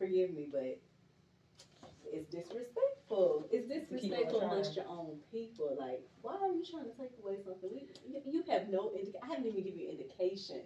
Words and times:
forgive 0.00 0.32
me, 0.32 0.48
but 0.50 0.80
it's 2.12 2.26
disrespectful. 2.30 3.46
It's 3.52 3.68
disrespectful 3.68 4.40
amongst 4.40 4.74
your 4.74 4.88
own 4.88 5.18
people. 5.30 5.76
Like, 5.78 6.02
why 6.22 6.34
are 6.34 6.52
you 6.52 6.64
trying 6.68 6.84
to 6.84 6.96
take 6.98 7.12
away 7.22 7.36
something? 7.44 7.70
We, 7.72 7.86
you, 8.08 8.20
you 8.24 8.44
have 8.50 8.68
no 8.68 8.92
I 9.22 9.26
haven't 9.26 9.46
even 9.46 9.62
given 9.62 9.78
you 9.78 9.90
indication 9.90 10.62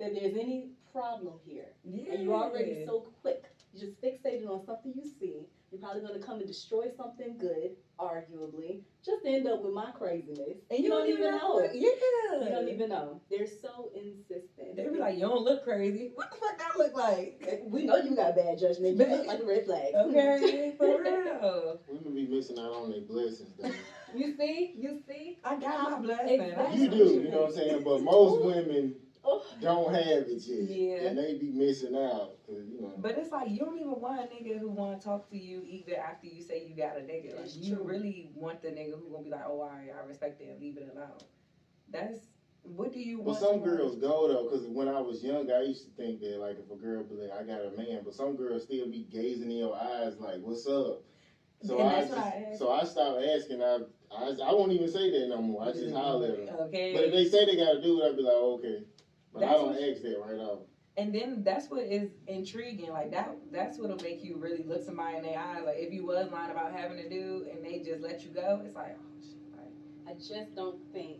that 0.00 0.12
there's 0.12 0.34
any 0.34 0.70
problem 0.92 1.34
here. 1.46 1.70
Yeah. 1.84 2.14
And 2.14 2.24
you're 2.24 2.34
already 2.34 2.84
so 2.84 3.12
quick. 3.22 3.44
You're 3.72 3.88
just 3.88 4.02
fixated 4.02 4.48
on 4.48 4.66
something 4.66 4.92
you 4.94 5.04
see. 5.20 5.46
You're 5.70 5.80
probably 5.80 6.02
going 6.02 6.20
to 6.20 6.26
come 6.26 6.38
and 6.38 6.46
destroy 6.46 6.86
something 6.96 7.38
good, 7.38 7.76
arguably, 7.98 8.82
just 9.04 9.24
end 9.24 9.46
up 9.46 9.62
with 9.62 9.72
my 9.72 9.90
craziness. 9.92 10.58
And 10.70 10.82
you 10.82 10.88
don't 10.88 11.06
even 11.08 11.30
know. 11.30 11.54
what- 11.54 11.74
Yeah. 11.74 11.90
You 12.42 12.48
don't 12.50 12.68
even 12.68 12.88
know. 12.88 13.20
They're 13.30 13.46
so 13.46 13.90
insistent. 13.94 14.76
They 14.76 14.88
be 14.88 14.98
like, 14.98 15.14
you 15.14 15.20
don't 15.20 15.44
look 15.44 15.64
crazy. 15.64 16.12
What 16.14 16.30
the 16.30 16.36
fuck 16.38 16.60
I 16.60 16.78
look 16.78 16.94
like? 16.94 17.62
we 17.66 17.84
know 17.84 17.96
you 17.96 18.16
got 18.16 18.34
bad 18.34 18.58
judgment. 18.58 18.96
You 18.96 19.04
look 19.04 19.26
like 19.26 19.40
a 19.40 19.44
red 19.44 19.64
flag. 19.64 19.94
Okay, 19.94 20.74
for 20.78 21.00
real. 21.00 21.80
Women 21.88 22.14
be 22.14 22.26
missing 22.26 22.58
out 22.58 22.72
on 22.72 22.90
their 22.90 23.00
blessings 23.02 23.50
though. 23.58 23.70
You 24.14 24.36
see? 24.36 24.74
You 24.76 25.00
see? 25.08 25.38
I 25.44 25.56
got 25.56 25.90
my 25.90 25.98
blessing. 25.98 26.40
Exactly. 26.40 26.80
You 26.82 26.88
do, 26.88 26.96
you 27.22 27.30
know 27.30 27.40
what 27.42 27.48
I'm 27.50 27.54
saying? 27.54 27.82
But 27.84 28.02
most 28.02 28.42
women. 28.42 28.94
Oh. 29.26 29.42
don't 29.60 29.94
have 29.94 30.26
it 30.28 30.42
yet. 30.46 30.68
Yeah. 30.68 31.08
And 31.08 31.18
they 31.18 31.34
be 31.38 31.50
missing 31.50 31.94
out. 31.94 32.32
you 32.48 32.80
know. 32.80 32.92
But 32.98 33.18
it's 33.18 33.32
like 33.32 33.50
you 33.50 33.58
don't 33.60 33.78
even 33.78 34.00
want 34.00 34.20
a 34.20 34.24
nigga 34.24 34.58
who 34.58 34.68
want 34.68 35.00
to 35.00 35.04
talk 35.06 35.28
to 35.30 35.36
you 35.38 35.62
either 35.66 35.96
after 35.96 36.26
you 36.26 36.42
say 36.42 36.66
you 36.66 36.76
got 36.76 36.96
a 36.96 37.00
nigga. 37.00 37.40
Like 37.40 37.50
you 37.56 37.76
true. 37.76 37.84
really 37.84 38.30
want 38.34 38.62
the 38.62 38.68
nigga 38.68 38.92
who 39.00 39.10
gonna 39.10 39.24
be 39.24 39.30
like, 39.30 39.44
oh, 39.46 39.60
all 39.60 39.70
right, 39.72 39.90
I 40.02 40.06
respect 40.06 40.40
it 40.40 40.48
and 40.48 40.60
leave 40.60 40.76
it 40.76 40.90
alone. 40.94 41.18
That's 41.90 42.18
what 42.62 42.92
do 42.92 42.98
you 43.00 43.18
But 43.18 43.26
want? 43.26 43.38
some 43.40 43.60
girls 43.60 43.96
go 43.96 44.28
though, 44.28 44.44
because 44.44 44.66
when 44.66 44.88
I 44.88 45.00
was 45.00 45.22
young, 45.22 45.50
I 45.50 45.62
used 45.62 45.84
to 45.84 45.90
think 46.02 46.20
that 46.20 46.38
like 46.38 46.56
if 46.58 46.70
a 46.70 46.76
girl 46.80 47.02
be 47.04 47.14
like, 47.16 47.30
I 47.32 47.42
got 47.44 47.60
a 47.64 47.70
man, 47.76 48.02
but 48.04 48.14
some 48.14 48.36
girls 48.36 48.64
still 48.64 48.86
be 48.90 49.06
gazing 49.12 49.50
in 49.50 49.58
your 49.58 49.76
eyes 49.76 50.18
like, 50.18 50.40
what's 50.40 50.66
up? 50.66 51.02
So 51.62 51.78
And 51.78 51.88
I 51.88 51.94
that's 52.00 52.08
just, 52.08 52.18
what 52.18 52.26
I 52.26 52.56
so 52.58 52.72
I 52.72 52.84
stopped 52.84 53.22
asking. 53.22 53.62
I, 53.62 53.78
I 54.14 54.24
I 54.48 54.52
won't 54.52 54.72
even 54.72 54.90
say 54.90 55.10
that 55.10 55.28
no 55.28 55.40
more. 55.42 55.62
I 55.68 55.72
just 55.72 55.94
holler 55.94 56.28
at 56.32 56.46
them. 56.46 56.56
Okay. 56.68 56.94
But 56.94 57.04
if 57.04 57.12
they 57.12 57.24
say 57.26 57.44
they 57.44 57.56
gotta 57.56 57.80
do 57.82 58.02
it, 58.02 58.08
I'd 58.10 58.16
be 58.16 58.22
like, 58.22 58.34
okay. 58.34 58.82
But 59.34 59.42
I 59.42 59.46
That's 59.48 59.60
don't 59.60 59.90
ask 59.90 60.02
that 60.02 60.22
right 60.24 60.38
off. 60.38 60.60
And 60.96 61.12
then 61.12 61.42
that's 61.42 61.68
what 61.68 61.82
is 61.82 62.10
intriguing. 62.28 62.90
Like 62.90 63.10
that 63.10 63.36
that's 63.50 63.78
what'll 63.78 63.96
make 63.96 64.22
you 64.22 64.36
really 64.36 64.62
look 64.62 64.84
somebody 64.84 65.16
in 65.16 65.24
their 65.24 65.38
eyes. 65.38 65.62
Like 65.66 65.78
if 65.78 65.92
you 65.92 66.06
was 66.06 66.30
lying 66.30 66.52
about 66.52 66.72
having 66.72 66.98
a 67.00 67.08
dude 67.08 67.48
and 67.48 67.64
they 67.64 67.80
just 67.80 68.00
let 68.00 68.22
you 68.22 68.30
go, 68.30 68.62
it's 68.64 68.76
like, 68.76 68.96
oh 68.96 69.20
shit. 69.20 69.34
Like, 69.56 69.72
I 70.06 70.14
just 70.14 70.54
don't 70.54 70.78
think 70.92 71.18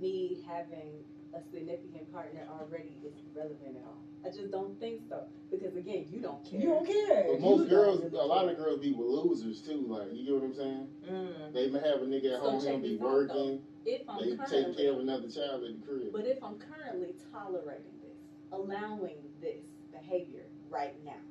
me 0.00 0.44
having 0.48 1.02
a 1.36 1.42
significant 1.52 2.12
partner 2.12 2.46
already 2.60 2.96
is 3.04 3.12
relevant 3.34 3.76
at 3.76 3.84
all. 3.84 3.98
I 4.24 4.28
just 4.30 4.50
don't 4.50 4.78
think 4.80 5.02
so. 5.08 5.24
Because 5.50 5.76
again, 5.76 6.06
you 6.10 6.20
don't 6.20 6.42
care. 6.48 6.60
you 6.60 6.68
don't 6.68 6.86
care. 6.86 7.26
But 7.30 7.40
most 7.40 7.62
you 7.64 7.68
girls, 7.68 8.00
a 8.12 8.16
lot 8.16 8.42
care. 8.42 8.50
of 8.52 8.56
girls 8.56 8.80
be 8.80 8.92
with 8.92 9.06
losers 9.06 9.60
too. 9.60 9.86
Like 9.88 10.08
you 10.12 10.24
get 10.24 10.34
what 10.34 10.44
I'm 10.44 10.54
saying? 10.54 10.88
Mm. 11.08 11.52
They 11.54 11.68
may 11.70 11.78
have 11.78 12.02
a 12.02 12.06
nigga 12.06 12.34
at 12.34 12.40
So 12.42 12.50
home, 12.50 12.60
check 12.60 12.70
he'll 12.72 12.80
be 12.80 12.96
working. 12.96 13.60
If 13.84 14.02
I'm 14.08 14.18
They 14.18 14.36
take 14.50 14.76
care 14.76 14.92
of 14.92 14.98
another 15.00 15.28
child 15.30 15.62
at 15.62 15.78
the 15.80 15.86
crib. 15.86 16.10
but 16.12 16.26
if 16.26 16.42
I'm 16.42 16.58
currently 16.58 17.14
tolerating 17.32 17.94
this, 18.02 18.18
allowing 18.50 19.14
this 19.40 19.62
behavior 19.92 20.42
right 20.70 20.94
now, 21.04 21.22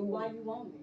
Ooh. 0.00 0.04
why 0.06 0.26
you 0.28 0.42
want 0.42 0.72
me? 0.74 0.80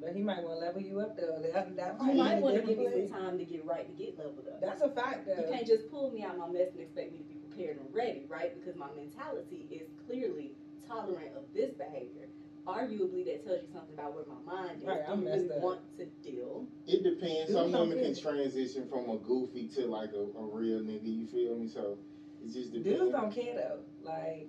But 0.00 0.14
he 0.14 0.22
might 0.22 0.42
want 0.44 0.60
to 0.60 0.64
level 0.64 0.80
you 0.80 1.00
up 1.00 1.16
though. 1.16 1.42
That, 1.52 1.76
that 1.76 1.96
You 2.00 2.06
might 2.06 2.16
might 2.16 2.42
want 2.42 2.54
to 2.56 2.62
give 2.62 2.78
me 2.78 2.86
place. 2.86 3.10
some 3.10 3.18
time 3.20 3.38
to 3.38 3.44
get 3.44 3.66
right 3.66 3.84
to 3.84 3.92
get 4.02 4.16
leveled 4.16 4.46
up. 4.48 4.60
That's 4.60 4.82
a 4.82 4.88
fact 4.88 5.26
though. 5.26 5.42
You 5.42 5.50
can't 5.52 5.66
just 5.66 5.90
pull 5.90 6.10
me 6.12 6.22
out 6.22 6.34
of 6.34 6.38
my 6.38 6.48
mess 6.48 6.70
and 6.72 6.80
expect 6.80 7.12
me 7.12 7.18
to 7.18 7.24
be 7.24 7.39
prepared 7.60 7.78
and 7.78 7.94
ready, 7.94 8.26
right? 8.28 8.52
Because 8.58 8.78
my 8.78 8.88
mentality 8.96 9.66
is 9.70 9.88
clearly 10.06 10.52
tolerant 10.88 11.36
of 11.36 11.42
this 11.54 11.72
behavior. 11.72 12.26
Arguably, 12.66 13.24
that 13.24 13.44
tells 13.44 13.62
you 13.62 13.68
something 13.72 13.94
about 13.94 14.14
where 14.14 14.24
my 14.26 14.52
mind 14.52 14.82
is. 14.82 14.86
Right, 14.88 15.04
Do 15.06 15.12
I'm 15.12 15.20
you 15.22 15.26
really 15.26 15.38
messed 15.48 15.56
up. 15.56 15.62
want 15.62 15.80
to 15.98 16.04
deal? 16.22 16.66
It 16.86 17.02
depends. 17.02 17.52
Some 17.52 17.62
Dudes 17.64 17.72
don't 17.72 17.88
women 17.88 18.04
can 18.14 18.22
transition 18.22 18.88
from 18.88 19.08
a 19.10 19.16
goofy 19.18 19.66
to 19.76 19.86
like 19.86 20.10
a, 20.12 20.20
a 20.38 20.44
real 20.44 20.80
nigga. 20.80 21.06
You 21.06 21.26
feel 21.26 21.56
me? 21.56 21.68
So 21.68 21.98
it 22.44 22.52
just 22.52 22.72
depends. 22.72 22.98
Dudes 23.00 23.12
don't 23.12 23.34
care 23.34 23.54
though. 23.54 23.78
Like 24.02 24.48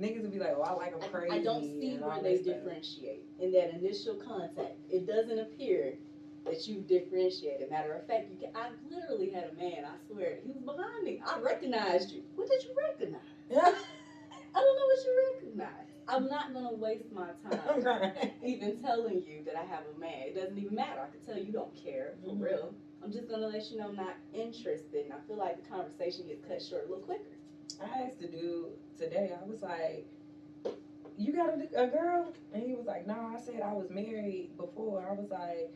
niggas 0.00 0.22
would 0.22 0.32
be 0.32 0.38
like, 0.38 0.54
"Oh, 0.56 0.62
I 0.62 0.72
like 0.74 0.92
him 0.94 1.00
I, 1.02 1.08
crazy." 1.08 1.34
I 1.34 1.42
don't 1.42 1.62
see 1.62 1.90
and 1.94 2.04
where 2.04 2.22
they 2.22 2.36
stuff. 2.36 2.54
differentiate 2.54 3.24
in 3.40 3.50
that 3.52 3.74
initial 3.74 4.14
contact. 4.14 4.76
It 4.88 5.06
doesn't 5.06 5.38
appear 5.38 5.94
that 6.48 6.66
you 6.66 6.80
differentiated. 6.80 7.70
Matter 7.70 7.94
of 7.94 8.06
fact, 8.06 8.28
you 8.30 8.36
can, 8.36 8.50
I 8.54 8.70
literally 8.90 9.30
had 9.30 9.50
a 9.50 9.54
man. 9.54 9.84
I 9.84 9.96
swear, 10.06 10.38
he 10.44 10.50
was 10.50 10.62
behind 10.62 11.04
me. 11.04 11.20
I 11.26 11.38
recognized 11.40 12.12
you. 12.12 12.22
What 12.34 12.48
did 12.48 12.62
you 12.64 12.70
recognize? 12.76 13.20
Yeah. 13.50 13.72
I 14.54 14.60
don't 14.60 14.76
know 14.76 14.86
what 14.86 15.04
you 15.04 15.32
recognize. 15.34 15.86
I'm 16.08 16.26
not 16.26 16.54
gonna 16.54 16.72
waste 16.72 17.12
my 17.12 17.28
time. 17.50 17.82
right. 17.84 18.32
even 18.42 18.80
telling 18.80 19.22
you 19.26 19.44
that 19.44 19.56
I 19.56 19.64
have 19.64 19.82
a 19.94 19.98
man. 20.00 20.28
It 20.28 20.34
doesn't 20.34 20.58
even 20.58 20.74
matter. 20.74 21.00
I 21.00 21.10
can 21.10 21.20
tell 21.24 21.42
you 21.42 21.52
don't 21.52 21.74
care 21.76 22.14
for 22.24 22.32
Mhm. 22.32 22.40
real. 22.42 22.74
I'm 23.02 23.12
just 23.12 23.28
gonna 23.28 23.46
let 23.46 23.70
you 23.70 23.76
know 23.78 23.88
I'm 23.88 23.96
not 23.96 24.14
interested, 24.32 25.04
and 25.04 25.12
I 25.12 25.18
feel 25.26 25.36
like 25.36 25.62
the 25.62 25.68
conversation 25.68 26.26
gets 26.26 26.44
cut 26.44 26.62
short 26.62 26.86
a 26.86 26.88
little 26.88 27.04
quicker. 27.04 27.36
I 27.80 28.02
asked 28.02 28.20
the 28.20 28.26
dude 28.26 28.72
today. 28.96 29.32
I 29.38 29.44
was 29.44 29.62
like, 29.62 30.06
"You 31.16 31.32
got 31.32 31.50
a, 31.50 31.82
a 31.84 31.86
girl?" 31.86 32.32
And 32.52 32.62
he 32.62 32.74
was 32.74 32.86
like, 32.86 33.06
"No." 33.06 33.14
I 33.14 33.38
said 33.38 33.60
I 33.60 33.72
was 33.72 33.90
married 33.90 34.56
before. 34.56 35.06
I 35.08 35.12
was 35.12 35.30
like, 35.30 35.70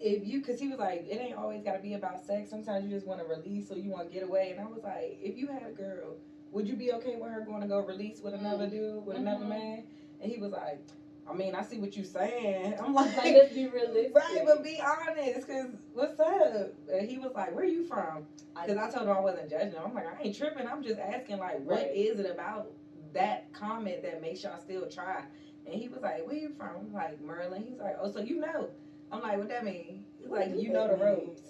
"If 0.00 0.24
you," 0.26 0.40
because 0.40 0.58
he 0.58 0.68
was 0.68 0.78
like, 0.78 1.06
"It 1.08 1.20
ain't 1.20 1.36
always 1.36 1.62
got 1.62 1.74
to 1.74 1.80
be 1.80 1.94
about 1.94 2.24
sex. 2.24 2.50
Sometimes 2.50 2.84
you 2.84 2.90
just 2.90 3.06
want 3.06 3.20
to 3.20 3.26
release 3.26 3.70
or 3.70 3.76
you 3.78 3.90
want 3.90 4.08
to 4.08 4.14
get 4.14 4.24
away." 4.26 4.50
And 4.50 4.60
I 4.60 4.66
was 4.66 4.82
like, 4.82 5.18
"If 5.22 5.36
you 5.36 5.48
had 5.48 5.62
a 5.62 5.72
girl, 5.72 6.16
would 6.52 6.66
you 6.68 6.74
be 6.74 6.92
okay 6.94 7.16
with 7.16 7.30
her 7.30 7.42
going 7.42 7.60
to 7.60 7.66
go 7.68 7.80
release 7.80 8.20
with 8.20 8.34
another 8.34 8.66
dude 8.66 9.04
with 9.06 9.16
another 9.16 9.44
Mhm. 9.44 9.48
man?" 9.48 9.84
And 10.20 10.30
he 10.30 10.38
was 10.38 10.52
like, 10.52 10.80
"I 11.26 11.32
mean, 11.34 11.54
I 11.54 11.62
see 11.62 11.78
what 11.78 11.94
you're 11.96 12.04
saying." 12.04 12.74
I'm 12.80 12.94
like, 12.94 13.14
Like, 13.16 13.34
let's 13.34 13.52
be 13.52 13.66
realistic. 13.66 14.14
Right, 14.14 14.42
but 14.44 14.62
be 14.62 14.80
honest, 14.80 15.46
cause 15.46 15.68
what's 15.92 16.18
up? 16.18 16.72
And 16.92 17.06
he 17.08 17.18
was 17.18 17.32
like, 17.34 17.54
"Where 17.54 17.64
you 17.64 17.84
from?" 17.84 18.24
Cause 18.54 18.76
I 18.76 18.90
told 18.90 19.06
him 19.06 19.12
I 19.14 19.20
wasn't 19.20 19.48
judging 19.48 19.72
him. 19.72 19.82
I'm 19.84 19.94
like, 19.94 20.06
I 20.06 20.22
ain't 20.22 20.34
tripping. 20.36 20.66
I'm 20.66 20.82
just 20.82 20.98
asking, 20.98 21.38
like, 21.38 21.60
what 21.64 21.76
Right. 21.76 21.94
is 21.94 22.18
it 22.18 22.26
about 22.30 22.72
that 23.12 23.50
comment 23.52 24.02
that 24.02 24.20
makes 24.20 24.42
y'all 24.42 24.58
still 24.58 24.86
try? 24.86 25.24
And 25.66 25.74
he 25.74 25.88
was 25.88 26.02
like, 26.02 26.26
Where 26.26 26.36
you 26.36 26.50
from? 26.50 26.76
I'm 26.76 26.92
like 26.92 27.20
Maryland. 27.20 27.64
He's 27.64 27.78
like, 27.78 27.96
Oh, 28.00 28.10
so 28.10 28.20
you 28.20 28.40
know? 28.40 28.70
I'm 29.10 29.20
like, 29.22 29.38
What 29.38 29.48
that 29.48 29.64
mean? 29.64 30.02
He's 30.20 30.30
like, 30.30 30.50
You 30.56 30.70
know 30.70 30.86
the 30.86 30.94
mean? 30.94 31.02
ropes. 31.02 31.42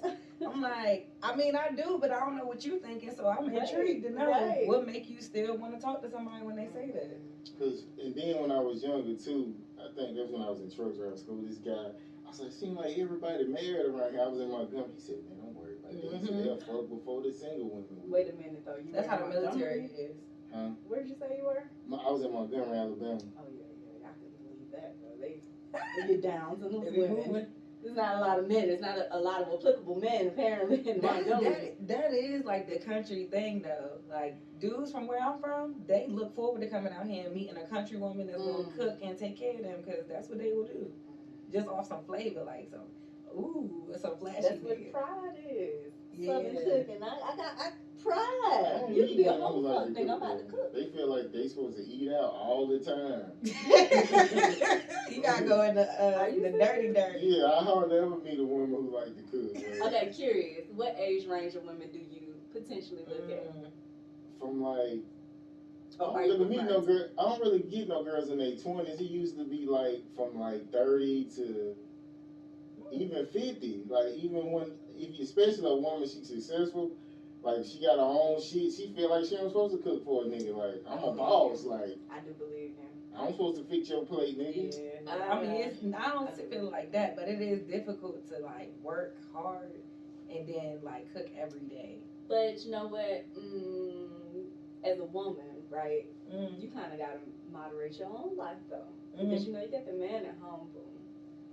I'm 0.46 0.60
like, 0.62 1.06
I 1.22 1.32
mean, 1.32 1.54
I 1.54 1.68
do, 1.68 1.98
but 2.00 2.10
I 2.10 2.18
don't 2.20 2.34
know 2.34 2.44
what 2.44 2.64
you're 2.64 2.76
thinking. 2.78 3.12
So 3.12 3.26
I'm 3.26 3.46
Right, 3.46 3.62
intrigued 3.68 4.02
to 4.04 4.10
know 4.10 4.26
right. 4.30 4.66
what 4.66 4.82
make 4.82 5.08
you 5.10 5.20
still 5.20 5.54
want 5.54 5.72
to 5.74 5.78
talk 5.78 6.00
to 6.02 6.08
somebody 6.08 6.42
when 6.42 6.54
they 6.56 6.66
say 6.66 6.90
that. 6.90 7.16
Cause 7.58 7.82
and 8.00 8.14
then 8.14 8.40
when 8.40 8.50
I 8.50 8.58
was 8.58 8.82
younger 8.82 9.12
too, 9.12 9.52
I 9.78 9.86
think 9.94 10.16
that's 10.16 10.30
when 10.30 10.40
I 10.40 10.48
was 10.48 10.60
in 10.60 10.70
truck 10.70 10.94
driver 10.94 11.16
school. 11.16 11.42
This 11.44 11.58
guy, 11.58 11.88
I 12.24 12.28
was 12.28 12.40
like, 12.40 12.52
seemed 12.52 12.76
like 12.76 12.96
everybody 12.96 13.44
married 13.44 13.84
around 13.84 14.12
here. 14.12 14.20
I 14.22 14.26
was 14.26 14.38
in 14.38 14.48
Montgomery. 14.48 14.92
He 14.94 15.00
said, 15.00 15.16
man, 15.28 15.36
don't 15.36 15.54
worry 15.54 15.74
about 15.74 15.90
that. 15.92 16.00
He 16.00 16.24
said, 16.24 16.32
Mhm. 16.32 16.42
they'll 16.42 16.56
fuck 16.56 16.88
before 16.88 17.20
the 17.20 17.30
single 17.30 17.68
women. 17.68 17.84
will." 18.00 18.08
Wait 18.08 18.28
a 18.28 18.32
minute 18.32 18.64
though. 18.64 18.76
You 18.76 18.92
That's 18.92 19.06
how 19.06 19.16
the 19.16 19.26
military 19.26 19.80
Montgomery? 19.84 20.08
is. 20.08 20.14
Huh? 20.50 20.68
Where 20.88 21.00
did 21.00 21.10
you 21.10 21.16
say 21.16 21.36
you 21.36 21.44
were? 21.44 21.62
My- 21.86 21.98
I 21.98 22.08
was 22.10 22.22
in 22.22 22.30
Montgomery, 22.32 22.78
Alabama. 22.78 23.18
Oh 23.36 23.44
yeah, 23.52 23.60
yeah. 24.00 24.08
I 24.08 24.12
couldn't 24.16 24.40
believe 24.48 24.70
that. 24.72 24.98
Bro. 24.98 25.10
They 25.20 25.36
they 25.72 26.06
get 26.06 26.22
down 26.22 26.58
to 26.58 26.68
those 26.68 26.92
women. 26.92 27.46
There's 27.82 27.96
not 27.96 28.16
a 28.16 28.20
lot 28.20 28.38
of 28.38 28.46
men. 28.46 28.68
There's 28.68 28.82
not 28.82 28.98
a, 28.98 29.16
a 29.16 29.18
lot 29.18 29.40
of 29.40 29.48
applicable 29.54 29.98
men 30.00 30.26
apparently 30.28 30.86
in 30.86 31.00
That, 31.00 31.26
Montgomery. 31.26 31.72
that, 31.80 31.88
that 31.88 32.12
is 32.12 32.44
like 32.44 32.68
the 32.68 32.78
country 32.78 33.26
thing 33.30 33.62
though. 33.62 33.98
Like 34.10 34.36
dudes 34.58 34.92
from 34.92 35.06
where 35.06 35.18
I'm 35.22 35.38
from, 35.40 35.76
they 35.86 36.04
look 36.06 36.34
forward 36.34 36.60
to 36.60 36.68
coming 36.68 36.92
out 36.92 37.06
here 37.06 37.24
and 37.24 37.34
meeting 37.34 37.56
a 37.56 37.66
country 37.66 37.96
woman 37.96 38.26
that's 38.26 38.38
gonna 38.42 38.64
Mm. 38.64 38.76
cook 38.76 38.98
and 39.02 39.16
take 39.18 39.38
care 39.38 39.56
of 39.56 39.62
them 39.62 39.80
because 39.82 40.04
that's 40.06 40.28
what 40.28 40.38
they 40.38 40.52
will 40.52 40.66
do. 40.66 40.92
Just 41.50 41.68
off 41.68 41.86
some 41.88 42.02
flavor, 42.04 42.42
like 42.44 42.68
some 42.70 42.84
ooh, 43.34 43.88
some 43.96 44.16
flashy. 44.18 44.42
That's 44.42 44.60
what 44.62 44.92
pride 44.92 45.36
is. 45.48 45.92
Yeah. 46.16 46.32
Southern 46.34 46.54
cooking. 46.56 47.02
I, 47.02 47.06
I 47.06 47.36
got 47.36 47.54
I 47.58 47.66
I 47.66 47.70
pride. 48.02 48.94
You 48.94 49.06
can 49.06 49.16
be 49.16 49.24
a 49.24 49.32
no 49.32 49.46
whole 49.46 49.60
like 49.62 49.94
thing. 49.94 50.10
I'm 50.10 50.16
about 50.16 50.38
to 50.38 50.44
cook, 50.44 50.72
cook. 50.72 50.74
They 50.74 50.86
feel 50.90 51.08
like 51.14 51.32
they 51.32 51.48
supposed 51.48 51.76
to 51.76 51.84
eat 51.84 52.10
out 52.10 52.32
all 52.32 52.66
the 52.66 52.78
time. 52.78 53.32
you 55.10 55.22
gotta 55.22 55.44
go 55.44 55.62
in 55.62 55.74
the 55.74 55.86
uh, 56.02 56.26
the 56.26 56.56
dirty 56.58 56.92
dirty. 56.92 57.26
Yeah, 57.26 57.46
I 57.46 57.62
hardly 57.64 57.98
ever 57.98 58.16
meet 58.16 58.38
a 58.38 58.44
woman 58.44 58.70
who 58.70 58.94
like 58.94 59.14
to 59.16 59.22
cook. 59.30 59.54
man. 59.54 59.82
Okay, 59.82 60.12
curious. 60.14 60.66
What 60.74 60.96
age 60.98 61.26
range 61.26 61.54
of 61.54 61.64
women 61.64 61.88
do 61.92 61.98
you 61.98 62.34
potentially 62.52 63.04
look 63.08 63.30
at? 63.30 63.54
Mm. 63.56 63.66
From 64.38 64.62
like 64.62 65.00
I 66.00 66.04
Or 66.04 66.20
are 66.20 66.26
don't 66.26 66.38
really 66.40 66.56
meet 66.56 66.64
no 66.64 66.80
girl. 66.80 67.08
I 67.18 67.22
don't 67.22 67.40
really 67.40 67.60
get 67.60 67.88
no 67.88 68.02
girls 68.02 68.30
in 68.30 68.38
their 68.38 68.56
twenties. 68.56 69.00
It 69.00 69.10
used 69.10 69.36
to 69.36 69.44
be 69.44 69.66
like 69.66 70.02
from 70.16 70.38
like 70.38 70.70
thirty 70.72 71.24
to 71.36 71.74
even 72.92 73.26
fifty. 73.26 73.82
Like 73.88 74.14
even 74.16 74.50
when, 74.52 74.72
if 75.00 75.18
you, 75.18 75.24
especially 75.24 75.70
a 75.70 75.74
woman, 75.76 76.08
she's 76.08 76.28
successful. 76.28 76.92
Like 77.42 77.64
she 77.64 77.80
got 77.80 77.96
her 77.96 78.04
own 78.04 78.40
shit. 78.40 78.72
She 78.72 78.92
feel 78.94 79.10
like 79.10 79.24
she 79.24 79.36
ain't 79.36 79.48
supposed 79.48 79.74
to 79.74 79.82
cook 79.82 80.04
for 80.04 80.24
a 80.24 80.26
nigga. 80.26 80.54
Like 80.54 80.82
I'm 80.88 81.02
a 81.04 81.12
boss. 81.12 81.64
Like 81.64 81.96
I 82.12 82.20
do 82.20 82.32
believe 82.38 82.76
him. 82.76 82.90
I'm 83.16 83.32
supposed 83.32 83.56
to 83.58 83.64
fix 83.64 83.88
your 83.88 84.04
plate, 84.04 84.38
nigga. 84.38 84.72
Yeah. 85.04 85.30
I 85.30 85.40
mean, 85.40 85.50
it's, 85.50 85.78
I 85.96 86.10
don't 86.12 86.50
feel 86.50 86.70
like 86.70 86.92
that, 86.92 87.16
but 87.16 87.28
it 87.28 87.40
is 87.40 87.62
difficult 87.62 88.28
to 88.28 88.38
like 88.38 88.72
work 88.82 89.16
hard 89.32 89.72
and 90.30 90.46
then 90.46 90.78
like 90.82 91.12
cook 91.14 91.28
every 91.36 91.60
day. 91.60 91.96
But 92.28 92.64
you 92.64 92.70
know 92.70 92.86
what? 92.86 93.24
Mm, 93.36 94.44
as 94.84 94.98
a 95.00 95.04
woman, 95.04 95.64
right? 95.70 96.06
Mm, 96.32 96.60
You 96.62 96.68
kind 96.70 96.92
of 96.92 96.98
gotta 96.98 97.18
moderate 97.52 97.98
your 97.98 98.08
own 98.08 98.36
life 98.36 98.58
though, 98.70 98.86
mhm. 99.18 99.30
because 99.30 99.46
you 99.46 99.52
know 99.52 99.60
you 99.60 99.70
got 99.70 99.86
the 99.86 99.92
man 99.94 100.24
at 100.24 100.36
home. 100.40 100.68
Boom. 100.72 100.84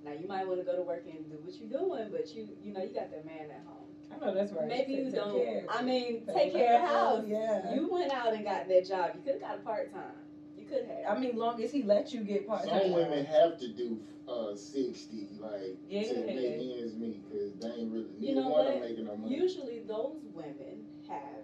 Now 0.07 0.13
you 0.21 0.27
might 0.27 0.47
want 0.47 0.59
to 0.59 0.65
go 0.65 0.75
to 0.75 0.83
work 0.83 1.03
and 1.05 1.29
do 1.29 1.37
what 1.43 1.53
you're 1.59 1.69
doing, 1.69 2.07
but 2.11 2.33
you 2.33 2.47
you 2.63 2.73
know 2.73 2.81
you 2.81 2.93
got 2.93 3.09
the 3.11 3.17
man 3.27 3.49
at 3.51 3.63
home. 3.65 3.83
I 4.09 4.25
know 4.25 4.33
that's 4.33 4.53
right. 4.53 4.67
Maybe 4.67 4.95
Take- 4.95 5.05
you 5.05 5.11
don't. 5.11 5.35
care 5.43 5.65
I 5.69 5.81
mean, 5.83 6.25
Take 6.25 6.35
take 6.35 6.53
care 6.53 6.75
of 6.75 6.79
care 6.81 6.87
house. 6.87 7.23
yeah. 7.27 7.73
You 7.73 7.91
went 7.91 8.11
out 8.13 8.33
and 8.33 8.43
got 8.45 8.67
that 8.69 8.87
job. 8.87 9.11
You 9.15 9.21
could 9.21 9.33
have 9.33 9.41
got 9.41 9.55
a 9.57 9.61
part 9.61 9.91
time. 9.93 10.15
You 10.57 10.65
could 10.65 10.85
have. 10.85 11.17
I 11.17 11.19
mean, 11.19 11.35
long 11.35 11.61
as 11.61 11.71
he 11.71 11.83
let 11.83 12.13
you 12.13 12.21
get 12.23 12.47
part 12.47 12.67
time. 12.67 12.81
Some 12.83 12.93
women 12.93 13.25
have 13.25 13.59
to 13.59 13.67
do 13.73 13.99
uh 14.29 14.55
sixty, 14.55 15.27
like 15.39 15.75
Yeah. 15.89 16.03
to 16.03 16.25
make 16.25 16.37
ends 16.79 16.95
meet, 16.95 17.21
cause 17.29 17.51
they 17.59 17.67
ain't 17.81 17.91
really 17.91 18.07
You 18.19 18.35
know 18.35 18.47
one 18.49 18.61
of 18.61 18.67
them 18.67 18.79
what? 18.79 18.89
making 18.89 19.05
no 19.05 19.17
money. 19.17 19.35
Usually 19.35 19.79
those 19.85 20.21
women 20.33 20.85
have 21.09 21.43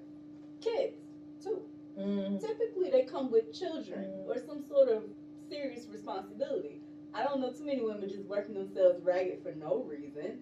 kids 0.62 0.96
too. 1.44 1.62
Mm, 2.00 2.40
Typically 2.40 2.90
they 2.90 3.04
come 3.04 3.30
with 3.30 3.54
children 3.54 4.06
Mm. 4.06 4.28
or 4.28 4.40
some 4.40 4.64
sort 4.64 4.88
of 4.90 5.04
serious 5.50 5.86
responsibility. 5.92 6.80
I 7.16 7.24
don't 7.24 7.40
know 7.42 7.52
too 7.52 7.66
many 7.66 7.82
women 7.82 8.10
just 8.10 8.26
working 8.26 8.56
themselves 8.56 9.04
ragged 9.04 9.44
for 9.44 9.52
no 9.54 9.86
reason. 9.88 10.40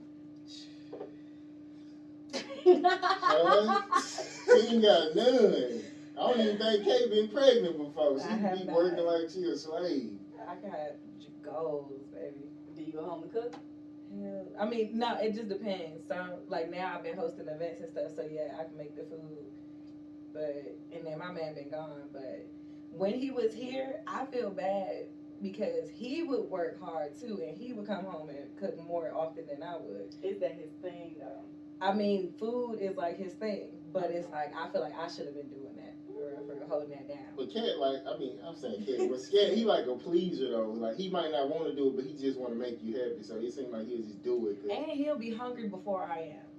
Son, 2.64 3.84
she 4.46 4.68
ain't 4.68 4.82
got 4.82 5.16
none. 5.16 5.82
I 6.18 6.20
don't 6.20 6.40
even 6.40 6.58
think 6.58 6.84
Kate 6.84 7.10
been 7.10 7.28
pregnant 7.30 7.78
before. 7.78 8.20
She 8.20 8.26
I 8.28 8.56
be 8.56 8.64
not. 8.64 8.76
working 8.76 9.06
like 9.06 9.30
she 9.30 9.44
a 9.44 9.58
slave. 9.58 10.18
I 10.48 10.56
got 10.56 10.96
goals, 11.44 12.04
baby. 12.14 12.46
Do 12.76 12.84
you 12.84 12.94
go 12.94 13.04
home 13.04 13.24
and 13.24 13.32
cook? 13.32 13.56
Hell, 14.22 14.48
I 14.60 14.66
mean, 14.66 14.92
no, 14.94 15.18
it 15.20 15.34
just 15.34 15.50
depends. 15.50 16.08
So, 16.08 16.40
like 16.48 16.70
now, 16.70 16.94
I've 16.96 17.04
been 17.04 17.18
hosting 17.18 17.48
events 17.48 17.82
and 17.82 17.92
stuff, 17.92 18.12
so 18.16 18.24
yeah, 18.30 18.56
I 18.60 18.64
can 18.66 18.78
make 18.78 18.96
the 18.96 19.04
food. 19.04 19.46
But 20.34 20.78
and 20.94 21.06
then 21.06 21.20
my 21.20 21.32
man 21.32 21.56
been 21.56 21.70
gone. 21.70 22.10
But 22.14 22.48
when 22.92 23.14
he 23.14 23.32
was 23.32 23.54
here, 23.54 24.02
I 24.08 24.26
feel 24.26 24.50
bad 24.52 25.06
because 25.42 25.90
he 25.90 26.24
would 26.24 26.50
work 26.50 26.80
hard 26.80 27.20
too, 27.20 27.42
and 27.46 27.58
he 27.58 27.74
would 27.74 27.86
come 27.88 28.04
home 28.06 28.30
and 28.30 28.56
cook 28.58 28.78
more 28.78 29.12
often 29.14 29.46
than 29.48 29.64
I 29.64 29.78
would. 29.78 30.16
Is 30.22 30.40
that 30.40 30.54
his 30.54 30.72
thing 30.82 31.16
though? 31.20 31.42
I 31.80 31.94
mean, 31.94 32.34
food 32.38 32.76
is 32.80 32.96
like 32.96 33.18
his 33.18 33.34
thing, 33.34 33.70
but 33.92 34.12
it's 34.12 34.30
like 34.32 34.54
I 34.56 34.68
feel 34.70 34.82
like 34.82 34.98
I 34.98 35.08
should 35.08 35.26
have 35.26 35.34
been 35.36 35.48
doing 35.50 35.76
that 35.78 35.96
for, 36.06 36.56
for 36.60 36.66
holding 36.68 36.90
that 36.92 37.08
down. 37.08 37.18
But 37.36 37.52
Cat, 37.52 37.80
like, 37.80 38.02
I 38.08 38.16
mean, 38.18 38.38
I'm 38.46 38.56
saying 38.56 38.84
Cat, 38.86 39.10
but 39.10 39.20
Cat, 39.32 39.54
he 39.54 39.66
like 39.66 39.88
a 39.88 39.96
pleaser 39.96 40.50
though. 40.50 40.70
Like, 40.72 40.96
he 40.96 41.10
might 41.10 41.32
not 41.32 41.50
want 41.50 41.66
to 41.68 41.76
do 41.76 41.88
it, 41.88 41.96
but 41.96 42.06
he 42.06 42.14
just 42.14 42.38
want 42.38 42.54
to 42.54 42.60
make 42.60 42.84
you 42.84 42.94
happy. 42.94 43.24
So 43.24 43.36
it 43.36 43.52
seems 43.52 43.72
like 43.74 43.88
he'll 43.88 44.04
just 44.04 44.22
do 44.22 44.48
it. 44.48 44.62
'cause- 44.62 44.70
And 44.72 44.92
he'll 44.92 45.18
be 45.18 45.32
hungry 45.32 45.68
before 45.68 46.04
I 46.04 46.20
am. 46.38 46.51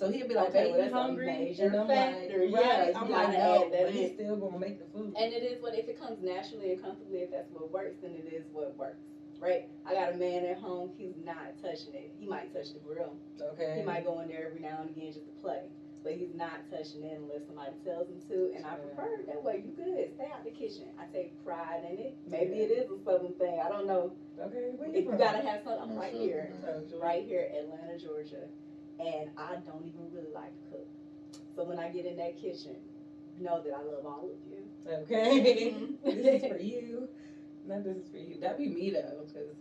So 0.00 0.10
he'll 0.10 0.26
be 0.26 0.32
like, 0.34 0.48
Okay, 0.48 0.64
"Baby, 0.64 0.70
well, 0.70 0.78
you 0.78 0.84
that's 0.84 0.94
a 0.96 1.02
hungry?" 1.02 1.26
major 1.26 1.66
And 1.66 1.76
I'm 1.76 1.86
factor, 1.86 2.38
like, 2.40 2.50
yeah, 2.50 2.80
"Right." 2.80 2.88
you 2.88 3.00
I'm 3.00 3.08
gotta 3.08 3.28
like, 3.28 3.36
add 3.36 3.44
"No," 3.44 3.70
that 3.70 3.82
but 3.84 3.92
he's 3.92 4.12
still 4.14 4.36
gonna 4.36 4.58
make 4.58 4.78
the 4.80 4.88
food. 4.96 5.12
And 5.12 5.28
it 5.30 5.42
is 5.44 5.62
what 5.62 5.76
if 5.76 5.88
it 5.92 6.00
comes 6.00 6.22
naturally 6.24 6.72
and 6.72 6.80
comfortably, 6.80 7.18
if 7.20 7.30
that's 7.30 7.50
what 7.52 7.70
works, 7.70 7.96
then 8.00 8.12
it 8.12 8.32
is 8.32 8.46
what 8.50 8.74
works. 8.78 9.04
Right? 9.38 9.68
I 9.84 9.92
got 9.92 10.14
a 10.14 10.16
man 10.16 10.46
at 10.46 10.56
home, 10.56 10.92
he's 10.96 11.12
not 11.22 11.52
touching 11.60 11.92
it. 11.92 12.12
He 12.18 12.26
might 12.26 12.52
touch 12.52 12.72
the 12.72 12.80
grill. 12.80 13.12
okay. 13.40 13.76
He 13.76 13.82
might 13.82 14.04
go 14.04 14.20
in 14.20 14.28
there 14.28 14.46
every 14.48 14.60
now 14.60 14.80
and 14.80 14.88
again 14.88 15.12
just 15.12 15.26
to 15.26 15.32
play. 15.42 15.68
But 16.02 16.14
he's 16.14 16.32
not 16.34 16.64
touching 16.72 17.04
it 17.04 17.20
unless 17.20 17.44
somebody 17.44 17.72
tells 17.84 18.08
him 18.08 18.20
to. 18.32 18.56
And 18.56 18.64
I 18.64 18.76
prefer 18.80 19.20
it 19.20 19.26
that 19.26 19.44
way. 19.44 19.64
You 19.64 19.72
good. 19.76 20.14
Stay 20.16 20.32
out 20.32 20.44
the 20.44 20.50
kitchen. 20.50 20.88
I 20.96 21.04
take 21.12 21.36
pride 21.44 21.84
in 21.84 21.98
it. 21.98 22.16
Maybe 22.26 22.64
it 22.64 22.72
is 22.72 22.88
a 22.88 22.96
southern 23.04 23.34
thing. 23.34 23.60
I 23.60 23.68
don't 23.68 23.86
know. 23.86 24.12
Okay. 24.40 24.72
If 24.96 25.04
you 25.04 25.12
you 25.12 25.18
gotta 25.18 25.44
have 25.44 25.60
something, 25.60 25.82
I'm 25.82 25.90
I'm 25.92 25.98
right 25.98 26.14
mm-hmm. 26.14 26.24
here. 26.24 26.52
Oh, 26.64 26.98
Right 26.98 27.24
here, 27.24 27.52
Atlanta, 27.52 27.98
Georgia. 27.98 28.48
And 29.00 29.30
I 29.38 29.56
don't 29.66 29.86
even 29.86 30.12
really 30.12 30.32
like 30.34 30.52
to 30.52 30.70
cook. 30.70 30.86
So 31.56 31.64
when 31.64 31.78
I 31.78 31.88
get 31.90 32.04
in 32.06 32.16
that 32.16 32.36
kitchen, 32.40 32.76
know 33.40 33.62
that 33.62 33.72
I 33.72 33.82
love 33.82 34.04
all 34.04 34.28
of 34.28 34.38
you. 34.50 34.64
Okay. 34.86 35.74
This 36.04 36.42
is 36.42 36.48
for 36.50 36.58
you. 36.58 37.08
Not 37.66 37.84
this 37.84 37.96
is 37.96 38.10
for 38.10 38.18
you. 38.18 38.40
That'd 38.40 38.58
be 38.58 38.68
me 38.68 38.90
though, 38.90 39.24
cause 39.32 39.54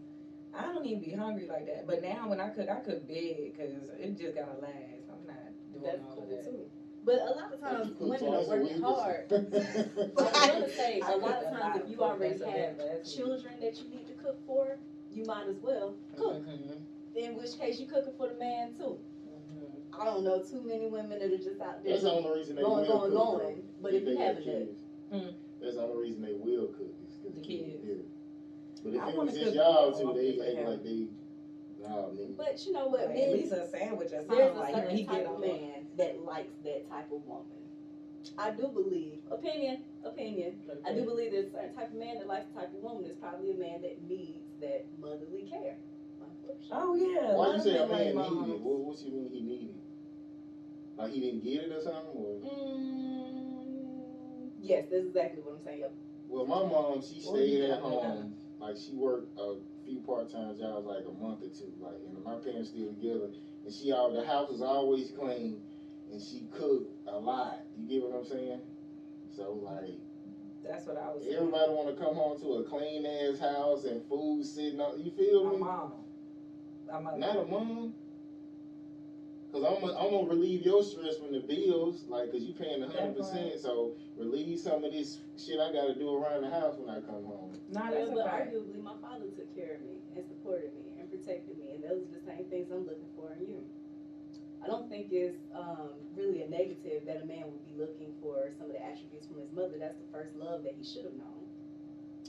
I 0.53 0.73
don't 0.73 0.85
even 0.85 1.03
be 1.03 1.11
hungry 1.11 1.47
like 1.47 1.65
that. 1.67 1.87
But 1.87 2.01
now 2.01 2.27
when 2.27 2.39
I 2.39 2.49
cook, 2.49 2.69
I 2.69 2.79
cook 2.79 3.07
big, 3.07 3.57
cause 3.57 3.69
it 3.99 4.17
just 4.17 4.35
gotta 4.35 4.59
last. 4.61 5.07
I'm 5.11 5.25
not 5.27 5.37
doing 5.71 5.83
That's 5.85 6.01
all 6.03 6.15
cool 6.15 6.23
of 6.23 6.29
that. 6.29 6.43
too. 6.45 6.65
But 7.05 7.19
a 7.21 7.31
lot 7.31 7.53
of 7.53 7.61
times 7.61 7.91
women 7.99 8.23
are 8.33 8.47
working 8.47 8.75
week. 8.75 8.83
hard. 8.83 9.25
I 9.31 9.35
was 9.37 10.47
gonna 10.47 10.69
say 10.69 11.01
I 11.01 11.13
a 11.13 11.17
lot 11.17 11.43
of 11.43 11.51
times 11.51 11.81
if 11.83 11.89
you 11.89 11.97
for 11.97 12.03
already 12.03 12.39
have 12.43 12.77
Best 12.77 13.15
children 13.15 13.53
that 13.61 13.77
you 13.81 13.89
need 13.89 14.07
to 14.07 14.13
cook 14.13 14.37
for, 14.45 14.77
you 15.11 15.23
might 15.25 15.47
as 15.47 15.57
well 15.61 15.95
cook. 16.17 16.43
Mhm. 16.45 16.81
In 17.15 17.35
which 17.35 17.57
case 17.59 17.79
you 17.79 17.87
cooking 17.87 18.13
for 18.17 18.27
the 18.27 18.35
man 18.35 18.73
too. 18.77 18.97
I 19.99 20.05
don't 20.05 20.23
know 20.23 20.39
too 20.41 20.61
many 20.65 20.87
women 20.87 21.19
that 21.19 21.31
are 21.31 21.37
just 21.37 21.59
out 21.61 21.83
there 21.83 21.91
That's 21.93 22.03
the 22.03 22.11
only 22.13 22.39
reason 22.39 22.55
they 22.55 22.61
going, 22.61 22.87
will 22.87 22.99
going, 22.99 23.11
cook. 23.11 23.19
going. 23.41 23.55
though. 23.57 23.63
But 23.81 23.93
if 23.93 24.05
they 24.05 24.11
you 24.11 24.17
got 24.17 24.27
have 24.27 24.37
a 24.37 24.41
kids. 24.41 24.79
Hmm. 25.11 25.29
That's 25.61 25.75
the 25.75 25.81
only 25.83 26.01
reason 26.07 26.21
they 26.21 26.33
will 26.33 26.67
cook. 26.67 26.93
is 27.07 27.15
'cause 27.19 27.33
The 27.33 27.39
of 27.41 27.45
kids. 27.45 27.83
Yeah. 27.83 27.93
But 28.83 28.93
if 28.93 29.01
I 29.01 29.09
it 29.09 29.17
was 29.17 29.33
just 29.37 29.55
y'all 29.55 29.91
more 29.91 30.13
two, 30.13 30.19
they 30.21 30.39
often 30.39 30.57
act 30.57 30.69
like 30.69 30.83
they, 30.83 31.07
nah, 31.81 32.07
but 32.37 32.65
you 32.65 32.71
know 32.71 32.87
what, 32.87 33.01
Like, 33.07 33.15
men, 33.15 33.29
at 33.29 33.33
least 33.33 33.51
a 33.51 33.67
sandwich 33.67 34.07
or 34.13 34.23
something. 34.23 34.37
there's 34.37 34.55
a 34.55 34.59
like 34.59 34.73
when 34.73 34.83
certain 34.83 34.97
he 34.97 35.03
type 35.03 35.15
get 35.17 35.25
of 35.25 35.35
on 35.35 35.41
man 35.41 35.87
that 35.97 36.23
likes 36.23 36.53
that 36.63 36.89
type 36.89 37.11
of 37.11 37.25
woman. 37.27 37.59
I 38.37 38.51
do 38.51 38.67
believe, 38.67 39.19
opinion, 39.31 39.83
opinion. 40.05 40.61
I 40.85 40.93
do 40.93 41.03
believe 41.03 41.31
there's 41.31 41.47
a 41.47 41.51
certain 41.51 41.75
type 41.75 41.91
of 41.91 41.99
man 41.99 42.19
that 42.19 42.27
likes 42.27 42.45
the 42.53 42.59
type 42.61 42.73
of 42.73 42.81
woman. 42.81 43.03
It's 43.05 43.19
probably 43.19 43.51
a 43.51 43.55
man 43.55 43.81
that 43.81 44.01
needs 44.07 44.47
that 44.61 44.85
motherly 45.01 45.43
care. 45.49 45.75
Oh 46.71 46.95
yeah. 46.95 47.35
Why 47.35 47.47
lot 47.47 47.55
you 47.57 47.61
say 47.63 47.77
a 47.77 47.87
men 47.87 47.89
like 47.89 48.05
man 48.05 48.15
moms. 48.15 48.47
needed? 48.47 48.61
What, 48.61 48.79
what 48.79 48.99
you 49.03 49.11
mean 49.11 49.29
he 49.31 49.41
needed? 49.41 49.75
Like 50.99 51.13
he 51.13 51.21
didn't 51.21 51.43
get 51.45 51.61
it 51.61 51.71
or 51.71 51.79
something? 51.79 52.11
Or? 52.13 52.35
Mm, 52.43 53.69
yes, 54.61 54.83
that's 54.91 55.05
exactly 55.05 55.41
what 55.41 55.55
I'm 55.55 55.63
saying. 55.63 55.85
Well, 56.27 56.45
my 56.45 56.61
mom, 56.67 57.01
she 57.01 57.21
stayed 57.21 57.61
at 57.61 57.79
home. 57.79 58.35
Like 58.59 58.75
she 58.75 58.91
worked 58.91 59.39
a 59.39 59.55
few 59.85 59.99
part-time 59.99 60.57
jobs, 60.59 60.85
like 60.85 61.05
a 61.07 61.23
month 61.23 61.41
or 61.41 61.47
two. 61.47 61.71
Like, 61.79 61.93
and 62.05 62.21
my 62.21 62.35
parents 62.35 62.67
still 62.67 62.87
together, 62.87 63.29
and 63.63 63.73
she 63.73 63.93
all 63.93 64.11
the 64.11 64.21
house 64.21 64.49
was 64.51 64.61
always 64.61 65.09
clean, 65.11 65.61
and 66.11 66.21
she 66.21 66.45
cooked 66.51 66.91
a 67.07 67.17
lot. 67.17 67.61
You 67.77 67.85
get 67.87 68.03
what 68.03 68.17
I'm 68.19 68.25
saying? 68.25 68.59
So 69.33 69.53
like, 69.63 69.95
That's 70.65 70.85
what 70.85 70.97
I 70.97 71.07
was 71.13 71.23
saying. 71.23 71.37
everybody 71.37 71.71
want 71.71 71.87
to 71.87 71.93
come 72.03 72.13
home 72.13 72.37
to 72.41 72.55
a 72.55 72.63
clean 72.63 73.05
ass 73.05 73.39
house 73.39 73.85
and 73.85 74.03
food 74.09 74.43
sitting 74.45 74.81
on. 74.81 75.01
You 75.01 75.11
feel 75.11 75.45
My 75.45 75.51
me? 75.51 75.57
mom. 75.59 75.93
I'm 76.91 77.03
Not 77.17 77.37
a 77.37 77.45
mom. 77.45 77.93
Cause 79.51 79.65
I'm 79.65 79.81
gonna, 79.81 79.97
I'm 79.97 80.11
gonna 80.13 80.29
relieve 80.29 80.61
your 80.61 80.83
stress 80.83 81.17
from 81.17 81.33
the 81.33 81.41
bills, 81.41 82.05
like, 82.07 82.29
cause 82.31 82.43
you 82.45 82.53
paying 82.53 82.83
a 82.83 82.87
hundred 82.87 83.17
percent. 83.17 83.57
So 83.59 83.93
relieve 84.15 84.59
some 84.59 84.83
of 84.83 84.91
this 84.93 85.17
shit 85.41 85.59
I 85.59 85.73
gotta 85.73 85.95
do 85.97 86.13
around 86.13 86.43
the 86.45 86.51
house 86.53 86.77
when 86.77 86.85
I 86.89 87.01
come 87.01 87.25
home. 87.25 87.57
Not 87.69 87.89
Well, 87.89 87.97
that's 87.97 88.11
a 88.11 88.13
but 88.13 88.25
fact. 88.29 88.53
arguably, 88.53 88.83
my 88.83 88.93
father 89.01 89.25
took 89.33 89.49
care 89.57 89.75
of 89.75 89.81
me 89.81 89.97
and 90.15 90.21
supported 90.27 90.69
me 90.77 90.93
and 91.01 91.09
protected 91.09 91.57
me, 91.57 91.73
and 91.73 91.83
those 91.83 92.05
are 92.05 92.13
the 92.13 92.21
same 92.29 92.45
things 92.53 92.69
I'm 92.69 92.85
looking 92.85 93.09
for 93.17 93.33
in 93.41 93.49
you. 93.49 93.65
I 94.61 94.67
don't 94.67 94.87
think 94.89 95.07
it's 95.11 95.39
um, 95.55 95.97
really 96.15 96.43
a 96.43 96.49
negative 96.49 97.07
that 97.07 97.23
a 97.23 97.25
man 97.25 97.49
would 97.49 97.65
be 97.65 97.73
looking 97.79 98.13
for 98.21 98.51
some 98.59 98.67
of 98.67 98.73
the 98.73 98.83
attributes 98.85 99.25
from 99.25 99.39
his 99.39 99.49
mother. 99.51 99.79
That's 99.79 99.95
the 99.97 100.11
first 100.11 100.35
love 100.35 100.61
that 100.63 100.75
he 100.77 100.83
should 100.83 101.05
have 101.05 101.15
known. 101.15 101.38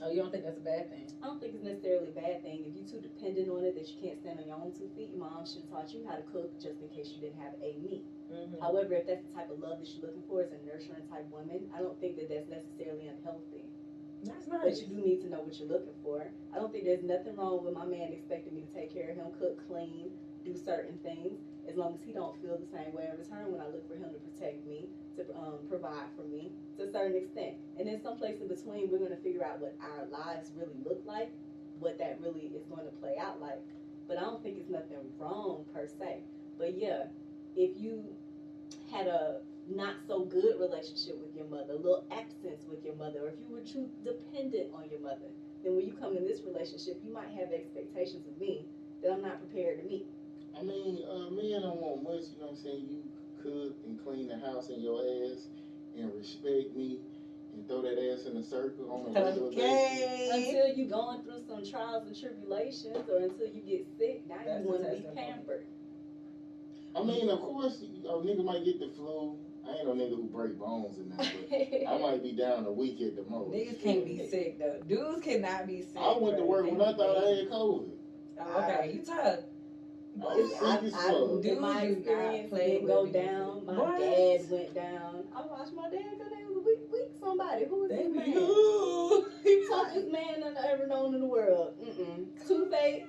Oh, 0.00 0.08
you 0.08 0.16
don't 0.22 0.32
think 0.32 0.44
that's 0.44 0.56
a 0.56 0.64
bad 0.64 0.88
thing? 0.88 1.04
I 1.20 1.26
don't 1.26 1.40
think 1.42 1.54
it's 1.54 1.66
necessarily 1.66 2.08
a 2.08 2.16
bad 2.16 2.40
thing. 2.40 2.64
If 2.64 2.72
you're 2.72 2.88
too 2.88 3.02
dependent 3.04 3.52
on 3.52 3.64
it 3.68 3.76
that 3.76 3.84
you 3.84 3.96
can't 4.00 4.16
stand 4.16 4.40
on 4.40 4.48
your 4.48 4.56
own 4.56 4.72
two 4.72 4.88
feet, 4.96 5.12
your 5.12 5.20
mom 5.20 5.44
should 5.44 5.68
have 5.68 5.70
taught 5.70 5.92
you 5.92 6.08
how 6.08 6.16
to 6.16 6.24
cook 6.32 6.56
just 6.56 6.80
in 6.80 6.88
case 6.88 7.12
you 7.12 7.20
didn't 7.20 7.36
have 7.42 7.52
a 7.60 7.76
me. 7.76 8.08
Mm-hmm. 8.32 8.64
However, 8.64 8.96
if 8.96 9.04
that's 9.04 9.20
the 9.28 9.34
type 9.36 9.52
of 9.52 9.60
love 9.60 9.76
that 9.82 9.88
you're 9.92 10.08
looking 10.08 10.24
for 10.24 10.40
as 10.40 10.54
a 10.56 10.60
nurturing 10.64 11.04
type 11.12 11.28
woman, 11.28 11.68
I 11.76 11.84
don't 11.84 11.98
think 12.00 12.16
that 12.16 12.32
that's 12.32 12.48
necessarily 12.48 13.12
unhealthy. 13.12 13.68
That's 14.24 14.48
nice. 14.48 14.64
But 14.64 14.76
you 14.80 14.86
do 14.88 14.98
need 15.04 15.20
to 15.24 15.28
know 15.28 15.44
what 15.44 15.58
you're 15.60 15.68
looking 15.68 15.96
for. 16.00 16.32
I 16.52 16.56
don't 16.56 16.72
think 16.72 16.84
there's 16.84 17.04
nothing 17.04 17.36
wrong 17.36 17.64
with 17.64 17.74
my 17.74 17.84
man 17.84 18.12
expecting 18.12 18.54
me 18.54 18.64
to 18.64 18.72
take 18.72 18.92
care 18.92 19.12
of 19.12 19.16
him, 19.16 19.32
cook, 19.36 19.60
clean, 19.68 20.12
do 20.44 20.56
certain 20.56 20.96
things, 21.04 21.40
as 21.70 21.76
long 21.76 21.94
as 21.94 22.02
he 22.02 22.12
don't 22.12 22.34
feel 22.42 22.58
the 22.58 22.66
same 22.66 22.90
way 22.90 23.06
in 23.06 23.14
return 23.14 23.54
when 23.54 23.62
I 23.62 23.70
look 23.70 23.86
for 23.86 23.94
him 23.94 24.10
to 24.10 24.18
protect 24.18 24.66
me, 24.66 24.90
to 25.16 25.22
um, 25.38 25.62
provide 25.68 26.10
for 26.18 26.26
me 26.26 26.50
to 26.76 26.84
a 26.84 26.90
certain 26.90 27.14
extent. 27.14 27.54
And 27.78 27.86
then 27.86 28.02
someplace 28.02 28.42
in 28.42 28.48
between, 28.48 28.90
we're 28.90 28.98
going 28.98 29.14
to 29.14 29.22
figure 29.22 29.46
out 29.46 29.60
what 29.62 29.78
our 29.78 30.10
lives 30.10 30.50
really 30.58 30.82
look 30.82 31.02
like, 31.06 31.30
what 31.78 31.98
that 31.98 32.18
really 32.20 32.50
is 32.50 32.66
going 32.66 32.84
to 32.84 32.94
play 32.98 33.14
out 33.22 33.40
like. 33.40 33.62
But 34.08 34.18
I 34.18 34.22
don't 34.22 34.42
think 34.42 34.58
it's 34.58 34.70
nothing 34.70 34.98
wrong 35.18 35.64
per 35.72 35.86
se. 35.86 36.26
But 36.58 36.74
yeah, 36.76 37.06
if 37.54 37.78
you 37.78 38.04
had 38.90 39.06
a 39.06 39.40
not 39.70 39.94
so 40.08 40.24
good 40.24 40.58
relationship 40.58 41.14
with 41.22 41.30
your 41.36 41.46
mother, 41.46 41.74
a 41.74 41.76
little 41.76 42.04
absence 42.10 42.66
with 42.68 42.84
your 42.84 42.96
mother, 42.96 43.22
or 43.22 43.28
if 43.28 43.38
you 43.38 43.54
were 43.54 43.62
too 43.62 43.86
dependent 44.02 44.74
on 44.74 44.90
your 44.90 45.00
mother, 45.00 45.30
then 45.62 45.76
when 45.76 45.86
you 45.86 45.92
come 45.92 46.16
in 46.16 46.24
this 46.26 46.40
relationship, 46.42 46.98
you 47.04 47.12
might 47.12 47.30
have 47.38 47.52
expectations 47.52 48.26
of 48.26 48.34
me 48.40 48.66
that 49.02 49.12
I'm 49.12 49.22
not 49.22 49.38
prepared 49.38 49.78
to 49.78 49.84
meet. 49.86 50.06
I 50.58 50.62
mean, 50.62 50.98
uh, 51.08 51.30
men 51.30 51.62
don't 51.62 51.80
want 51.80 52.02
much, 52.02 52.32
you 52.32 52.40
know 52.40 52.48
what 52.48 52.50
I'm 52.50 52.56
saying? 52.56 52.86
You 52.88 53.02
cook 53.42 53.76
and 53.86 54.02
clean 54.04 54.28
the 54.28 54.38
house 54.38 54.68
and 54.68 54.82
your 54.82 55.00
ass 55.00 55.48
and 55.96 56.12
respect 56.14 56.76
me 56.76 56.98
and 57.54 57.66
throw 57.66 57.82
that 57.82 57.98
ass 57.98 58.26
in 58.26 58.36
a 58.36 58.44
circle 58.44 58.90
on 58.90 59.16
a 59.16 59.24
regular 59.24 59.50
basis. 59.50 59.62
Okay. 59.62 60.30
Until 60.32 60.76
you 60.76 60.86
going 60.86 61.22
through 61.22 61.42
some 61.48 61.64
trials 61.68 62.06
and 62.06 62.18
tribulations, 62.18 63.08
or 63.08 63.18
until 63.18 63.46
you 63.46 63.62
get 63.62 63.86
sick, 63.98 64.22
now 64.28 64.36
That's 64.46 64.62
you 64.62 64.70
want 64.70 64.84
to 64.84 64.96
be 64.96 65.06
pampered. 65.14 65.64
I 66.94 67.02
mean, 67.02 67.28
of 67.30 67.40
course, 67.40 67.82
a 67.82 68.12
nigga 68.12 68.44
might 68.44 68.64
get 68.64 68.80
the 68.80 68.88
flu 68.88 69.36
I 69.66 69.76
ain't 69.76 69.86
no 69.86 69.92
nigga 69.94 70.16
who 70.16 70.24
break 70.24 70.58
bones 70.58 70.98
and 70.98 71.12
that, 71.12 71.32
but 71.48 71.88
I 71.88 71.98
might 72.02 72.22
be 72.22 72.32
down 72.32 72.64
a 72.66 72.72
week 72.72 73.00
at 73.00 73.16
the 73.16 73.22
most. 73.30 73.52
Niggas 73.52 73.82
can't 73.82 74.04
be 74.04 74.26
sick 74.28 74.58
though. 74.58 74.80
Dudes 74.88 75.22
cannot 75.22 75.66
be 75.66 75.82
sick. 75.82 75.96
I 75.98 76.16
went 76.18 76.38
to 76.38 76.44
work 76.44 76.70
when 76.70 76.80
I 76.80 76.92
thought 76.92 77.24
I 77.24 77.28
had 77.30 77.50
COVID. 77.50 77.90
Oh, 78.42 78.62
okay, 78.62 78.92
you 78.94 79.04
tough. 79.04 79.40
I 80.22 80.34
was 80.34 80.52
I, 80.62 80.74
I, 80.76 80.76
fuck. 81.12 81.42
Dude, 81.42 81.44
in 81.46 81.60
my 81.60 81.82
experience, 81.82 82.50
play 82.50 82.66
didn't 82.72 82.86
go 82.86 83.06
down. 83.06 83.64
My 83.66 83.74
What? 83.78 83.98
dad 83.98 84.50
went 84.50 84.74
down. 84.74 85.24
I 85.34 85.46
watched 85.46 85.72
my 85.74 85.88
dad 85.90 86.04
because 86.12 86.32
they 86.32 86.44
was 86.44 86.56
a 86.56 86.60
weak, 86.60 86.78
weak 86.92 87.08
somebody. 87.20 87.64
Who 87.66 87.84
is 87.84 87.90
They 87.90 87.96
this 87.96 88.12
be 88.12 88.18
man? 88.18 88.36
ooh. 88.38 89.24
Toughest 89.68 90.08
man 90.12 90.42
I've 90.44 90.56
ever 90.64 90.86
known 90.86 91.14
in 91.14 91.20
the 91.20 91.26
world. 91.26 91.74
Mm-mm. 91.82 92.26
Toothache 92.46 93.06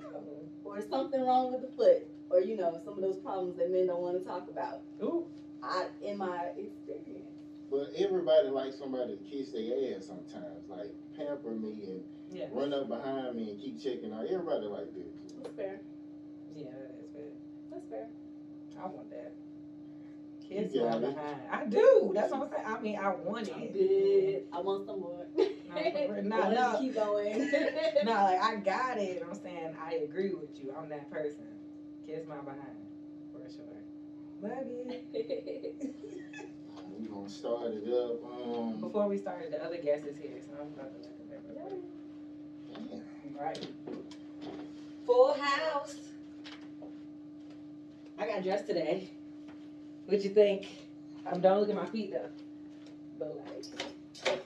or 0.64 0.80
something 0.80 1.20
wrong 1.20 1.52
with 1.52 1.60
the 1.62 1.76
foot, 1.76 2.06
or 2.30 2.40
you 2.40 2.56
know 2.56 2.80
some 2.84 2.94
of 2.94 3.00
those 3.00 3.18
problems 3.18 3.56
that 3.58 3.70
men 3.70 3.86
don't 3.86 4.00
want 4.00 4.18
to 4.18 4.24
talk 4.24 4.48
about. 4.48 4.80
Ooh. 5.02 5.26
I, 5.62 5.86
in 6.02 6.18
my 6.18 6.46
experience, 6.56 7.28
But 7.70 7.90
everybody 7.96 8.48
likes 8.48 8.78
somebody 8.78 9.16
to 9.16 9.22
kiss 9.22 9.52
their 9.52 9.94
ass 9.96 10.06
sometimes, 10.06 10.68
like 10.68 10.92
pamper 11.16 11.50
me 11.50 11.84
and 11.86 12.02
Yeah. 12.30 12.46
run 12.50 12.72
up 12.72 12.88
behind 12.88 13.36
me 13.36 13.50
and 13.50 13.60
keep 13.60 13.80
checking 13.80 14.12
out. 14.12 14.24
Everybody 14.26 14.66
like 14.66 14.92
this. 14.94 15.12
that's 15.42 15.54
fair. 15.54 15.80
Yeah, 16.54 16.66
that's 17.72 17.86
fair. 17.88 18.06
I 18.80 18.86
want 18.86 19.10
that. 19.10 19.32
Kiss 20.48 20.74
You 20.74 20.82
my 20.84 20.90
got 20.92 21.02
it. 21.02 21.14
behind. 21.14 21.40
I 21.50 21.64
do. 21.66 22.12
That's 22.14 22.32
what 22.32 22.42
I'm 22.42 22.50
saying. 22.50 22.64
I 22.66 22.80
mean, 22.80 22.98
I 22.98 23.10
want 23.14 23.50
I'm 23.54 23.62
it. 23.62 23.72
good. 23.72 24.42
I 24.52 24.60
want 24.60 24.86
some 24.86 25.00
more. 25.00 25.26
No, 25.36 25.44
I 25.76 26.06
want 26.08 26.54
no. 26.54 26.72
to 26.72 26.78
keep 26.80 26.94
going. 26.94 27.50
No, 28.04 28.12
like 28.12 28.42
I 28.42 28.56
got 28.56 28.98
it. 28.98 29.22
I'm 29.28 29.34
saying 29.40 29.74
I 29.82 29.94
agree 29.94 30.34
with 30.34 30.60
you. 30.62 30.72
I'm 30.76 30.88
that 30.90 31.10
person. 31.10 31.46
Kiss 32.06 32.26
my 32.28 32.36
behind. 32.36 32.76
For 33.32 33.40
sure. 33.48 33.80
Love 34.42 34.66
you. 34.66 35.94
We 36.98 37.08
gonna 37.08 37.28
start 37.28 37.72
it 37.72 37.88
up. 37.92 38.22
Um, 38.24 38.76
Before 38.80 39.08
we 39.08 39.16
started, 39.16 39.52
the 39.52 39.64
other 39.64 39.78
guest 39.78 40.04
is 40.06 40.16
here, 40.18 40.38
so 40.46 40.52
I'm 40.60 40.68
about 40.74 40.92
to 40.92 41.08
let 41.08 41.56
them 41.56 41.56
know. 41.56 43.00
damn. 43.24 43.34
Right. 43.34 43.66
Full 45.06 45.32
house. 45.32 45.96
I 48.18 48.26
got 48.26 48.42
dressed 48.42 48.66
today. 48.66 49.10
What 50.06 50.22
you 50.22 50.30
think? 50.30 50.66
I'm 51.26 51.40
don't 51.40 51.60
look 51.60 51.70
at 51.70 51.76
my 51.76 51.86
feet 51.86 52.12
though. 52.12 52.28
But 53.18 53.36
like, 53.46 53.64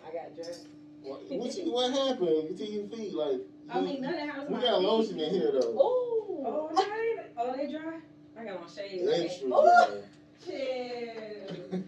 I 0.09 0.13
got 0.13 0.35
dressed. 0.35 0.67
What, 1.03 1.21
what, 1.31 1.57
you, 1.57 1.73
what 1.73 1.91
happened 1.93 2.57
to 2.59 2.65
your 2.67 2.87
feet? 2.89 3.15
Like, 3.15 3.41
I 3.71 3.81
mean, 3.81 4.01
none 4.03 4.15
of 4.15 4.21
the 4.21 4.27
house. 4.27 4.49
we 4.49 4.55
my 4.57 4.61
got 4.61 4.79
feet. 4.79 4.87
lotion 4.89 5.21
in 5.21 5.31
here 5.35 5.51
though. 5.53 5.75
Oh, 5.79 6.03
Oh, 6.45 6.71
right. 6.75 7.25
Oh, 7.37 7.57
they 7.57 7.71
dry. 7.71 7.99
I 8.39 8.45
got 8.45 8.61
on 8.63 8.69
shades. 8.69 9.03
Like, 9.09 9.21
Extra 9.23 9.49
oh, 9.53 9.87
dry. 9.89 9.99
chill. 10.45 11.81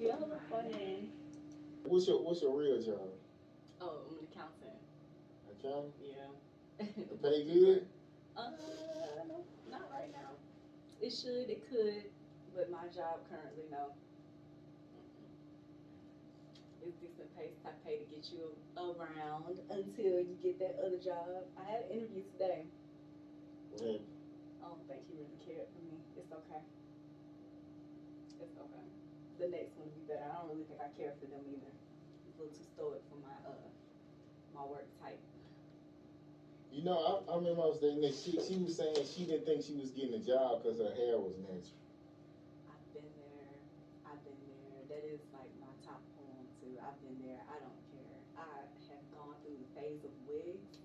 y'all 0.00 0.18
look 0.20 0.40
funny. 0.50 1.08
what's 1.84 2.06
your 2.06 2.22
What's 2.22 2.40
your 2.42 2.56
real 2.56 2.80
job? 2.82 3.00
Oh, 3.80 3.98
I'm 4.08 4.18
an 4.18 4.26
accountant. 4.30 4.78
Accountant? 5.58 5.94
Yeah. 6.02 6.86
Pay 7.22 7.44
good? 7.44 7.86
Uh, 8.36 8.42
no, 9.28 9.44
not 9.70 9.90
right 9.92 10.10
now. 10.12 10.30
It 11.00 11.16
should, 11.16 11.48
it 11.48 11.64
could, 11.72 12.12
but 12.54 12.70
my 12.70 12.84
job 12.92 13.24
currently, 13.32 13.64
no. 13.72 13.96
It's 16.84 16.96
decent 17.00 17.32
pay, 17.36 17.56
type 17.64 17.80
pay 17.84 18.04
to 18.04 18.06
get 18.12 18.28
you 18.28 18.52
around 18.76 19.60
until 19.72 20.20
you 20.20 20.36
get 20.44 20.60
that 20.60 20.76
other 20.84 21.00
job. 21.00 21.48
I 21.56 21.64
had 21.64 21.88
an 21.88 22.04
interview 22.04 22.24
today. 22.36 22.68
Happened? 23.72 24.04
I 24.60 24.68
don't 24.68 24.84
think 24.88 25.00
he 25.08 25.16
really 25.16 25.40
cared 25.40 25.72
for 25.72 25.80
me. 25.88 25.96
It's 26.20 26.32
okay. 26.32 26.62
It's 28.44 28.56
okay. 28.60 28.86
The 29.40 29.48
next 29.48 29.80
one 29.80 29.88
will 29.88 29.96
be 29.96 30.04
better. 30.04 30.28
I 30.28 30.36
don't 30.36 30.52
really 30.52 30.68
think 30.68 30.84
I 30.84 30.92
care 31.00 31.16
for 31.16 31.32
them 31.32 31.44
either. 31.48 31.72
It's 32.28 32.36
a 32.36 32.44
little 32.44 32.52
too 32.52 32.68
stoic 32.76 33.00
for 33.08 33.16
my 33.24 33.36
uh 33.48 33.72
my 34.52 34.64
work 34.68 34.84
type. 35.00 35.20
You 36.80 36.88
know, 36.88 36.96
I, 36.96 37.12
I 37.28 37.36
remember 37.36 37.60
I 37.60 37.76
was 37.76 37.76
dating 37.76 38.00
this 38.00 38.24
chick. 38.24 38.40
She 38.40 38.56
was 38.56 38.72
saying 38.72 38.96
she 39.04 39.28
didn't 39.28 39.44
think 39.44 39.60
she 39.60 39.76
was 39.76 39.92
getting 39.92 40.16
a 40.16 40.24
job 40.24 40.64
because 40.64 40.80
her 40.80 40.88
hair 40.96 41.20
was 41.20 41.36
natural. 41.44 41.76
I've 42.72 42.88
been 42.96 43.12
there. 43.20 43.52
I've 44.08 44.22
been 44.24 44.40
there. 44.48 44.80
That 44.88 45.04
is 45.04 45.20
like 45.28 45.52
my 45.60 45.68
top 45.84 46.00
poem 46.16 46.48
too. 46.56 46.80
I've 46.80 46.96
been 47.04 47.20
there. 47.20 47.36
I 47.52 47.60
don't 47.60 47.76
care. 47.92 48.16
I 48.32 48.64
have 48.64 49.04
gone 49.12 49.36
through 49.44 49.60
the 49.60 49.68
phase 49.76 50.08
of 50.08 50.12
wigs, 50.24 50.80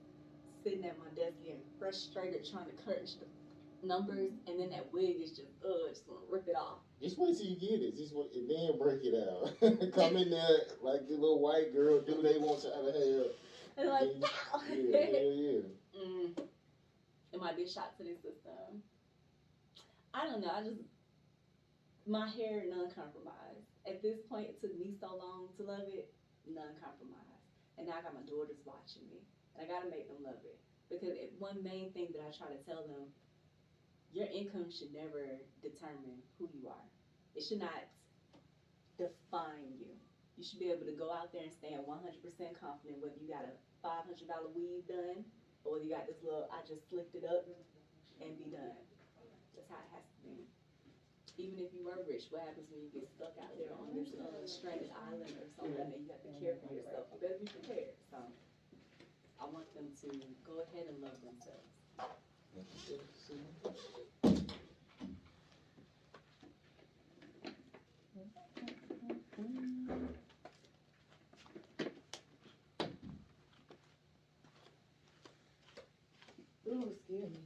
sitting 0.68 0.84
at 0.84 1.00
my 1.00 1.08
desk 1.16 1.40
getting 1.48 1.64
frustrated 1.80 2.44
trying 2.44 2.68
to 2.68 2.76
crunch 2.84 3.16
the 3.16 3.32
numbers, 3.80 4.36
and 4.52 4.60
then 4.60 4.76
that 4.76 4.92
wig 4.92 5.24
is 5.24 5.32
just 5.32 5.48
uh, 5.64 5.88
just 5.88 6.04
gonna 6.12 6.28
rip 6.28 6.44
it 6.52 6.60
off. 6.60 6.84
Just 7.00 7.16
wait 7.16 7.40
till 7.40 7.48
you 7.48 7.56
get 7.56 7.80
it. 7.80 7.96
Just 7.96 8.12
wait, 8.12 8.36
and 8.36 8.52
then 8.52 8.76
break 8.76 9.00
it 9.08 9.16
out. 9.16 9.48
Come 9.96 10.20
in 10.20 10.28
there 10.28 10.76
like 10.84 11.08
the 11.08 11.16
little 11.16 11.40
white 11.40 11.72
girl 11.72 12.04
do 12.04 12.20
they 12.20 12.36
want 12.36 12.68
you 12.68 12.76
out 12.76 12.84
of 12.84 12.92
hair. 12.92 13.32
And 13.78 13.90
like, 13.90 14.08
Yeah, 14.72 15.00
yeah, 15.12 15.20
yeah. 15.20 15.60
It 17.36 17.44
might 17.44 17.60
be 17.60 17.68
a 17.68 17.84
to 18.00 18.04
the 18.08 18.16
system. 18.16 18.80
I 20.16 20.24
don't 20.24 20.40
know. 20.40 20.56
I 20.56 20.64
just 20.64 20.80
my 22.08 22.32
hair 22.32 22.64
non-compromised. 22.64 23.68
At 23.84 24.00
this 24.00 24.24
point, 24.32 24.56
it 24.56 24.62
took 24.64 24.72
me 24.80 24.96
so 24.96 25.20
long 25.20 25.52
to 25.60 25.68
love 25.68 25.92
it, 25.92 26.08
non-compromised. 26.48 27.44
And 27.76 27.92
now 27.92 28.00
I 28.00 28.02
got 28.08 28.16
my 28.16 28.24
daughters 28.24 28.64
watching 28.64 29.04
me, 29.12 29.20
and 29.52 29.60
I 29.60 29.68
gotta 29.68 29.92
make 29.92 30.08
them 30.08 30.24
love 30.24 30.40
it 30.48 30.56
because 30.88 31.12
it, 31.12 31.36
one 31.44 31.60
main 31.60 31.92
thing 31.92 32.16
that 32.16 32.24
I 32.24 32.32
try 32.32 32.56
to 32.56 32.62
tell 32.64 32.88
them: 32.88 33.12
your 34.16 34.32
income 34.32 34.72
should 34.72 34.96
never 34.96 35.44
determine 35.60 36.24
who 36.40 36.48
you 36.56 36.72
are. 36.72 36.88
It 37.36 37.44
should 37.44 37.60
not 37.60 37.92
define 38.96 39.76
you. 39.76 39.92
You 40.40 40.44
should 40.48 40.64
be 40.64 40.72
able 40.72 40.88
to 40.88 40.96
go 40.96 41.12
out 41.12 41.36
there 41.36 41.44
and 41.44 41.52
stand 41.52 41.84
100% 41.84 42.00
confident 42.56 43.04
whether 43.04 43.20
you 43.20 43.28
got 43.28 43.44
a 43.44 43.56
$500 43.84 44.24
weave 44.56 44.88
done 44.88 45.28
or 45.66 45.82
you 45.82 45.90
got 45.90 46.06
this 46.08 46.22
little, 46.24 46.48
I 46.54 46.62
just 46.64 46.88
slicked 46.90 47.16
it 47.18 47.26
up 47.26 47.44
and 48.22 48.32
be 48.38 48.54
done. 48.54 48.78
That's 49.58 49.68
how 49.68 49.82
it 49.82 49.90
has 49.98 50.06
to 50.06 50.18
be. 50.24 50.46
Even 51.42 51.60
if 51.60 51.74
you 51.76 51.84
were 51.84 52.00
rich, 52.08 52.32
what 52.32 52.48
happens 52.48 52.70
when 52.72 52.80
you 52.86 52.92
get 52.94 53.10
stuck 53.12 53.36
out 53.42 53.52
there 53.60 53.74
on 53.76 53.92
this 53.92 54.14
uh, 54.16 54.46
stranded 54.48 54.94
island 55.12 55.36
or 55.36 55.50
something 55.58 55.76
and 55.76 56.06
you 56.06 56.10
have 56.14 56.24
to 56.24 56.32
care 56.40 56.56
for 56.64 56.72
yourself? 56.72 57.12
You 57.12 57.20
better 57.20 57.42
be 57.42 57.50
prepared. 57.52 57.92
So 58.08 58.18
I 59.42 59.46
want 59.52 59.68
them 59.76 59.92
to 60.06 60.10
go 60.48 60.64
ahead 60.64 60.88
and 60.88 61.02
love 61.02 61.20
themselves. 61.20 61.68
Ooh, 76.68 76.90
excuse 76.96 77.30
me. 77.30 77.40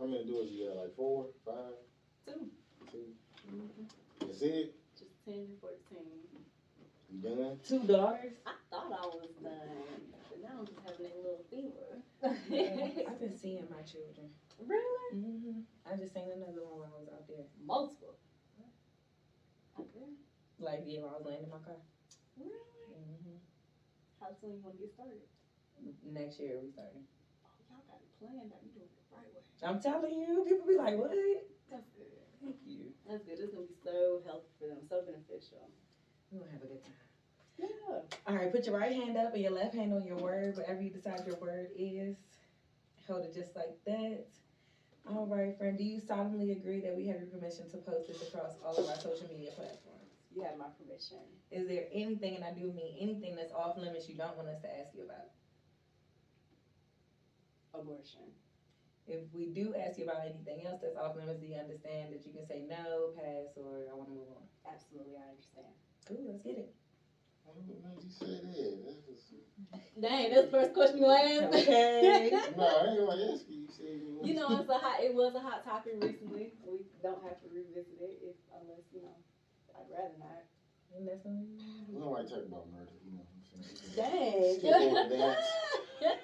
How 0.00 0.06
many 0.06 0.24
doors 0.24 0.48
do 0.48 0.54
you 0.56 0.64
got? 0.64 0.76
Like 0.80 0.96
four, 0.96 1.26
five, 1.44 1.76
Two. 2.24 2.48
two? 2.90 3.12
Mm-hmm. 3.52 3.84
That's 4.26 4.40
it? 4.40 4.72
Just 4.98 5.12
10 5.26 5.34
and 5.34 5.60
14. 5.60 5.76
You 7.12 7.20
done? 7.20 7.60
Two 7.68 7.84
daughters. 7.84 8.32
I 8.46 8.52
thought 8.70 8.96
I 8.96 9.04
was 9.04 9.28
done, 9.44 10.08
but 10.30 10.40
now 10.40 10.56
I'm 10.56 10.64
just 10.64 10.80
having 10.80 11.04
a 11.04 11.20
little 11.20 11.44
fever. 11.52 12.00
I've 12.24 13.20
been 13.20 13.36
seeing 13.36 13.68
my 13.68 13.82
children. 13.84 14.32
really? 14.56 15.20
hmm 15.20 15.60
I 15.84 15.92
just 15.96 16.14
seen 16.14 16.30
another 16.32 16.64
one 16.64 16.80
when 16.80 16.88
I 16.88 16.96
was 16.96 17.08
out 17.12 17.28
there. 17.28 17.44
Multiple. 17.60 18.16
Okay. 19.78 20.08
Like, 20.58 20.80
yeah, 20.86 21.00
when 21.04 21.10
I 21.12 21.16
was 21.20 21.26
laying 21.26 21.44
in 21.44 21.50
my 21.50 21.60
car. 21.60 21.76
Really? 22.38 22.48
hmm 22.88 23.36
How 24.18 24.32
soon 24.40 24.56
you 24.56 24.64
want 24.64 24.76
to 24.76 24.80
get 24.80 24.92
started? 24.96 25.28
Next 26.00 26.40
year 26.40 26.56
we 26.56 26.72
starting. 26.72 27.04
Oh, 27.44 27.52
y'all 27.68 27.84
got 27.84 28.00
it 28.00 28.08
planned 28.16 28.48
out. 28.52 28.64
You 28.64 28.72
doing 28.72 28.88
I'm 29.62 29.80
telling 29.80 30.12
you, 30.12 30.44
people 30.48 30.66
be 30.66 30.76
like, 30.76 30.96
what? 30.96 31.12
That's 31.70 31.88
good. 31.96 32.06
Thank 32.42 32.56
you. 32.64 32.92
That's 33.08 33.24
good. 33.24 33.38
It's 33.38 33.52
gonna 33.52 33.66
be 33.66 33.76
so 33.84 34.22
healthy 34.24 34.48
for 34.58 34.68
them, 34.68 34.78
um, 34.80 34.88
so 34.88 35.02
beneficial. 35.04 35.68
We're 36.30 36.40
gonna 36.40 36.52
have 36.52 36.62
a 36.62 36.66
good 36.66 36.82
time. 36.82 37.04
Yeah. 37.58 38.00
All 38.26 38.34
right, 38.34 38.50
put 38.50 38.64
your 38.64 38.78
right 38.78 38.92
hand 38.92 39.18
up 39.18 39.34
and 39.34 39.42
your 39.42 39.52
left 39.52 39.74
hand 39.74 39.92
on 39.92 40.04
your 40.06 40.16
word, 40.16 40.56
whatever 40.56 40.80
you 40.80 40.90
decide 40.90 41.26
your 41.26 41.36
word 41.36 41.68
is. 41.76 42.16
Hold 43.06 43.26
it 43.26 43.34
just 43.34 43.54
like 43.54 43.76
that. 43.84 44.24
All 45.08 45.26
right, 45.26 45.56
friend, 45.58 45.76
do 45.76 45.84
you 45.84 46.00
solemnly 46.00 46.52
agree 46.52 46.80
that 46.80 46.96
we 46.96 47.06
have 47.08 47.18
your 47.20 47.28
permission 47.28 47.68
to 47.70 47.78
post 47.78 48.08
this 48.08 48.22
across 48.22 48.52
all 48.64 48.76
of 48.76 48.88
our 48.88 48.96
social 48.96 49.28
media 49.28 49.50
platforms? 49.56 50.08
You 50.34 50.42
have 50.42 50.56
my 50.56 50.66
permission. 50.78 51.18
Is 51.50 51.66
there 51.66 51.84
anything, 51.92 52.36
and 52.36 52.44
I 52.44 52.52
do 52.52 52.72
mean 52.72 52.96
anything 53.00 53.34
that's 53.34 53.52
off 53.52 53.76
limits 53.76 54.08
you 54.08 54.16
don't 54.16 54.36
want 54.36 54.48
us 54.48 54.60
to 54.62 54.68
ask 54.78 54.94
you 54.94 55.02
about? 55.04 55.34
Abortion. 57.74 58.30
If 59.06 59.20
we 59.32 59.46
do 59.46 59.74
ask 59.74 59.98
you 59.98 60.04
about 60.04 60.22
anything 60.24 60.64
else 60.66 60.78
that's 60.80 60.96
off 60.96 61.16
limits, 61.16 61.40
do 61.40 61.46
you 61.46 61.56
understand 61.56 62.12
that 62.12 62.24
you 62.24 62.32
can 62.32 62.46
say 62.46 62.62
no, 62.68 63.10
pass, 63.16 63.56
or 63.56 63.88
I 63.90 63.94
want 63.96 64.08
to 64.08 64.14
move 64.14 64.30
on? 64.36 64.44
Absolutely, 64.70 65.16
I 65.16 65.28
understand. 65.30 65.72
Cool, 66.06 66.24
let's 66.28 66.42
get 66.42 66.56
it. 66.58 66.70
How 67.44 67.52
What 67.52 67.82
made 67.82 68.02
you 68.02 68.10
say 68.10 68.26
that? 68.40 68.84
That 68.84 68.96
was- 69.08 69.34
Dang, 70.00 70.30
that's 70.30 70.44
the 70.46 70.50
first 70.50 70.72
question 70.72 70.98
you 70.98 71.06
asked. 71.10 71.52
Okay. 71.54 72.30
No, 72.56 72.64
I 72.64 72.86
ain't 72.88 72.96
gonna 72.96 73.32
ask 73.32 73.44
you. 73.48 73.66
You 73.66 73.68
said 73.68 74.00
you. 74.00 74.20
You 74.22 74.34
know, 74.34 74.48
it's 74.58 74.68
a 74.68 74.78
hot. 74.78 75.00
It 75.00 75.12
was 75.12 75.34
a 75.34 75.40
hot 75.40 75.62
topic 75.64 75.96
recently. 76.00 76.52
We 76.64 76.86
don't 77.02 77.22
have 77.22 77.38
to 77.40 77.46
revisit 77.52 77.98
it 77.98 78.18
if, 78.22 78.34
unless 78.54 78.84
you 78.92 79.02
know. 79.02 79.16
I'd 79.76 79.88
rather 79.90 80.16
not. 80.18 80.42
And 80.94 81.06
that's 81.06 81.24
when 81.24 81.46
We 81.88 81.98
don't 82.00 82.10
like 82.10 82.26
talk 82.28 82.44
about 82.44 82.66
murder. 82.70 82.90
You 83.04 83.12
know 83.12 83.18
what 83.18 83.26
I'm 83.26 83.29
saying? 83.29 83.29
Dang. 83.96 84.58
Skip 84.58 84.74
over 84.74 85.08
that. 85.08 85.38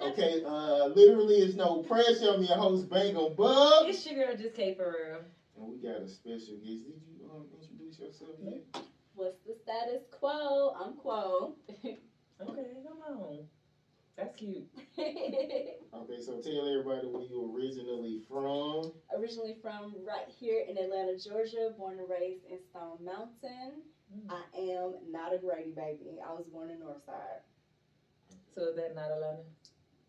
Okay, 0.01 0.41
uh, 0.43 0.87
literally 0.87 1.35
it's 1.35 1.55
no 1.55 1.83
pressure. 1.83 2.31
I'm 2.33 2.41
your 2.43 2.57
host, 2.57 2.89
Bang 2.89 3.15
Em 3.15 3.35
Bugg. 3.35 3.87
It's 3.87 4.03
your 4.07 4.15
girl 4.25 4.35
just 4.35 4.55
Kay 4.55 4.73
for 4.73 4.89
real. 4.91 5.21
And 5.55 5.69
we 5.69 5.77
got 5.77 6.01
a 6.01 6.07
special 6.07 6.55
guest. 6.55 6.81
Did 6.83 6.97
you 7.05 7.29
um, 7.29 7.45
introduce 7.53 7.99
yourself 7.99 8.31
yet? 8.41 8.63
What's 9.13 9.37
the 9.45 9.53
status 9.61 10.01
quo? 10.11 10.73
I'm 10.79 10.95
Quo. 10.95 11.53
Okay, 12.39 12.67
come 12.83 12.99
on. 13.01 13.47
That's 14.17 14.35
cute. 14.35 14.67
Okay, 15.97 16.21
so 16.21 16.37
tell 16.39 16.67
everybody 16.69 17.07
where 17.09 17.25
you 17.25 17.51
originally 17.53 18.21
from. 18.29 18.93
Originally 19.17 19.57
from 19.61 19.95
right 20.05 20.29
here 20.29 20.63
in 20.67 20.77
Atlanta, 20.77 21.17
Georgia, 21.17 21.73
born 21.77 21.97
and 21.99 22.09
raised 22.09 22.45
in 22.45 22.59
Stone 22.69 23.01
Mountain. 23.03 23.81
Mm. 24.13 24.29
I 24.29 24.43
am 24.77 24.93
not 25.09 25.33
a 25.33 25.37
Grady 25.37 25.73
baby. 25.73 26.21
I 26.21 26.31
was 26.33 26.45
born 26.53 26.69
in 26.69 26.77
Northside. 26.77 27.41
So 28.53 28.69
is 28.69 28.75
that 28.77 28.95
not 28.95 29.11
Atlanta? 29.11 29.43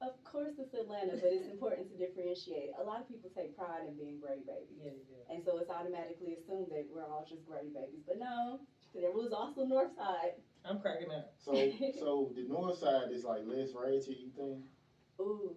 Of 0.00 0.15
course, 0.23 0.55
it's 0.61 0.75
Atlanta, 0.75 1.19
but 1.19 1.35
it's 1.35 1.50
important 1.50 1.91
to 1.91 1.97
differentiate. 1.99 2.71
A 2.79 2.85
lot 2.85 3.00
of 3.03 3.09
people 3.09 3.31
take 3.35 3.57
pride 3.59 3.91
in 3.91 3.99
being 3.99 4.21
Grady 4.23 4.47
babies. 4.47 4.79
Yeah, 4.79 4.95
yeah. 5.11 5.35
And 5.35 5.43
so 5.43 5.59
it's 5.59 5.71
automatically 5.71 6.38
assumed 6.38 6.71
that 6.71 6.87
we're 6.93 7.03
all 7.03 7.27
just 7.27 7.43
Grady 7.43 7.75
babies. 7.75 8.07
But 8.07 8.23
no, 8.23 8.62
there 8.95 9.11
was 9.11 9.35
also 9.35 9.67
Northside. 9.67 10.38
I'm 10.65 10.81
cracking 10.81 11.11
up. 11.11 11.33
So, 11.38 11.55
so 11.99 12.33
the 12.35 12.47
north 12.49 12.79
side 12.79 13.11
is 13.12 13.25
like 13.25 13.41
less 13.47 13.69
ratchet. 13.75 14.19
You 14.21 14.31
think? 14.37 14.59
Ooh, 15.21 15.55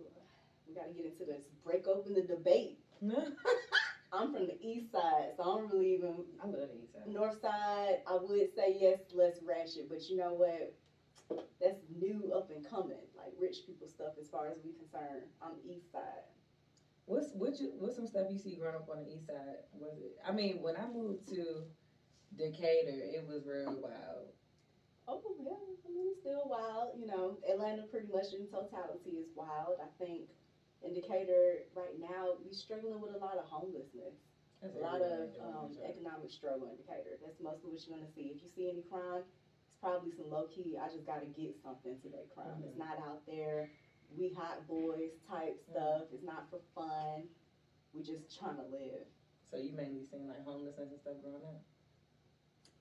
we 0.68 0.74
gotta 0.74 0.92
get 0.92 1.06
into 1.06 1.26
this. 1.26 1.44
Break 1.64 1.88
open 1.88 2.14
the 2.14 2.22
debate. 2.22 2.80
I'm 4.14 4.34
from 4.34 4.46
the 4.48 4.58
east 4.62 4.92
side, 4.92 5.32
so 5.38 5.44
I 5.44 5.46
don't 5.58 5.72
really 5.72 5.94
even. 5.94 6.26
I 6.42 6.46
love 6.46 6.70
the 6.74 6.84
east 6.84 6.94
side. 6.94 7.08
North 7.08 7.40
side, 7.42 8.02
I 8.06 8.18
would 8.22 8.54
say 8.56 8.76
yes, 8.78 9.00
less 9.14 9.38
ratchet, 9.46 9.90
but 9.90 10.10
you 10.10 10.18
know 10.18 10.34
what? 10.34 10.76
That's 11.62 11.80
new 11.90 12.32
up 12.36 12.50
and 12.50 12.68
coming, 12.68 12.98
like 13.16 13.32
rich 13.40 13.58
people 13.66 13.88
stuff 13.88 14.14
as 14.20 14.28
far 14.28 14.48
as 14.48 14.58
we 14.64 14.72
concerned. 14.74 15.24
I'm 15.42 15.54
east 15.64 15.92
side. 15.92 16.28
What's 17.06 17.34
what 17.34 17.60
you 17.60 17.72
what's 17.78 17.96
some 17.96 18.08
stuff 18.08 18.28
you 18.30 18.38
see 18.38 18.56
growing 18.56 18.76
up 18.76 18.90
on 18.90 19.00
the 19.00 19.12
east 19.12 19.28
side? 19.28 19.64
Was 19.74 19.98
it? 20.02 20.18
I 20.28 20.32
mean, 20.32 20.62
when 20.62 20.76
I 20.76 20.88
moved 20.88 21.28
to 21.30 21.64
Decatur, 22.36 23.02
it 23.16 23.26
was 23.28 23.46
real 23.46 23.80
wild. 23.82 24.32
Oh 25.08 25.22
yeah, 25.40 25.58
I 25.86 25.90
mean 25.90 26.08
it's 26.10 26.20
still 26.20 26.46
wild. 26.48 26.94
You 26.98 27.08
know, 27.08 27.38
Atlanta 27.50 27.84
pretty 27.90 28.08
much 28.12 28.34
in 28.34 28.46
totality 28.48 29.18
is 29.22 29.30
wild. 29.36 29.78
I 29.82 29.90
think 29.98 30.30
in 30.82 30.94
Decatur 30.94 31.66
right 31.76 31.98
now 32.00 32.38
we're 32.44 32.54
struggling 32.54 33.02
with 33.02 33.12
a 33.12 33.18
lot 33.18 33.38
of 33.38 33.46
homelessness. 33.46 34.16
A 34.62 34.78
lot 34.78 35.02
of 35.02 35.34
um, 35.42 35.74
economic 35.84 36.30
struggle 36.30 36.70
in 36.70 36.76
Decatur. 36.78 37.18
That's 37.22 37.40
mostly 37.42 37.72
what 37.72 37.82
you're 37.86 37.98
gonna 37.98 38.12
see. 38.14 38.30
If 38.30 38.42
you 38.44 38.48
see 38.48 38.70
any 38.70 38.84
crime, 38.86 39.26
it's 39.26 39.78
probably 39.82 40.12
some 40.12 40.30
low 40.30 40.46
key. 40.46 40.78
I 40.78 40.88
just 40.88 41.06
gotta 41.06 41.26
get 41.26 41.58
something 41.64 41.98
to 41.98 42.10
that 42.14 42.30
crime. 42.30 42.62
It's 42.64 42.78
not 42.78 43.00
out 43.02 43.26
there. 43.26 43.66
We 44.16 44.30
hot 44.30 44.68
boys 44.68 45.18
type 45.28 45.58
stuff. 45.58 46.04
It's 46.14 46.22
not 46.24 46.46
for 46.50 46.60
fun. 46.76 47.26
We 47.94 48.04
just 48.04 48.38
trying 48.38 48.58
to 48.58 48.68
live. 48.70 49.06
So 49.50 49.58
you 49.58 49.74
mainly 49.74 50.04
seen 50.06 50.28
like 50.28 50.46
homelessness 50.46 50.92
and 50.92 51.00
stuff 51.00 51.18
growing 51.22 51.44
up. 51.44 51.60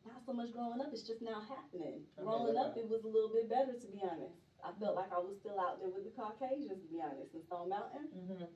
Not 0.07 0.25
so 0.25 0.33
much 0.33 0.53
growing 0.53 0.81
up. 0.81 0.89
It's 0.93 1.05
just 1.05 1.21
now 1.21 1.45
happening. 1.45 2.09
Okay, 2.17 2.25
Growing 2.25 2.55
what 2.55 2.57
up, 2.57 2.77
it 2.77 2.89
was 2.89 3.05
a 3.05 3.11
little 3.11 3.33
bit 3.33 3.49
better 3.53 3.77
to 3.77 3.89
be 3.93 4.01
honest. 4.01 4.41
I 4.65 4.73
felt 4.81 4.97
like 4.97 5.13
I 5.13 5.21
was 5.21 5.37
still 5.41 5.61
out 5.61 5.81
there 5.81 5.89
with 5.89 6.05
the 6.05 6.13
Caucasians 6.17 6.81
to 6.85 6.89
be 6.89 7.01
honest 7.01 7.33
in 7.37 7.45
Stone 7.45 7.69
Mountain. 7.69 8.09
Mm-hmm. 8.13 8.49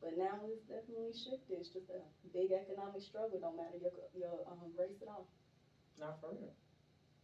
But 0.00 0.12
now 0.20 0.44
it's 0.44 0.64
definitely 0.68 1.16
shifted. 1.16 1.56
It's 1.64 1.72
just 1.72 1.88
a 1.88 2.04
big 2.32 2.52
economic 2.52 3.00
struggle. 3.00 3.40
Don't 3.40 3.56
matter 3.56 3.80
your 3.80 3.92
your 4.12 4.44
um, 4.48 4.68
race 4.76 5.00
at 5.00 5.08
all. 5.08 5.28
Not 5.96 6.20
for 6.20 6.36
real. 6.36 6.52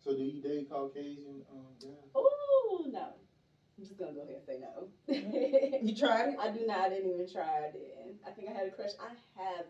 So 0.01 0.17
do 0.17 0.25
you 0.25 0.41
date 0.41 0.73
Caucasian 0.73 1.45
um, 1.53 1.77
guys? 1.77 2.09
Oh 2.17 2.89
no. 2.89 3.21
I'm 3.79 3.85
just 3.85 3.99
gonna 3.99 4.13
go 4.13 4.25
ahead 4.25 4.41
and 4.41 4.47
say 4.49 4.59
no. 4.61 4.89
You 5.09 5.97
tried 5.97 6.33
it? 6.33 6.37
I 6.41 6.53
do 6.53 6.65
not. 6.67 6.81
I 6.81 6.89
didn't 6.89 7.13
even 7.13 7.29
try. 7.29 7.69
I 7.69 7.73
didn't. 7.73 8.21
I 8.27 8.31
think 8.33 8.49
I 8.49 8.53
had 8.53 8.67
a 8.67 8.71
crush. 8.71 8.97
I 9.01 9.13
have 9.41 9.67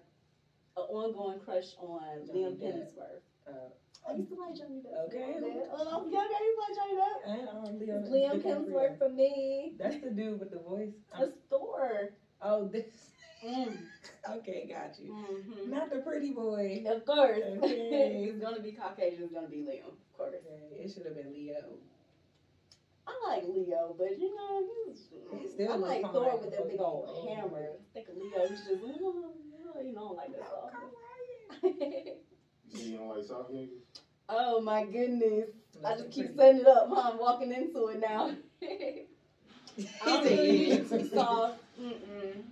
an 0.77 0.85
ongoing 0.89 1.41
crush 1.41 1.75
on 1.79 2.27
Johnny 2.27 2.45
Liam 2.45 2.57
Depp. 2.59 3.23
Uh, 3.47 3.69
I 4.09 4.13
used 4.13 4.29
to 4.29 4.35
like 4.35 4.55
Johnny 4.55 4.81
Depp. 4.81 5.07
Okay. 5.07 5.35
Oh, 5.71 5.89
I 5.93 5.97
was 5.97 6.11
young. 6.11 6.27
I 6.27 6.41
used 6.43 6.57
to 6.57 6.63
like 6.65 6.75
Johnny 6.75 6.95
Depp. 6.95 7.19
and 7.25 7.49
um, 7.49 8.09
Liam. 8.11 8.43
Hemsworth 8.43 8.97
for 8.99 9.09
me. 9.09 9.71
That's 9.79 9.97
the 9.99 10.11
dude 10.11 10.39
with 10.39 10.51
the 10.51 10.59
voice. 10.59 10.91
The 11.19 11.29
store. 11.47 12.09
Oh, 12.41 12.65
this. 12.65 12.83
Mm. 13.45 13.75
Okay, 14.29 14.65
got 14.69 14.99
you. 14.99 15.11
hmm 15.11 15.69
Not 15.69 15.89
the 15.91 15.99
pretty 15.99 16.31
boy. 16.31 16.81
Of 16.87 17.05
course. 17.05 17.43
Okay. 17.43 18.23
it's 18.29 18.39
gonna 18.39 18.61
be 18.61 18.71
Caucasian. 18.73 19.25
It's 19.25 19.33
gonna 19.33 19.49
be 19.49 19.61
Liam. 19.61 19.87
Of 19.87 20.17
course. 20.17 20.43
Okay, 20.47 20.83
it 20.83 20.91
should 20.91 21.05
have 21.05 21.15
been 21.15 21.33
Leo. 21.33 21.77
I 23.07 23.13
like 23.27 23.43
Leo, 23.45 23.95
but 23.97 24.17
you 24.17 24.35
know, 24.35 24.63
he's, 24.87 25.09
He's 25.31 25.51
still 25.51 25.73
I 25.73 25.75
like 25.75 26.03
Thor 26.13 26.37
with 26.37 26.51
that 26.51 26.67
big 26.69 26.79
old 26.79 27.05
old. 27.09 27.29
hammer. 27.29 27.71
I 27.73 27.85
think 27.93 28.09
of 28.09 28.17
Leo, 28.17 28.45
he's 28.47 28.61
just, 28.65 28.81
oh, 28.83 29.33
you 29.83 29.93
know, 29.93 30.11
like 30.11 30.31
that 30.33 30.43
soft. 32.73 32.85
You 32.85 32.97
don't 32.97 33.09
like 33.09 33.25
soft 33.25 33.53
niggas? 33.53 34.01
oh 34.29 34.61
my 34.61 34.85
goodness. 34.85 35.51
I 35.85 35.95
just 35.95 36.11
keep 36.11 36.37
pretty. 36.37 36.39
setting 36.39 36.61
it 36.61 36.67
up, 36.67 36.89
huh? 36.89 37.11
I'm 37.13 37.19
walking 37.19 37.53
into 37.53 37.89
it 37.89 38.01
now. 38.01 38.31
I 38.63 39.07
don't 40.05 40.25
really 40.25 40.49
need 40.51 40.89
to 40.89 40.99
be 40.99 41.09
soft. 41.09 41.61
Mm-mm. 41.81 42.43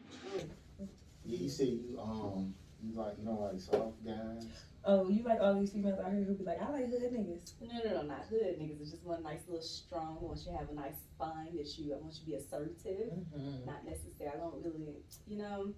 Yeah, 1.24 1.38
you 1.38 1.48
say 1.48 1.64
you 1.64 2.00
um 2.00 2.54
you 2.82 2.94
like 2.94 3.18
you 3.18 3.24
don't 3.24 3.40
like 3.40 3.60
soft 3.60 4.04
guys. 4.04 4.46
Oh, 4.82 5.10
you 5.10 5.22
like 5.22 5.40
all 5.40 5.60
these 5.60 5.72
females 5.72 6.00
out 6.02 6.10
here 6.10 6.24
who 6.24 6.34
be 6.34 6.44
like, 6.44 6.60
I 6.60 6.70
like 6.70 6.88
hood 6.88 7.12
niggas. 7.12 7.52
No, 7.60 7.78
no, 7.84 8.00
no, 8.00 8.02
not 8.02 8.24
hood 8.30 8.58
niggas. 8.58 8.80
It's 8.80 8.90
just 8.92 9.04
one 9.04 9.22
nice 9.22 9.40
little 9.46 9.62
strong. 9.62 10.16
I 10.18 10.24
want 10.24 10.38
you 10.38 10.52
to 10.52 10.58
have 10.58 10.70
a 10.70 10.74
nice 10.74 10.94
spine 11.14 11.54
that 11.56 11.68
you, 11.76 11.94
I 11.94 11.98
want 11.98 12.14
you 12.14 12.20
to 12.20 12.26
be 12.26 12.34
assertive. 12.34 13.12
Mm-hmm. 13.12 13.66
not 13.66 13.84
necessary. 13.84 14.30
I 14.32 14.38
don't 14.38 14.64
really, 14.64 14.94
you 15.26 15.36
know, 15.36 15.74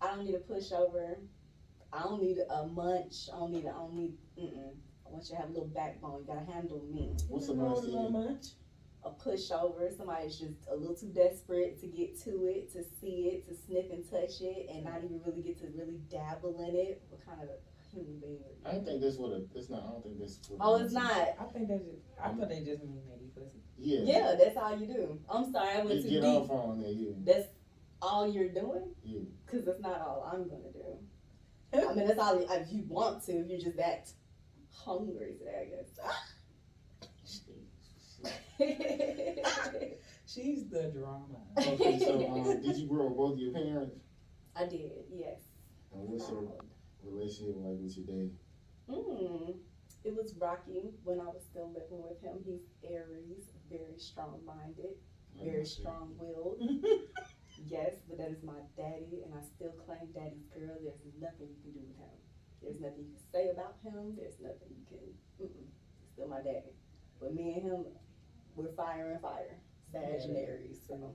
I 0.00 0.08
don't 0.08 0.24
need 0.24 0.34
a 0.34 0.38
pushover. 0.38 1.16
I 1.94 2.02
don't 2.02 2.22
need 2.22 2.38
a 2.50 2.66
munch. 2.66 3.28
I 3.32 3.38
don't 3.38 3.52
need. 3.52 3.64
A, 3.64 3.68
I 3.68 3.72
don't 3.72 3.94
need. 3.94 4.14
Mm-mm. 4.38 4.72
I 5.06 5.10
want 5.10 5.24
you 5.28 5.36
to 5.36 5.40
have 5.40 5.50
a 5.50 5.52
little 5.52 5.68
backbone. 5.68 6.20
You 6.20 6.26
gotta 6.34 6.50
handle 6.50 6.82
me. 6.92 7.14
What's 7.28 7.46
the 7.46 7.52
a 7.52 7.56
most 7.56 7.84
little 7.84 8.10
much? 8.10 8.46
A 9.04 9.10
pushover. 9.10 9.94
Somebody's 9.96 10.38
just 10.38 10.54
a 10.70 10.74
little 10.74 10.94
too 10.96 11.08
desperate 11.08 11.80
to 11.80 11.86
get 11.86 12.18
to 12.24 12.46
it, 12.46 12.72
to 12.72 12.82
see 13.00 13.30
it, 13.32 13.46
to 13.48 13.54
sniff 13.54 13.90
and 13.92 14.08
touch 14.10 14.40
it, 14.40 14.66
and 14.72 14.84
not 14.84 14.98
even 15.04 15.20
really 15.26 15.42
get 15.42 15.58
to 15.60 15.66
really 15.76 16.00
dabble 16.10 16.58
in 16.68 16.74
it. 16.74 17.02
What 17.10 17.24
kind 17.26 17.42
of 17.42 17.48
human 17.92 18.18
being? 18.18 18.38
I 18.64 18.72
don't 18.72 18.84
think 18.84 19.00
that's 19.02 19.16
what 19.16 19.32
a 19.32 19.42
that's 19.54 19.70
not 19.70 19.84
I 19.84 19.90
don't 19.92 20.02
think 20.02 20.18
that's 20.18 20.40
what 20.48 20.58
Oh, 20.60 20.76
it's 20.82 20.92
not. 20.94 21.12
I 21.12 21.44
think 21.52 21.68
that's 21.68 21.84
just, 21.84 22.02
I 22.20 22.28
thought 22.30 22.48
they 22.48 22.64
just 22.64 22.82
mean 22.82 23.02
maybe 23.08 23.30
pussy. 23.34 23.60
Yeah. 23.78 24.00
Yeah, 24.04 24.34
that's 24.38 24.56
all 24.56 24.76
you 24.76 24.86
do. 24.86 25.18
I'm 25.28 25.52
sorry, 25.52 25.74
I 25.74 25.78
went 25.78 25.90
Just 25.90 26.04
too 26.04 26.10
get 26.14 26.22
deep. 26.22 26.40
off 26.40 26.50
on 26.50 26.80
that, 26.80 26.94
yeah. 26.94 27.12
That's 27.24 27.48
all 28.00 28.26
you're 28.26 28.48
doing. 28.48 28.94
Yeah. 29.04 29.20
Cause 29.46 29.64
that's 29.66 29.80
not 29.80 30.00
all 30.00 30.28
I'm 30.32 30.48
gonna 30.48 30.72
do. 30.72 30.98
I 31.74 31.94
mean, 31.94 32.06
that's 32.06 32.18
all 32.18 32.38
if 32.38 32.72
you 32.72 32.84
want 32.88 33.24
to. 33.26 33.32
If 33.32 33.48
you're 33.48 33.60
just 33.60 33.76
that 33.76 34.10
hungry 34.72 35.36
today, 35.38 35.62
I 35.62 35.76
guess. 35.76 35.98
She's 40.26 40.68
the 40.68 40.90
drama. 40.90 41.38
Okay, 41.58 41.98
so 41.98 42.14
um, 42.30 42.62
did 42.62 42.76
you 42.76 42.86
grow 42.86 43.06
up 43.06 43.10
with 43.10 43.16
both 43.16 43.38
your 43.38 43.52
parents? 43.52 43.96
I 44.56 44.66
did, 44.66 44.92
yes. 45.12 45.40
And 45.92 46.08
what's 46.08 46.28
your 46.30 46.44
relationship 47.04 47.56
like 47.58 47.78
with 47.80 47.96
your 47.96 48.06
dad? 48.06 48.30
Mm, 48.88 49.56
it 50.04 50.14
was 50.14 50.34
rocky 50.38 50.90
when 51.02 51.20
I 51.20 51.24
was 51.24 51.42
still 51.50 51.72
living 51.72 52.02
with 52.02 52.20
him. 52.22 52.38
He's 52.44 52.62
Aries, 52.88 53.50
very 53.70 53.98
strong-minded, 53.98 54.96
very 55.42 55.64
strong-willed. 55.64 56.62
Yes, 57.66 57.92
but 58.08 58.18
that 58.18 58.30
is 58.30 58.42
my 58.44 58.60
daddy, 58.76 59.24
and 59.24 59.32
I 59.32 59.40
still 59.56 59.72
claim 59.86 60.12
daddy's 60.12 60.44
girl. 60.52 60.76
There's 60.82 61.00
nothing 61.20 61.48
you 61.48 61.60
can 61.64 61.72
do 61.72 61.80
with 61.88 61.96
him. 61.96 62.16
There's 62.60 62.80
nothing 62.80 63.08
you 63.08 63.12
can 63.16 63.24
say 63.32 63.48
about 63.50 63.76
him. 63.82 64.16
There's 64.16 64.36
nothing 64.40 64.68
you 64.68 64.84
can. 64.88 65.06
Mm-mm. 65.40 65.68
Still 66.12 66.28
my 66.28 66.38
daddy. 66.44 66.76
But 67.20 67.34
me 67.34 67.54
and 67.54 67.62
him, 67.62 67.84
we're 68.54 68.72
fire 68.76 69.12
and 69.12 69.20
fire. 69.20 69.56
Sag 69.92 70.02
and 70.28 70.36
Aries. 70.36 70.78
So 70.86 71.14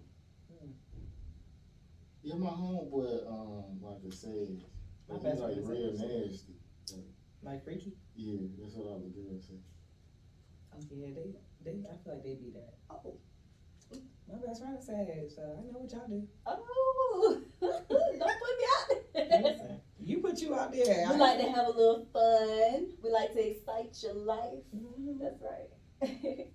Yeah, 2.23 2.35
my 2.35 2.47
homeboy, 2.49 3.27
um, 3.27 3.79
like 3.81 3.97
I 4.05 4.09
said, 4.09 4.62
My 5.07 5.15
he's 5.15 5.23
best 5.23 5.41
like 5.41 5.53
friend 5.53 5.69
real 5.69 5.93
nasty. 5.93 6.55
Like 7.41 7.63
freaky? 7.63 7.93
Yeah, 8.15 8.47
that's 8.59 8.75
what 8.75 8.88
all 8.88 8.99
the 8.99 9.09
girls 9.09 9.47
say. 9.47 9.55
Oh 10.73 10.79
yeah, 10.91 11.07
they, 11.15 11.31
they, 11.63 11.77
I 11.88 11.95
feel 12.03 12.13
like 12.13 12.23
they 12.23 12.35
be 12.35 12.51
that. 12.53 12.75
oh, 12.89 13.15
My 14.31 14.37
best 14.45 14.61
friend 14.61 14.77
said, 14.81 15.31
so 15.33 15.41
I 15.41 15.63
know 15.65 15.79
what 15.79 15.91
y'all 15.91 16.07
do. 16.07 16.27
oh, 16.45 17.41
don't 17.61 17.87
put 17.89 17.89
me 17.89 18.65
out. 18.75 18.89
there. 19.13 19.41
Listen, 19.41 19.81
you 19.99 20.19
put 20.19 20.39
you 20.41 20.53
out 20.53 20.71
there. 20.71 21.07
we 21.09 21.17
like 21.17 21.37
to 21.39 21.49
have 21.49 21.65
a 21.65 21.71
little 21.71 22.05
fun. 22.13 22.89
We 23.01 23.09
like 23.09 23.33
to 23.33 23.49
excite 23.51 23.97
your 24.03 24.13
life. 24.13 24.59
Mhm. 24.75 25.19
That's 25.19 25.41
right. 25.41 26.47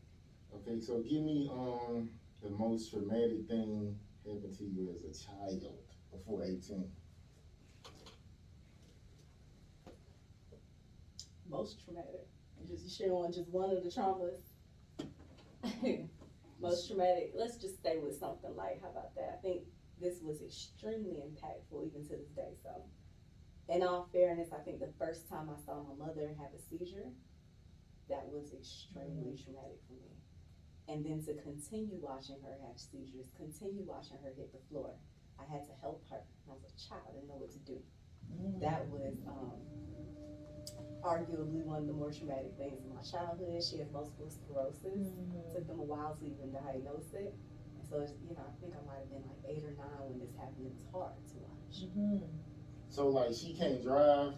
Okay, 0.55 0.81
so 0.81 1.01
give 1.01 1.23
me 1.23 1.49
um 1.53 2.09
the 2.43 2.49
most 2.49 2.91
traumatic 2.91 3.47
thing 3.49 3.99
happened 4.27 4.57
to 4.57 4.65
you 4.65 4.91
as 4.95 5.03
a 5.05 5.25
child 5.27 5.67
before 6.11 6.45
eighteen. 6.45 6.89
Most 11.49 11.85
traumatic. 11.85 12.27
Just 12.67 12.97
sharing 12.97 13.33
just 13.33 13.49
one 13.51 13.71
of 13.71 13.83
the 13.83 13.91
traumas. 13.91 14.41
Most 16.65 16.89
traumatic. 16.89 17.33
Let's 17.37 17.57
just 17.57 17.79
stay 17.79 17.99
with 17.99 18.17
something 18.19 18.57
light. 18.57 18.81
How 18.83 18.91
about 18.91 19.15
that? 19.17 19.39
I 19.39 19.43
think 19.43 19.69
this 20.01 20.21
was 20.23 20.41
extremely 20.41 21.21
impactful 21.21 21.77
even 21.85 22.03
to 22.09 22.17
this 22.17 22.33
day. 22.35 22.57
So, 22.63 22.73
in 23.69 23.83
all 23.83 24.09
fairness, 24.13 24.49
I 24.53 24.65
think 24.65 24.81
the 24.81 24.93
first 24.99 25.29
time 25.29 25.49
I 25.53 25.61
saw 25.61 25.85
my 25.85 26.07
mother 26.07 26.35
have 26.41 26.57
a 26.57 26.61
seizure, 26.61 27.13
that 28.09 28.25
was 28.33 28.53
extremely 28.53 29.37
traumatic 29.37 29.81
for 29.87 29.97
me. 30.01 30.17
And 30.89 31.05
then 31.05 31.21
to 31.25 31.41
continue 31.41 32.01
watching 32.01 32.37
her 32.45 32.57
have 32.67 32.81
seizures, 32.81 33.29
continue 33.37 33.85
watching 33.85 34.19
her 34.25 34.33
hit 34.37 34.53
the 34.53 34.61
floor. 34.69 34.97
I 35.41 35.45
had 35.45 35.65
to 35.69 35.73
help 35.81 36.05
her. 36.11 36.21
I 36.49 36.53
was 36.53 36.65
a 36.65 36.75
child, 36.77 37.05
I 37.09 37.13
didn't 37.13 37.29
know 37.29 37.41
what 37.41 37.53
to 37.53 37.59
do 37.61 37.81
that 38.61 38.87
was 38.89 39.15
um, 39.27 39.61
arguably 41.05 41.63
one 41.65 41.79
of 41.85 41.87
the 41.87 41.93
more 41.93 42.11
traumatic 42.11 42.57
things 42.57 42.81
in 42.83 42.89
my 42.95 43.03
childhood. 43.05 43.61
She 43.63 43.79
has 43.79 43.93
multiple 43.93 44.31
sclerosis. 44.33 45.13
Took 45.53 45.69
them 45.69 45.79
a 45.79 45.85
while 45.87 46.17
to 46.17 46.25
even 46.25 46.51
diagnose 46.51 47.13
it. 47.13 47.37
And 47.79 47.85
so, 47.87 48.01
it's, 48.01 48.13
you 48.25 48.35
know, 48.35 48.43
I 48.43 48.53
think 48.61 48.73
I 48.73 48.81
might 48.89 49.05
have 49.05 49.11
been 49.13 49.23
like 49.29 49.45
eight 49.47 49.63
or 49.69 49.77
nine 49.77 50.01
when 50.09 50.19
this 50.19 50.33
happened. 50.41 50.65
It 50.67 50.73
was 50.73 50.89
hard 50.91 51.13
to 51.29 51.37
watch. 51.45 51.77
Mhm. 51.93 52.25
So 52.89 53.09
like 53.09 53.35
she 53.35 53.53
can't 53.55 53.83
drive. 53.83 54.35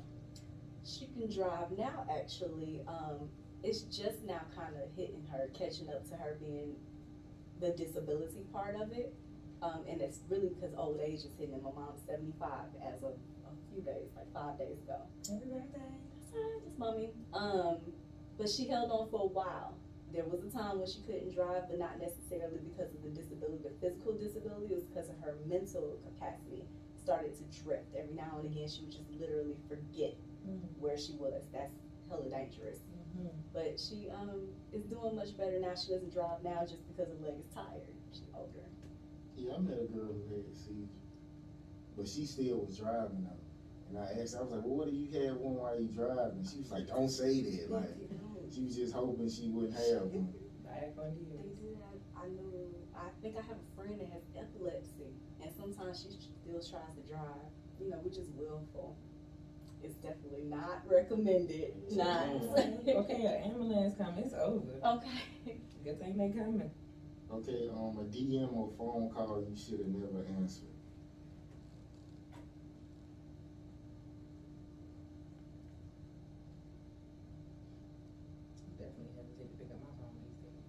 She 0.84 1.06
can 1.06 1.30
drive 1.30 1.70
now, 1.78 2.06
actually. 2.10 2.82
Um, 2.86 3.30
it's 3.62 3.82
just 3.82 4.22
now 4.24 4.42
kind 4.54 4.74
of 4.76 4.90
hitting 4.96 5.24
her, 5.30 5.48
catching 5.54 5.88
up 5.88 6.06
to 6.10 6.16
her 6.16 6.36
being 6.40 6.76
the 7.60 7.70
disability 7.70 8.44
part 8.52 8.74
of 8.76 8.92
it. 8.92 9.14
Um, 9.62 9.84
and 9.88 10.00
it's 10.00 10.20
really 10.28 10.48
because 10.50 10.74
old 10.76 11.00
age 11.00 11.20
is 11.24 11.32
hitting. 11.38 11.62
My 11.62 11.70
mom's 11.72 12.02
75 12.06 12.50
as 12.84 13.02
of 13.02 13.14
a 13.46 13.72
few 13.72 13.82
days, 13.82 14.10
like 14.14 14.30
five 14.32 14.58
days 14.58 14.78
ago. 14.84 14.98
Happy 15.28 15.46
birthday. 15.50 16.05
That's 16.36 16.64
just 16.64 16.78
mommy. 16.78 17.10
Um, 17.32 17.78
but 18.38 18.48
she 18.48 18.68
held 18.68 18.90
on 18.90 19.08
for 19.10 19.22
a 19.24 19.26
while. 19.32 19.74
There 20.12 20.24
was 20.24 20.44
a 20.44 20.50
time 20.50 20.78
when 20.78 20.86
she 20.86 21.00
couldn't 21.02 21.34
drive, 21.34 21.68
but 21.68 21.78
not 21.78 21.98
necessarily 22.00 22.58
because 22.62 22.94
of 22.94 23.02
the 23.02 23.10
disability, 23.10 23.58
the 23.64 23.74
physical 23.80 24.12
disability. 24.14 24.72
It 24.72 24.76
was 24.76 24.84
because 24.84 25.08
of 25.08 25.18
her 25.20 25.36
mental 25.46 25.98
capacity 26.04 26.64
started 27.02 27.34
to 27.36 27.44
drift. 27.62 27.94
Every 27.96 28.14
now 28.14 28.38
and 28.40 28.46
again, 28.46 28.68
she 28.68 28.82
would 28.82 28.92
just 28.92 29.10
literally 29.18 29.56
forget 29.68 30.14
Mm. 30.46 30.60
where 30.78 30.96
she 30.96 31.12
was. 31.14 31.42
That's 31.52 31.74
hella 32.08 32.28
dangerous. 32.30 32.78
Mhm. 33.18 33.30
But 33.52 33.80
she 33.80 34.08
um 34.10 34.46
is 34.72 34.84
doing 34.84 35.16
much 35.16 35.36
better 35.36 35.58
now. 35.58 35.74
She 35.74 35.90
doesn't 35.90 36.12
drive 36.12 36.42
now 36.44 36.60
just 36.64 36.86
because 36.86 37.08
her 37.10 37.18
leg 37.18 37.34
is 37.40 37.52
tired. 37.52 37.82
She's 38.12 38.30
older. 38.32 38.62
Yeah, 39.36 39.54
I 39.56 39.58
met 39.58 39.80
a 39.80 39.86
girl 39.86 40.06
who 40.14 40.22
had 40.36 40.44
a 40.46 40.54
seizure, 40.54 40.86
but 41.96 42.06
she 42.06 42.24
still 42.24 42.60
was 42.64 42.78
driving 42.78 43.24
though. 43.24 43.42
And 43.88 43.98
I 43.98 44.20
asked, 44.20 44.34
her, 44.34 44.40
I 44.40 44.42
was 44.42 44.52
like, 44.52 44.62
"Well, 44.64 44.76
what 44.82 44.90
do 44.90 44.96
you 44.96 45.08
have 45.26 45.36
one 45.38 45.54
while 45.56 45.78
you 45.80 45.86
driving?" 45.88 46.44
She 46.44 46.58
was 46.60 46.70
like, 46.70 46.88
"Don't 46.88 47.08
say 47.08 47.40
that." 47.42 47.70
Like 47.70 47.94
she 48.52 48.62
was 48.64 48.76
just 48.76 48.92
hoping 48.94 49.28
she 49.28 49.48
wouldn't 49.50 49.74
have 49.74 50.10
one. 50.10 50.32
Back 50.64 50.94
on 50.98 51.14
They 51.14 51.46
you. 51.46 51.54
do 51.62 51.78
have, 51.82 51.98
I 52.18 52.26
know, 52.28 52.50
I 52.96 53.08
think 53.22 53.36
I 53.38 53.42
have 53.46 53.58
a 53.58 53.68
friend 53.76 53.98
that 54.00 54.10
has 54.10 54.22
epilepsy, 54.36 55.14
and 55.42 55.50
sometimes 55.52 56.02
she 56.02 56.10
still 56.18 56.58
tries 56.60 56.90
to 56.98 57.02
drive, 57.08 57.46
you 57.80 57.90
know, 57.90 57.98
which 58.02 58.18
is 58.18 58.28
willful. 58.36 58.96
It's 59.82 59.94
definitely 59.96 60.44
not 60.50 60.82
recommended, 60.88 61.74
not. 61.92 62.26
okay, 62.58 63.22
an 63.26 63.52
ambulance 63.52 63.94
coming. 63.96 64.24
It's 64.24 64.34
over. 64.34 64.72
Okay. 64.84 65.58
Good 65.84 66.00
thing 66.00 66.16
they 66.18 66.30
coming. 66.30 66.70
Okay, 67.30 67.68
um, 67.70 67.98
a 68.00 68.04
DM 68.04 68.52
or 68.54 68.70
phone 68.78 69.10
call 69.10 69.42
you 69.48 69.56
should 69.56 69.78
have 69.80 69.88
never 69.88 70.24
answered. 70.38 70.68
Definitely 78.76 79.16
hesitate 79.16 79.48
to 79.48 79.56
pick 79.56 79.70
up 79.72 79.80
my 79.80 79.92
phone 79.96 80.12
these 80.20 80.36
days. 80.44 80.66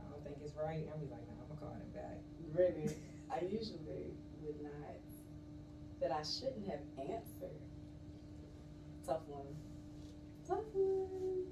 I 0.00 0.08
don't 0.08 0.24
think 0.24 0.40
it's 0.40 0.56
right. 0.56 0.88
I'll 0.88 0.96
be 0.96 1.08
like, 1.12 1.20
nah, 1.28 1.36
I'm 1.44 1.48
gonna 1.52 1.60
call 1.60 1.76
them 1.76 1.92
back. 1.92 2.16
Really, 2.56 2.96
I 3.28 3.44
usually 3.44 4.16
would 4.40 4.56
not, 4.64 4.96
that 6.00 6.07
I 6.18 6.22
shouldn't 6.22 6.66
have 6.68 6.80
answered. 6.98 7.60
Tough 9.06 9.20
one. 9.28 9.46
Tough 10.46 10.64
one. 10.74 11.44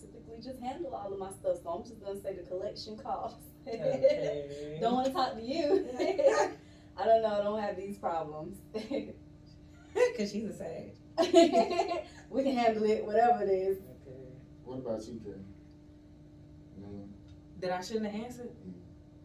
Typically 0.00 0.40
just 0.42 0.60
handle 0.60 0.92
all 0.94 1.12
of 1.12 1.18
my 1.18 1.30
stuff, 1.30 1.58
so 1.62 1.70
I'm 1.70 1.82
just 1.84 2.00
gonna 2.04 2.20
say 2.20 2.34
the 2.34 2.42
collection 2.42 2.96
calls. 2.96 3.34
Okay. 3.66 4.78
Don't 4.80 4.94
wanna 4.94 5.12
talk 5.12 5.34
to 5.36 5.42
you. 5.42 5.86
I 6.98 7.04
don't 7.04 7.20
know, 7.22 7.40
I 7.40 7.42
don't 7.44 7.60
have 7.60 7.76
these 7.76 7.98
problems. 7.98 8.56
Cause 8.74 10.32
she's 10.32 10.44
a 10.44 10.52
sage. 10.52 10.94
we 12.30 12.42
can 12.42 12.56
handle 12.56 12.84
it, 12.84 13.04
whatever 13.04 13.42
it 13.44 13.50
is. 13.50 13.78
Okay. 13.78 14.30
What 14.64 14.78
about 14.78 15.06
you, 15.06 15.20
Karen? 15.22 15.44
Mm, 16.80 17.08
That 17.60 17.72
I 17.72 17.80
shouldn't 17.82 18.06
have 18.06 18.24
answered? 18.24 18.48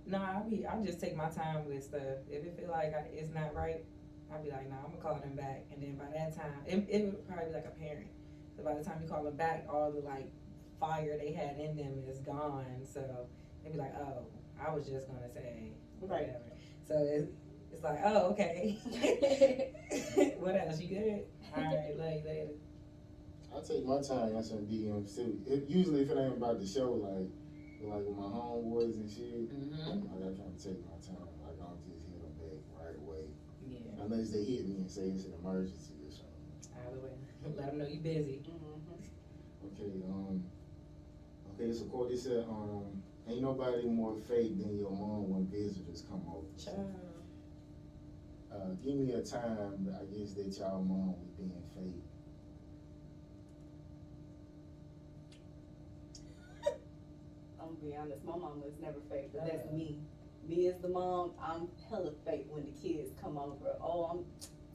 No, 0.06 0.18
I'll 0.22 0.50
be. 0.50 0.66
I'll 0.66 0.84
just 0.84 1.00
take 1.00 1.16
my 1.16 1.30
time 1.30 1.66
with 1.66 1.84
stuff. 1.84 2.02
If 2.30 2.44
it 2.46 2.58
feel 2.60 2.70
like 2.72 2.94
I, 2.94 3.06
it's 3.14 3.34
not 3.34 3.56
right, 3.56 3.86
I'll 4.34 4.44
be 4.44 4.50
like, 4.52 4.70
nah, 4.70 4.78
I'm 4.86 4.92
gonna 4.92 5.02
call 5.02 5.16
them 5.20 5.36
back. 5.36 5.66
And 5.74 5.82
then 5.82 5.96
by 5.96 6.06
that 6.14 6.36
time, 6.36 6.54
it, 6.66 6.86
it 6.90 7.06
would 7.06 7.28
probably 7.28 7.46
be 7.48 7.54
like 7.54 7.66
a 7.66 7.80
parent. 7.80 8.08
So 8.56 8.64
by 8.64 8.74
the 8.76 8.84
time 8.84 9.00
you 9.02 9.08
call 9.08 9.24
them 9.24 9.36
back, 9.36 9.66
all 9.70 9.92
the 9.92 10.00
like 10.02 10.32
fire 10.80 11.18
they 11.18 11.32
had 11.34 11.58
in 11.58 11.76
them 11.76 12.04
is 12.08 12.20
gone. 12.22 12.86
So 12.92 13.28
they'd 13.64 13.74
be 13.74 13.78
like, 13.78 13.94
oh, 13.98 14.26
I 14.60 14.72
was 14.74 14.88
just 14.88 15.08
gonna 15.08 15.32
say 15.34 15.74
Right. 16.02 16.10
whatever. 16.28 16.40
So 16.88 16.96
it's, 16.98 17.30
it's 17.72 17.84
like, 17.84 18.00
oh, 18.04 18.32
okay. 18.32 18.78
what 20.40 20.56
else? 20.56 20.80
You 20.82 20.88
good? 20.90 21.24
All 21.56 21.64
right, 21.64 21.96
love 21.98 22.14
you 22.14 22.24
later. 22.26 22.50
I 23.56 23.60
take 23.62 23.86
my 23.86 24.02
time 24.02 24.36
answering 24.36 24.66
DMs 24.66 25.14
too. 25.16 25.38
It, 25.46 25.66
usually, 25.68 26.02
if 26.02 26.10
it 26.10 26.18
ain't 26.18 26.38
about 26.38 26.60
the 26.60 26.66
show, 26.66 26.92
like 26.94 27.28
like 27.82 28.06
with 28.06 28.16
my 28.16 28.30
homeboys 28.30 28.94
and 28.96 29.10
shit, 29.10 29.50
Mm-hmm. 29.52 30.08
like 30.08 30.22
I 30.24 30.36
try 30.36 30.46
to 30.48 30.58
take 30.64 30.80
my 30.88 30.96
time. 31.04 31.28
Like 31.44 31.58
I 31.60 31.68
don't 31.68 31.82
just 31.84 32.08
hit 32.08 32.22
them 32.22 32.32
back 32.40 32.60
right 32.80 32.96
away, 32.96 33.26
Yeah. 33.68 33.91
Unless 34.04 34.32
they 34.32 34.44
hit 34.44 34.68
me 34.68 34.76
and 34.78 34.90
say 34.90 35.04
it's 35.04 35.26
an 35.26 35.34
emergency 35.42 35.94
or 36.06 36.12
something. 36.12 36.76
Either 36.88 37.00
way, 37.00 37.12
let 37.44 37.58
them 37.58 37.78
know 37.78 37.88
you're 37.88 38.02
busy. 38.02 38.42
Okay, 39.64 40.02
um, 40.10 40.44
okay, 41.54 41.72
so 41.72 41.86
Court, 41.86 42.12
it 42.12 42.20
said, 42.20 42.46
um, 42.50 43.02
ain't 43.28 43.42
nobody 43.42 43.86
more 43.88 44.16
fake 44.28 44.60
than 44.60 44.78
your 44.78 44.92
mom 44.92 45.30
when 45.30 45.48
visitors 45.48 46.04
come 46.10 46.22
over. 46.28 46.48
Child. 46.58 46.96
Uh, 48.52 48.74
give 48.84 48.96
me 48.96 49.14
a 49.14 49.22
time, 49.22 49.88
I 49.96 50.04
guess, 50.14 50.34
that 50.34 50.58
y'all 50.58 50.84
mom 50.84 51.16
was 51.22 51.32
being 51.38 51.52
fake. 51.74 52.04
I'm 57.62 57.68
gonna 57.68 57.80
be 57.82 57.96
honest, 57.96 58.26
my 58.26 58.36
mom 58.36 58.62
was 58.62 58.74
never 58.82 59.00
fake, 59.10 59.30
but 59.34 59.46
that's 59.46 59.72
me. 59.72 60.00
Me 60.48 60.68
as 60.68 60.80
the 60.82 60.90
mom, 60.90 61.32
I'm 61.42 61.68
hella 61.90 62.12
fake 62.26 62.48
when 62.50 62.66
the 62.66 62.72
kids 62.72 63.12
come 63.22 63.38
over. 63.38 63.76
Oh, 63.82 64.04
I'm 64.06 64.26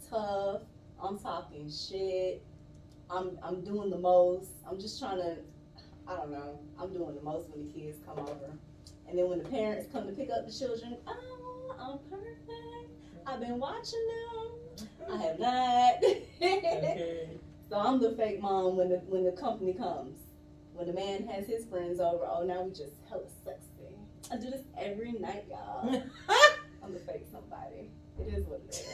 tough. 0.08 0.62
I'm 1.02 1.18
talking 1.18 1.70
shit. 1.70 2.42
I'm 3.10 3.38
I'm 3.42 3.62
doing 3.62 3.90
the 3.90 3.98
most. 3.98 4.50
I'm 4.68 4.80
just 4.80 4.98
trying 4.98 5.18
to, 5.18 5.36
I 6.08 6.16
don't 6.16 6.30
know. 6.30 6.58
I'm 6.78 6.92
doing 6.92 7.14
the 7.14 7.22
most 7.22 7.50
when 7.50 7.66
the 7.66 7.78
kids 7.78 7.98
come 8.06 8.18
over, 8.18 8.50
and 9.08 9.18
then 9.18 9.28
when 9.28 9.38
the 9.42 9.48
parents 9.48 9.86
come 9.92 10.06
to 10.06 10.12
pick 10.12 10.30
up 10.30 10.46
the 10.46 10.52
children, 10.52 10.96
oh, 11.06 11.74
I'm 11.78 11.98
perfect. 12.10 12.90
I've 13.26 13.40
been 13.40 13.58
watching 13.58 14.06
them. 14.78 14.88
I 15.12 15.16
have 15.22 15.38
not. 15.40 15.94
Okay. 16.42 17.38
So 17.68 17.76
I'm 17.78 18.00
the 18.00 18.12
fake 18.12 18.40
mom 18.40 18.76
when 18.76 18.88
the 18.88 18.96
when 19.08 19.24
the 19.24 19.32
company 19.32 19.72
comes. 19.72 20.18
When 20.74 20.86
the 20.86 20.92
man 20.92 21.26
has 21.28 21.46
his 21.46 21.64
friends 21.64 21.98
over, 22.00 22.24
oh 22.30 22.44
now 22.44 22.62
we 22.62 22.70
just 22.70 22.94
hella 23.08 23.24
sexy. 23.44 23.65
I 24.30 24.36
do 24.36 24.50
this 24.50 24.62
every 24.76 25.12
night, 25.12 25.44
y'all. 25.48 25.88
I'm 26.82 26.92
the 26.92 27.00
fake 27.00 27.26
somebody. 27.30 27.90
It 28.18 28.34
is 28.34 28.46
what 28.46 28.62
it 28.68 28.86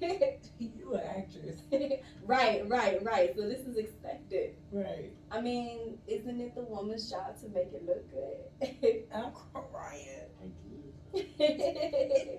is. 0.00 0.50
you 0.58 0.94
an 0.94 1.00
actress. 1.00 1.60
right, 2.24 2.68
right, 2.68 3.02
right. 3.02 3.32
So 3.36 3.42
this 3.42 3.60
is 3.60 3.76
expected. 3.76 4.56
Right. 4.72 5.12
I 5.30 5.40
mean, 5.40 5.98
isn't 6.06 6.40
it 6.40 6.54
the 6.54 6.62
woman's 6.62 7.10
job 7.10 7.38
to 7.40 7.48
make 7.48 7.72
it 7.72 7.84
look 7.86 8.10
good? 8.10 9.04
I'm 9.14 9.32
crying. 9.52 10.26
I 10.42 11.20
guess. 11.38 12.38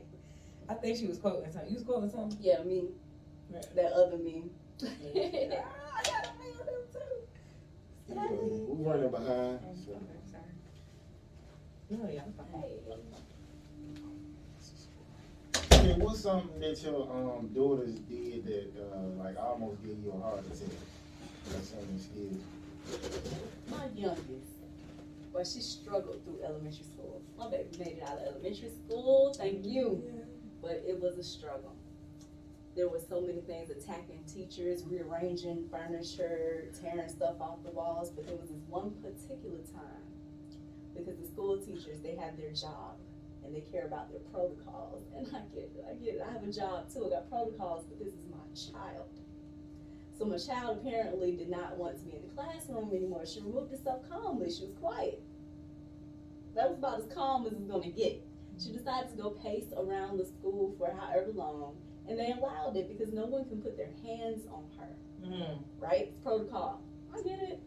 I 0.70 0.74
think 0.74 0.98
she 0.98 1.08
was 1.08 1.18
quoting 1.18 1.52
something. 1.52 1.70
You 1.70 1.76
was 1.76 1.84
quoting 1.84 2.10
something? 2.10 2.38
yeah, 2.42 2.62
me. 2.64 2.90
Right. 3.50 3.76
That 3.76 3.94
other 3.94 4.18
me. 4.18 4.46
Ah, 4.84 4.88
I 4.88 6.04
got 6.04 6.26
a 6.26 6.34
man 6.38 6.58
them 6.66 6.84
too. 6.92 7.00
Yeah, 8.10 8.28
we 8.30 8.86
running 8.86 9.12
behind. 9.12 9.60
so. 9.86 9.98
No, 11.90 12.10
yeah, 12.12 12.22
fine. 12.36 12.64
Okay, 15.72 15.94
what's 16.02 16.20
something 16.20 16.60
that 16.60 16.84
your 16.84 17.10
um 17.10 17.48
daughters 17.54 17.94
did 18.10 18.46
that 18.46 18.74
uh 18.78 19.24
like 19.24 19.38
almost 19.38 19.82
gave 19.84 19.98
you 20.04 20.12
a 20.12 20.22
heart 20.22 20.40
attack? 20.40 20.68
Something. 21.64 22.44
My 23.70 23.88
youngest. 23.96 24.52
Well, 25.32 25.46
she 25.46 25.62
struggled 25.62 26.24
through 26.26 26.40
elementary 26.44 26.84
school. 26.84 27.22
My 27.38 27.50
baby 27.50 27.70
made 27.80 27.98
it 28.00 28.04
out 28.04 28.18
of 28.18 28.28
elementary 28.28 28.70
school, 28.70 29.34
thank 29.38 29.66
you. 29.66 30.04
But 30.62 30.84
it 30.86 31.00
was 31.00 31.18
a 31.18 31.24
struggle. 31.24 31.74
There 32.76 32.90
were 32.90 33.00
so 33.00 33.22
many 33.22 33.42
things 33.42 33.70
attacking 33.70 34.24
teachers, 34.28 34.84
rearranging 34.84 35.70
furniture, 35.72 36.66
tearing 36.82 37.08
stuff 37.08 37.40
off 37.40 37.64
the 37.64 37.72
walls. 37.72 38.10
But 38.10 38.28
there 38.28 38.36
was 38.36 38.50
this 38.50 38.62
one 38.68 38.92
particular 39.02 39.60
time 39.74 40.17
because 40.98 41.18
the 41.20 41.28
school 41.28 41.58
teachers 41.58 42.00
they 42.02 42.16
have 42.16 42.38
their 42.38 42.52
job 42.52 42.98
and 43.46 43.56
they 43.56 43.62
care 43.62 43.86
about 43.86 44.10
their 44.12 44.20
protocols. 44.34 45.04
And 45.16 45.28
I 45.28 45.40
get 45.54 45.72
it, 45.76 45.86
I 45.90 45.94
get 45.96 46.16
it. 46.16 46.22
I 46.28 46.32
have 46.34 46.44
a 46.44 46.52
job 46.52 46.92
too. 46.94 47.06
I 47.06 47.10
got 47.10 47.30
protocols, 47.30 47.86
but 47.88 48.00
this 48.00 48.14
is 48.14 48.26
my 48.30 48.44
child. 48.54 49.08
So 50.18 50.26
my 50.26 50.38
child 50.38 50.80
apparently 50.82 51.36
did 51.36 51.50
not 51.50 51.78
want 51.78 51.98
to 52.00 52.04
be 52.04 52.16
in 52.16 52.24
the 52.24 52.34
classroom 52.34 52.90
anymore. 52.92 53.26
She 53.26 53.40
removed 53.42 53.72
herself 53.72 54.02
calmly. 54.10 54.50
She 54.50 54.64
was 54.66 54.74
quiet. 54.82 55.22
That 56.56 56.70
was 56.70 56.80
about 56.80 57.00
as 57.00 57.06
calm 57.14 57.46
as 57.46 57.54
it's 57.54 57.66
gonna 57.70 57.90
get. 57.92 58.26
She 58.60 58.72
decided 58.72 59.12
to 59.12 59.16
go 59.22 59.30
pace 59.30 59.68
around 59.78 60.18
the 60.18 60.26
school 60.26 60.74
for 60.80 60.90
however 60.92 61.32
long, 61.34 61.76
and 62.10 62.18
they 62.18 62.32
allowed 62.32 62.76
it 62.76 62.88
because 62.90 63.14
no 63.14 63.26
one 63.28 63.46
can 63.46 63.62
put 63.62 63.78
their 63.78 63.92
hands 64.04 64.48
on 64.48 64.64
her, 64.80 64.96
Mm. 65.24 65.60
right? 65.80 66.08
It's 66.08 66.18
protocol. 66.24 66.82
I 67.14 67.22
get 67.22 67.40
it. 67.44 67.62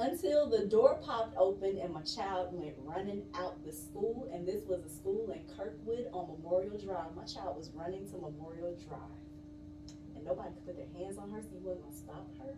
Until 0.00 0.48
the 0.48 0.64
door 0.64 0.98
popped 1.04 1.36
open 1.36 1.78
and 1.78 1.92
my 1.92 2.00
child 2.00 2.48
went 2.52 2.74
running 2.84 3.22
out 3.34 3.62
the 3.66 3.72
school, 3.72 4.30
and 4.32 4.48
this 4.48 4.62
was 4.66 4.80
a 4.82 4.88
school 4.88 5.30
in 5.30 5.40
Kirkwood 5.54 6.06
on 6.14 6.28
Memorial 6.38 6.78
Drive. 6.78 7.14
My 7.14 7.24
child 7.24 7.58
was 7.58 7.70
running 7.74 8.08
to 8.08 8.16
Memorial 8.16 8.74
Drive, 8.88 9.20
and 10.16 10.24
nobody 10.24 10.54
could 10.54 10.64
put 10.64 10.76
their 10.76 10.88
hands 10.98 11.18
on 11.18 11.30
her, 11.30 11.42
so 11.42 11.48
you 11.52 11.60
wasn't 11.62 11.84
gonna 11.84 11.96
stop 11.96 12.26
her. 12.38 12.54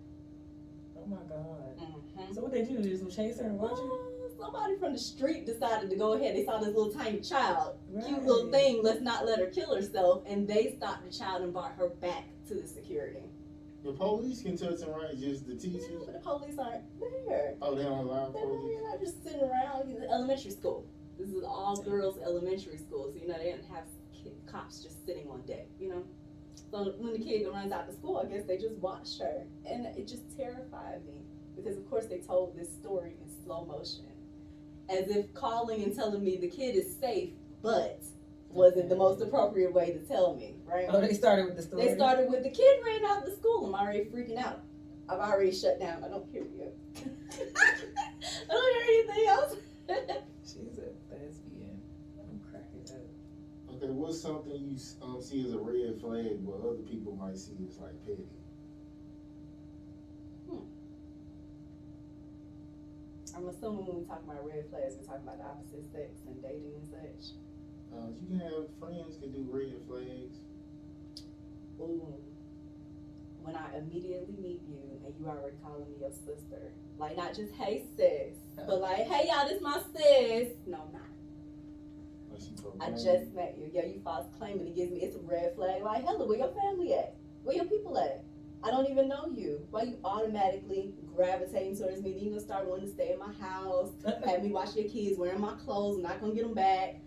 Oh 0.96 1.06
my 1.06 1.16
god. 1.28 1.78
Mm-hmm. 1.82 2.32
So 2.32 2.42
what 2.42 2.52
they 2.52 2.62
do? 2.62 2.78
They 2.78 2.90
just 2.90 3.16
chase 3.16 3.38
her 3.38 3.46
and 3.46 3.58
watch 3.58 3.76
her? 3.76 4.12
somebody 4.38 4.76
from 4.76 4.92
the 4.92 4.98
street 4.98 5.46
decided 5.46 5.90
to 5.90 5.96
go 5.96 6.12
ahead. 6.12 6.36
They 6.36 6.44
saw 6.44 6.58
this 6.58 6.68
little 6.68 6.92
tiny 6.92 7.20
child, 7.20 7.76
cute 8.06 8.24
little 8.24 8.50
thing. 8.50 8.82
Let's 8.82 9.00
not 9.00 9.26
let 9.26 9.38
her 9.38 9.46
kill 9.46 9.74
herself. 9.74 10.22
And 10.26 10.46
they 10.46 10.74
stopped 10.76 11.04
the 11.04 11.16
child 11.16 11.42
and 11.42 11.52
brought 11.52 11.72
her 11.76 11.88
back 11.88 12.24
to 12.48 12.54
the 12.54 12.66
security. 12.66 13.22
The 13.84 13.92
police 13.92 14.42
can 14.42 14.56
touch 14.56 14.80
and 14.80 14.94
right, 14.94 15.18
just 15.18 15.46
the 15.46 15.56
teachers. 15.56 16.04
but 16.06 16.14
the 16.14 16.20
police 16.20 16.56
aren't 16.58 16.84
there. 17.28 17.54
Oh, 17.60 17.74
they 17.74 17.82
don't 17.82 17.98
allow 17.98 18.30
They're 18.30 18.42
police. 18.42 18.80
not 18.84 19.00
just 19.00 19.24
sitting 19.24 19.40
around. 19.42 19.90
It's 19.90 20.04
elementary 20.10 20.52
school. 20.52 20.86
This 21.18 21.30
is 21.30 21.42
all 21.44 21.82
girls 21.82 22.18
elementary 22.24 22.78
school, 22.78 23.10
so 23.12 23.20
you 23.20 23.26
know 23.28 23.36
they 23.38 23.44
didn't 23.50 23.66
have 23.66 23.84
cops 24.46 24.82
just 24.82 25.04
sitting 25.04 25.28
on 25.28 25.42
deck. 25.42 25.66
You 25.80 25.88
know. 25.88 26.02
So 26.70 26.94
when 26.98 27.12
the 27.12 27.18
kid 27.18 27.46
runs 27.52 27.72
out 27.72 27.86
to 27.88 27.92
school, 27.92 28.22
I 28.24 28.26
guess 28.32 28.44
they 28.46 28.56
just 28.56 28.76
watched 28.76 29.18
her, 29.20 29.42
and 29.68 29.86
it 29.86 30.06
just 30.06 30.36
terrified 30.36 31.04
me 31.06 31.22
because 31.56 31.76
of 31.76 31.88
course 31.90 32.06
they 32.06 32.18
told 32.18 32.56
this 32.56 32.72
story 32.72 33.14
in 33.20 33.44
slow 33.44 33.64
motion, 33.64 34.04
as 34.88 35.08
if 35.08 35.34
calling 35.34 35.82
and 35.82 35.94
telling 35.94 36.22
me 36.24 36.36
the 36.36 36.48
kid 36.48 36.76
is 36.76 36.96
safe, 36.98 37.30
but 37.62 38.02
wasn't 38.52 38.88
the 38.88 38.96
most 38.96 39.22
appropriate 39.22 39.72
way 39.72 39.92
to 39.92 39.98
tell 40.00 40.34
me, 40.34 40.56
right? 40.66 40.86
Oh, 40.88 41.00
they 41.00 41.14
started 41.14 41.46
with 41.46 41.56
the 41.56 41.62
story. 41.62 41.86
They 41.86 41.94
started 41.94 42.30
with 42.30 42.42
the 42.42 42.50
kid 42.50 42.80
ran 42.84 43.04
out 43.06 43.18
of 43.18 43.24
the 43.24 43.32
school. 43.32 43.66
I'm 43.66 43.80
already 43.80 44.04
freaking 44.04 44.38
out. 44.38 44.60
I've 45.08 45.18
already 45.18 45.52
shut 45.52 45.80
down. 45.80 46.04
I 46.04 46.08
don't 46.08 46.26
hear 46.30 46.42
you. 46.42 46.72
I 46.96 48.48
don't 48.48 48.74
hear 48.74 48.84
anything 48.88 49.28
else. 49.28 49.56
She's 50.44 50.78
a 50.78 50.92
lesbian. 51.12 51.80
I'm 52.20 52.40
cracking 52.50 52.84
up. 52.94 53.76
Okay, 53.76 53.90
what's 53.90 54.20
something 54.20 54.52
you 54.52 54.76
um, 55.02 55.20
see 55.20 55.44
as 55.44 55.52
a 55.52 55.58
red 55.58 56.00
flag, 56.00 56.44
but 56.44 56.60
other 56.60 56.82
people 56.88 57.16
might 57.16 57.36
see 57.36 57.56
as 57.68 57.78
like 57.78 57.98
petty? 58.06 58.28
Hmm. 60.48 60.64
I'm 63.36 63.48
assuming 63.48 63.86
when 63.86 63.98
we 63.98 64.04
talk 64.04 64.22
about 64.24 64.46
red 64.46 64.64
flags, 64.70 64.94
we're 65.00 65.06
talking 65.06 65.24
about 65.24 65.38
the 65.38 65.44
opposite 65.44 65.90
sex 65.90 66.20
and 66.26 66.40
dating 66.42 66.72
and 66.76 66.88
such. 66.88 67.32
Uh, 67.92 68.06
you 68.20 68.26
can 68.26 68.40
have 68.40 68.66
friends 68.80 69.16
can 69.20 69.32
do 69.32 69.46
red 69.50 69.74
flags. 69.86 70.38
Ooh. 71.80 72.14
When 73.42 73.56
I 73.56 73.76
immediately 73.76 74.34
meet 74.40 74.60
you 74.68 74.78
and 75.04 75.14
you 75.18 75.26
already 75.26 75.56
calling 75.62 75.88
me 75.88 75.96
your 76.00 76.10
sister. 76.10 76.72
Like 76.98 77.16
not 77.16 77.34
just 77.34 77.52
hey 77.54 77.84
sis, 77.96 78.36
but 78.56 78.80
like, 78.80 79.08
hey 79.08 79.28
y'all, 79.28 79.48
this 79.48 79.60
my 79.60 79.80
sis. 79.94 80.48
No, 80.66 80.78
I'm 80.86 80.92
not. 80.92 81.02
I 82.80 82.90
just 82.90 83.32
met 83.34 83.56
you. 83.58 83.70
Yeah, 83.72 83.84
you 83.86 84.00
false 84.04 84.26
claiming 84.38 84.66
it 84.66 84.76
gives 84.76 84.90
me 84.90 85.00
it's 85.00 85.16
a 85.16 85.20
red 85.20 85.54
flag. 85.54 85.82
Like, 85.82 86.04
hello, 86.04 86.26
where 86.26 86.38
your 86.38 86.52
family 86.52 86.94
at? 86.94 87.14
Where 87.42 87.56
your 87.56 87.64
people 87.64 87.98
at? 87.98 88.24
I 88.64 88.70
don't 88.70 88.88
even 88.88 89.08
know 89.08 89.26
you. 89.32 89.66
Why 89.70 89.82
you 89.82 89.98
automatically 90.04 90.94
gravitating 91.14 91.76
towards 91.76 92.00
me? 92.02 92.12
Then 92.12 92.22
you 92.22 92.30
gonna 92.30 92.40
start 92.40 92.66
wanting 92.66 92.86
to 92.86 92.92
stay 92.92 93.12
in 93.12 93.18
my 93.18 93.32
house, 93.44 93.90
have 94.24 94.42
me 94.42 94.50
watch 94.50 94.76
your 94.76 94.88
kids 94.88 95.18
wearing 95.18 95.40
my 95.40 95.54
clothes, 95.64 96.00
not 96.00 96.20
gonna 96.20 96.34
get 96.34 96.44
them 96.44 96.54
back. 96.54 97.00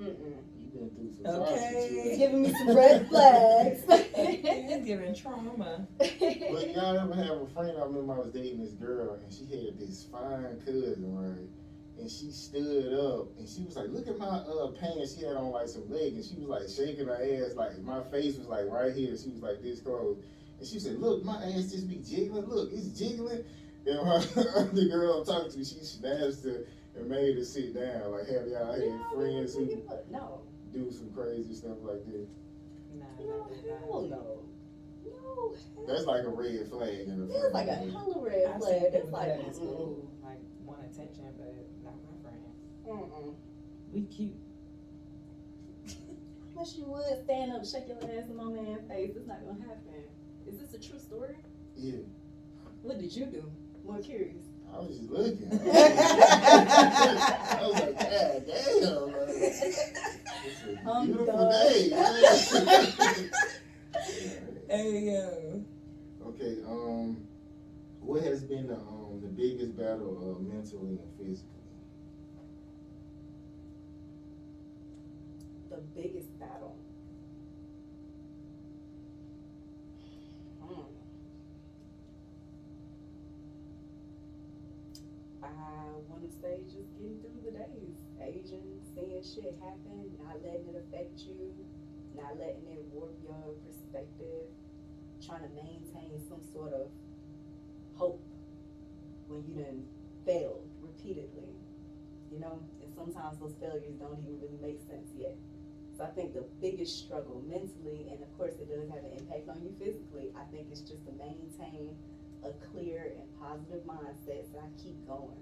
Mm-mm. 0.00 0.34
you 0.56 0.70
been 0.72 0.90
through 0.90 1.12
some 1.22 1.42
Okay. 1.42 1.54
It's 1.54 1.92
prostitutes. 1.92 2.18
giving 2.18 2.42
me 2.42 2.52
some 2.52 2.76
red 2.76 3.08
flags. 3.10 3.84
It's 3.88 4.86
giving 4.86 5.14
trauma. 5.14 5.86
But 5.98 6.74
y'all 6.74 6.96
ever 6.98 7.14
have 7.14 7.40
a 7.42 7.46
friend? 7.48 7.76
I 7.78 7.84
remember 7.84 8.14
I 8.14 8.18
was 8.18 8.32
dating 8.32 8.60
this 8.64 8.72
girl, 8.72 9.14
and 9.22 9.32
she 9.32 9.44
had 9.44 9.78
this 9.78 10.06
fine 10.10 10.60
cousin, 10.64 11.04
right? 11.14 11.48
And 12.00 12.10
she 12.10 12.30
stood 12.32 12.94
up, 12.94 13.28
and 13.38 13.46
she 13.48 13.62
was 13.62 13.76
like, 13.76 13.88
"Look 13.90 14.08
at 14.08 14.18
my 14.18 14.26
uh 14.26 14.68
pants." 14.80 15.14
She 15.16 15.24
had 15.24 15.36
on 15.36 15.50
like 15.52 15.68
some 15.68 15.88
leggings. 15.90 16.30
She 16.30 16.36
was 16.40 16.48
like 16.48 16.68
shaking 16.68 17.06
her 17.06 17.14
ass, 17.14 17.54
like 17.54 17.78
my 17.82 18.02
face 18.10 18.36
was 18.38 18.48
like 18.48 18.64
right 18.68 18.92
here. 18.94 19.14
She 19.16 19.30
was 19.30 19.42
like 19.42 19.62
this 19.62 19.80
close, 19.80 20.16
and 20.58 20.66
she 20.66 20.80
said, 20.80 20.98
"Look, 20.98 21.22
my 21.24 21.36
ass 21.44 21.70
just 21.70 21.88
be 21.88 21.96
jiggling. 21.96 22.46
Look, 22.46 22.70
it's 22.72 22.98
jiggling." 22.98 23.44
And 23.86 24.06
my, 24.06 24.18
the 24.72 24.88
girl 24.90 25.18
I'm 25.20 25.24
talking 25.26 25.50
to, 25.52 25.58
she 25.64 25.84
snatched 25.84 26.44
her 26.44 26.64
and 27.02 27.10
made 27.10 27.34
to 27.36 27.44
sit 27.44 27.74
down. 27.74 28.12
Like, 28.12 28.26
have 28.28 28.46
y'all 28.48 28.72
had 28.72 28.82
Yeah, 28.82 29.10
friends 29.14 29.54
who 29.54 29.66
no, 30.10 30.40
do 30.72 30.90
some 30.90 31.10
crazy 31.10 31.54
stuff 31.54 31.76
like 31.82 32.04
this? 32.06 32.28
Nah, 32.94 33.04
no, 33.20 33.46
hell 33.68 34.02
no. 34.08 34.22
No, 35.04 35.54
hell 35.74 35.84
That's 35.86 36.04
like 36.06 36.22
a 36.24 36.28
red 36.28 36.68
flag 36.70 37.06
in 37.08 37.26
the 37.28 37.34
It's 37.34 37.52
like 37.54 37.66
a 37.68 37.74
hella 37.74 38.22
red 38.24 38.46
I've 38.46 38.60
flag. 38.60 38.72
seen 38.74 38.82
It's 38.84 38.94
people 38.94 39.10
like, 39.10 39.28
that 39.28 39.40
in 39.46 39.52
school, 39.54 40.10
like 40.22 40.38
want 40.64 40.80
attention, 40.84 41.24
but 41.36 41.54
not 41.82 41.94
my 42.06 42.22
friend. 42.22 42.44
mm-mm. 42.86 43.34
We 43.92 44.02
cute. 44.04 44.36
I 46.56 46.60
wish 46.60 46.76
you 46.76 46.84
would 46.86 47.24
stand 47.24 47.52
up, 47.52 47.64
shake 47.64 47.88
your 47.88 47.98
ass 47.98 48.28
in 48.28 48.36
my 48.36 48.44
man's 48.44 48.86
face. 48.88 49.12
It's 49.16 49.26
not 49.26 49.44
gonna 49.44 49.60
happen. 49.60 50.04
Is 50.46 50.58
this 50.60 50.74
a 50.74 50.78
true 50.78 50.98
story? 50.98 51.36
Yeah, 51.76 51.98
What 52.82 52.98
did 52.98 53.14
you 53.14 53.26
do? 53.26 53.50
More 53.84 53.98
curious. 53.98 54.51
I 54.74 54.78
was 54.78 54.96
just 54.98 55.10
looking. 55.10 55.50
I 55.52 55.56
was 57.62 57.80
like, 57.80 57.98
God 57.98 58.46
damn, 58.46 59.12
man. 59.12 59.28
It's 60.44 60.62
a 60.64 60.88
I'm 60.88 61.06
beautiful 61.06 61.36
done. 61.36 61.50
day. 61.50 61.88
man." 61.90 63.30
Hey 64.68 65.00
yo. 65.12 65.62
okay, 66.28 66.56
um, 66.66 67.26
what 68.00 68.22
has 68.22 68.42
been 68.42 68.68
the 68.68 68.74
um 68.76 69.20
the 69.20 69.28
biggest 69.28 69.76
battle 69.76 70.36
uh, 70.38 70.42
mentally 70.42 70.98
and 70.98 71.10
physically? 71.18 71.48
The 75.70 75.76
biggest 75.94 76.38
battle. 76.38 76.76
Hmm. 80.60 80.82
I 85.42 85.48
want 86.08 86.22
to 86.30 86.31
say 86.42 86.58
just 86.66 86.90
getting 86.98 87.22
through 87.22 87.38
the 87.46 87.54
days, 87.54 87.94
aging, 88.18 88.82
seeing 88.90 89.22
shit 89.22 89.54
happen, 89.62 90.10
not 90.18 90.42
letting 90.42 90.66
it 90.74 90.76
affect 90.82 91.22
you, 91.22 91.54
not 92.18 92.34
letting 92.34 92.66
it 92.66 92.82
warp 92.90 93.14
your 93.22 93.54
perspective, 93.62 94.50
trying 95.22 95.46
to 95.46 95.52
maintain 95.54 96.18
some 96.28 96.42
sort 96.52 96.74
of 96.74 96.90
hope 97.94 98.20
when 99.30 99.46
you 99.46 99.62
done 99.62 99.86
failed 100.26 100.66
repeatedly, 100.82 101.54
you 102.34 102.40
know, 102.42 102.58
and 102.82 102.90
sometimes 102.98 103.38
those 103.38 103.54
failures 103.62 103.94
don't 104.02 104.18
even 104.18 104.34
really 104.42 104.58
make 104.58 104.82
sense 104.90 105.14
yet. 105.14 105.38
So 105.96 106.02
I 106.04 106.10
think 106.10 106.34
the 106.34 106.44
biggest 106.60 106.98
struggle 106.98 107.38
mentally, 107.46 108.10
and 108.10 108.18
of 108.18 108.30
course 108.36 108.58
it 108.58 108.66
does 108.66 108.90
have 108.90 109.06
an 109.06 109.14
impact 109.14 109.46
on 109.48 109.62
you 109.62 109.70
physically, 109.78 110.34
I 110.34 110.42
think 110.50 110.66
it's 110.74 110.82
just 110.82 111.06
to 111.06 111.12
maintain 111.14 111.94
a 112.42 112.50
clear 112.74 113.14
and 113.14 113.28
positive 113.38 113.86
mindset 113.86 114.50
so 114.50 114.58
I 114.58 114.66
keep 114.82 114.98
going. 115.06 115.38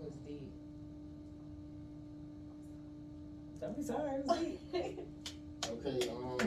It 0.00 0.04
was 0.04 0.12
deep. 0.26 0.52
Don't 3.60 3.76
be 3.76 3.82
sorry, 3.82 4.10
it 4.18 4.26
was 4.26 4.38
deep. 4.72 5.00
Okay, 5.70 6.08
um, 6.08 6.38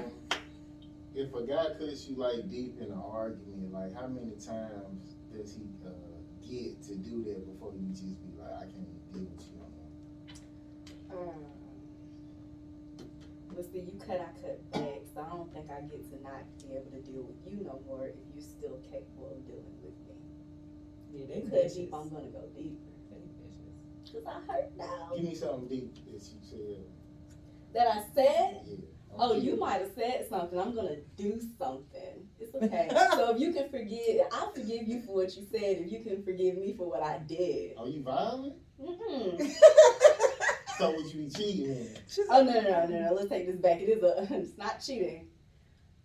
if 1.16 1.34
a 1.34 1.44
guy 1.48 1.66
cuts 1.80 2.10
you 2.10 2.16
like 2.18 2.50
deep 2.50 2.76
in 2.82 2.92
an 2.92 3.00
argument, 3.00 3.72
like 3.72 3.94
how 3.96 4.08
many 4.08 4.32
times 4.32 5.16
does 5.32 5.56
he 5.56 5.64
uh, 5.86 5.90
get 6.44 6.84
to 6.84 6.96
do 6.96 7.24
that 7.24 7.46
before 7.48 7.72
you 7.74 7.88
just 7.94 8.20
be 8.22 8.34
like, 8.38 8.52
I 8.58 8.64
can't 8.68 9.14
deal 9.14 9.24
with 9.24 9.48
you 9.48 9.56
no 9.62 11.16
more? 11.16 11.30
Um, 11.32 11.44
But 13.56 13.66
see, 13.72 13.80
you 13.80 13.98
cut, 14.06 14.20
I 14.20 14.34
cut 14.42 14.60
back, 14.74 15.02
so 15.14 15.22
I 15.22 15.30
don't 15.30 15.54
think 15.54 15.70
I 15.72 15.82
get 15.88 16.04
to 16.12 16.22
not 16.22 16.44
be 16.60 16.74
able 16.76 16.92
to 16.92 17.02
deal 17.10 17.24
with 17.24 17.40
you 17.48 17.64
no 17.64 17.80
more 17.88 18.08
if 18.08 18.16
you're 18.34 18.44
still 18.44 18.78
capable 18.92 19.32
of 19.38 19.46
dealing 19.48 19.78
with 19.82 19.96
me. 20.04 20.18
Yeah, 21.14 21.26
they 21.30 21.42
Cut 21.48 21.74
deep, 21.74 21.94
I'm 21.94 22.10
gonna 22.10 22.28
go 22.34 22.44
deep. 22.58 22.78
Cause 24.14 24.24
I 24.28 24.52
hurt 24.52 24.72
now. 24.78 25.12
Give 25.16 25.24
me 25.24 25.36
something 25.36 25.68
deep 25.68 25.96
that 25.96 26.14
you 26.14 26.20
said. 26.50 26.84
That 27.74 27.88
I 27.88 28.04
said. 28.14 28.62
Yeah. 28.66 28.78
Oh, 29.18 29.36
you 29.36 29.56
might 29.58 29.82
have 29.82 29.92
said 29.96 30.28
something. 30.30 30.60
I'm 30.60 30.76
gonna 30.76 30.98
do 31.18 31.40
something. 31.58 32.28
It's 32.40 32.56
okay. 32.56 32.90
so 33.12 33.36
if 33.36 33.40
you 33.40 33.54
can 33.54 33.70
forgive, 33.70 34.22
I'll 34.32 34.52
forgive 34.52 34.88
you 34.88 35.02
for 35.02 35.16
what 35.16 35.36
you 35.36 35.46
said. 35.52 35.78
If 35.78 35.92
you 35.92 36.00
can 36.00 36.24
forgive 36.24 36.58
me 36.58 36.74
for 36.76 36.90
what 36.90 37.04
I 37.04 37.20
did. 37.20 37.78
Are 37.78 37.88
you 37.88 38.02
violent? 38.04 38.56
Mm-hmm. 38.82 39.46
So 40.78 40.92
would 40.92 41.14
you 41.14 41.26
be 41.26 41.30
cheating? 41.30 41.88
Oh 42.30 42.44
no, 42.44 42.54
no, 42.54 42.62
no, 42.62 42.86
no, 42.88 43.00
no. 43.02 43.14
Let's 43.14 43.30
take 43.30 43.46
this 43.46 43.58
back. 43.58 43.80
It 43.80 43.90
is 43.90 44.04
a. 44.04 44.28
It's 44.40 44.58
not 44.58 44.82
cheating. 44.84 45.28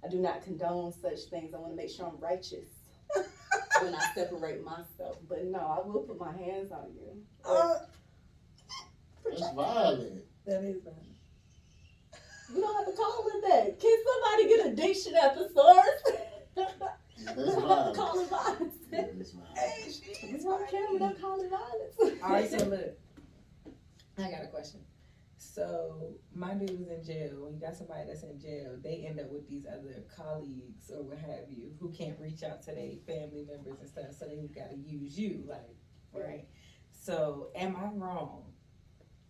I 0.05 0.09
do 0.09 0.19
not 0.19 0.43
condone 0.43 0.93
such 0.93 1.25
things. 1.31 1.55
I 1.55 1.59
want 1.59 1.73
to 1.73 1.77
make 1.77 1.91
sure 1.91 2.07
I'm 2.07 2.21
righteous 2.21 2.69
when 3.83 3.95
I 3.95 4.05
separate 4.15 4.65
myself. 4.65 5.17
But 5.29 5.45
no, 5.47 5.59
I 5.59 5.87
will 5.87 6.03
put 6.03 6.21
my 6.21 6.33
hands 6.33 6.71
on 6.71 6.93
you. 6.95 7.23
Uh, 7.45 7.79
That's 9.31 9.53
violent. 9.55 10.25
that 10.47 10.65
is 10.65 10.81
bad. 10.81 10.95
You 12.55 12.61
don't 12.63 12.77
have 12.77 12.87
to 12.87 12.93
call 12.93 13.27
it 13.35 13.43
that. 13.49 13.81
Can 13.81 13.97
somebody 14.07 14.49
get 14.49 14.67
a 14.67 14.75
diction 14.75 15.15
at 15.15 15.35
the 15.35 15.49
source? 15.55 16.19
That's 16.57 16.73
you 17.19 17.27
don't 17.37 17.37
have 17.39 17.55
to 17.55 17.61
violent. 17.61 17.97
call 17.97 18.21
it 18.21 18.31
violence. 18.31 18.75
Yeah, 18.91 19.05
that's 19.17 19.33
violent. 19.33 19.59
Hey, 19.59 19.91
she 19.91 20.27
It's 20.29 20.47
okay. 20.47 20.85
We 20.91 20.99
don't 20.99 21.21
call 21.21 21.41
it 21.41 21.51
violence. 21.51 22.21
All 22.23 22.31
right, 22.31 22.51
so 22.51 22.57
look, 22.67 22.99
I 24.19 24.31
got 24.31 24.45
a 24.45 24.47
question. 24.47 24.81
So 25.37 26.15
my 26.35 26.55
dude 26.55 26.79
was 26.79 26.89
in 26.89 27.05
jail. 27.05 27.45
When 27.45 27.55
you 27.55 27.61
got 27.61 27.77
somebody 27.77 28.05
that's 28.07 28.23
in 28.23 28.41
jail, 28.41 28.77
they 28.83 29.05
end 29.07 29.21
up 29.21 29.31
with 29.31 29.47
these 29.49 29.67
other 29.67 30.03
colleagues 30.17 30.91
or 30.91 31.03
what 31.03 31.19
have 31.19 31.49
you 31.49 31.71
who 31.79 31.91
can't 31.93 32.19
reach 32.19 32.43
out 32.43 32.63
to 32.63 32.73
their 32.73 32.93
family 33.07 33.45
members 33.49 33.79
and 33.81 33.89
stuff, 33.89 34.07
so 34.19 34.27
they 34.27 34.37
got 34.55 34.71
to 34.71 34.77
use 34.77 35.19
you, 35.19 35.45
like, 35.47 35.77
right? 36.13 36.47
So 36.91 37.49
am 37.55 37.77
I 37.77 37.85
wrong? 37.95 38.45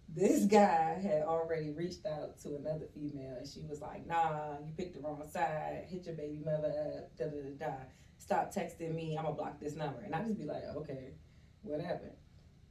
This 0.08 0.46
guy 0.46 0.98
had 1.02 1.22
already 1.22 1.70
reached 1.70 2.06
out 2.06 2.38
to 2.40 2.56
another 2.56 2.86
female, 2.94 3.36
and 3.36 3.46
she 3.46 3.60
was 3.62 3.80
like, 3.80 4.06
"Nah, 4.06 4.58
you 4.64 4.72
picked 4.76 4.94
the 4.94 5.00
wrong 5.00 5.28
side. 5.28 5.84
Hit 5.88 6.06
your 6.06 6.14
baby 6.14 6.40
mother 6.44 6.72
up. 6.96 7.16
Da 7.16 7.26
da 7.26 7.42
da 7.42 7.66
da. 7.66 7.76
Stop 8.18 8.52
texting 8.52 8.94
me. 8.94 9.16
I'm 9.16 9.24
gonna 9.24 9.36
block 9.36 9.60
this 9.60 9.76
number." 9.76 10.00
And 10.00 10.14
I 10.14 10.22
just 10.24 10.38
be 10.38 10.44
like, 10.44 10.64
"Okay, 10.64 11.14
whatever." 11.62 12.16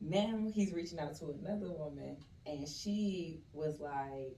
Now 0.01 0.47
he's 0.53 0.73
reaching 0.73 0.99
out 0.99 1.15
to 1.15 1.29
another 1.29 1.71
woman, 1.71 2.17
and 2.45 2.67
she 2.67 3.41
was 3.53 3.79
like, 3.79 4.37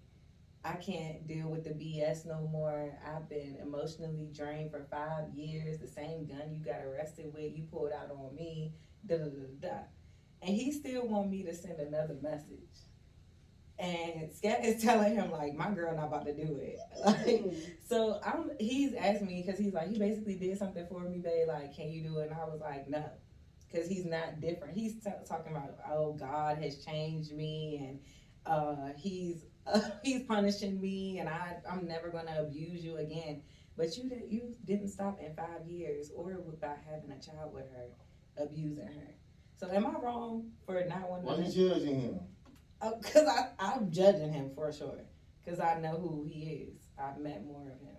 I 0.63 0.73
can't 0.73 1.25
deal 1.25 1.47
with 1.47 1.63
the 1.63 1.69
BS 1.69 2.25
no 2.25 2.47
more. 2.51 2.97
I've 3.05 3.29
been 3.29 3.57
emotionally 3.61 4.29
drained 4.33 4.71
for 4.71 4.85
five 4.91 5.29
years. 5.33 5.79
The 5.79 5.87
same 5.87 6.25
gun 6.25 6.51
you 6.51 6.63
got 6.63 6.83
arrested 6.83 7.33
with, 7.33 7.55
you 7.55 7.63
pulled 7.63 7.93
out 7.93 8.11
on 8.11 8.35
me. 8.35 8.73
Da 9.05 9.17
da 9.17 9.25
da 9.25 9.45
da. 9.61 9.77
And 10.41 10.55
he 10.55 10.71
still 10.71 11.07
want 11.07 11.29
me 11.29 11.43
to 11.43 11.53
send 11.53 11.79
another 11.79 12.17
message. 12.21 12.88
And 13.79 14.29
Scat 14.33 14.65
is 14.65 14.81
telling 14.83 15.15
him 15.15 15.31
like, 15.31 15.55
my 15.55 15.71
girl 15.71 15.95
not 15.95 16.07
about 16.07 16.25
to 16.25 16.33
do 16.33 16.59
it. 16.61 16.79
Like, 17.05 17.45
so 17.87 18.19
I'm. 18.25 18.51
He's 18.59 18.93
asking 18.93 19.27
me 19.27 19.41
because 19.45 19.57
he's 19.59 19.73
like, 19.73 19.89
he 19.89 19.97
basically 19.97 20.35
did 20.35 20.57
something 20.59 20.85
for 20.87 20.99
me, 20.99 21.19
babe. 21.19 21.47
Like, 21.47 21.73
can 21.73 21.89
you 21.89 22.03
do 22.03 22.19
it? 22.19 22.29
And 22.29 22.33
I 22.39 22.43
was 22.43 22.59
like, 22.59 22.89
no, 22.89 23.05
because 23.71 23.87
he's 23.87 24.05
not 24.05 24.41
different. 24.41 24.73
He's 24.73 24.95
t- 24.95 25.09
talking 25.27 25.55
about, 25.55 25.77
oh, 25.89 26.13
God 26.13 26.57
has 26.57 26.83
changed 26.83 27.31
me, 27.31 27.77
and 27.87 27.99
uh, 28.45 28.93
he's 28.97 29.45
he's 30.03 30.23
punishing 30.23 30.79
me, 30.81 31.19
and 31.19 31.29
I 31.29 31.55
I'm 31.69 31.87
never 31.87 32.09
gonna 32.09 32.35
abuse 32.39 32.83
you 32.83 32.97
again. 32.97 33.43
But 33.77 33.95
you 33.95 34.09
did, 34.09 34.23
you 34.27 34.55
didn't 34.65 34.89
stop 34.89 35.21
in 35.21 35.33
five 35.35 35.65
years, 35.65 36.11
or 36.13 36.37
without 36.45 36.77
having 36.85 37.11
a 37.11 37.19
child 37.19 37.53
with 37.53 37.71
her, 37.71 38.43
abusing 38.43 38.87
her. 38.87 39.15
So 39.57 39.69
am 39.71 39.85
I 39.85 39.91
wrong 39.99 40.51
for 40.65 40.83
not 40.85 41.09
wanting? 41.09 41.25
Why 41.25 41.35
are 41.35 41.41
you 41.41 41.69
judging 41.69 42.01
him? 42.01 42.19
Because 42.81 43.27
I 43.27 43.49
I'm 43.59 43.91
judging 43.91 44.31
him 44.31 44.51
for 44.55 44.71
sure. 44.71 45.01
Because 45.43 45.59
I 45.59 45.79
know 45.79 45.97
who 45.97 46.23
he 46.27 46.69
is. 46.71 46.81
I've 46.97 47.17
met 47.19 47.45
more 47.45 47.61
of 47.61 47.79
him. 47.81 47.95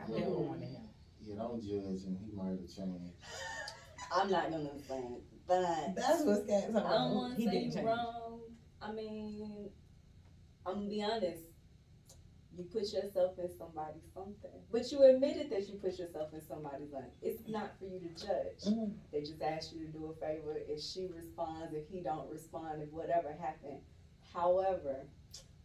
I 0.00 0.06
never 0.08 0.30
Mm. 0.30 0.48
wanted 0.48 0.68
him. 0.68 0.88
Yeah, 1.20 1.36
don't 1.36 1.62
judge 1.62 2.04
him. 2.04 2.18
He 2.24 2.32
might 2.32 2.50
have 2.50 2.68
changed. 2.68 3.14
I'm 4.12 4.30
not 4.30 4.50
gonna 4.50 4.78
say 4.86 4.98
it, 4.98 5.22
but 5.46 5.94
That's 5.96 6.22
what's 6.24 6.46
got 6.46 6.84
I 6.86 6.90
don't 6.90 7.14
want 7.14 7.34
to 7.34 7.40
He 7.40 7.46
say 7.46 7.50
didn't 7.52 7.64
you 7.66 7.72
change. 7.72 7.86
wrong. 7.86 8.40
I 8.82 8.92
mean, 8.92 9.70
I'm 10.66 10.74
gonna 10.74 10.88
be 10.88 11.02
honest. 11.02 11.42
You 12.56 12.64
put 12.64 12.92
yourself 12.92 13.38
in 13.38 13.50
somebody's 13.58 14.06
something, 14.14 14.50
but 14.70 14.90
you 14.92 15.02
admitted 15.02 15.50
that 15.50 15.68
you 15.68 15.74
put 15.74 15.98
yourself 15.98 16.32
in 16.32 16.40
somebody's 16.46 16.92
life. 16.92 17.10
It's 17.20 17.42
not 17.48 17.72
for 17.78 17.86
you 17.86 17.98
to 17.98 18.26
judge. 18.26 18.72
Mm. 18.72 18.92
They 19.12 19.20
just 19.20 19.42
ask 19.42 19.72
you 19.72 19.86
to 19.86 19.92
do 19.92 20.14
a 20.14 20.14
favor. 20.24 20.56
If 20.68 20.80
she 20.80 21.08
responds, 21.12 21.74
if 21.74 21.88
he 21.88 22.00
don't 22.00 22.30
respond, 22.30 22.82
if 22.82 22.92
whatever 22.92 23.32
happened. 23.40 23.80
However, 24.32 25.06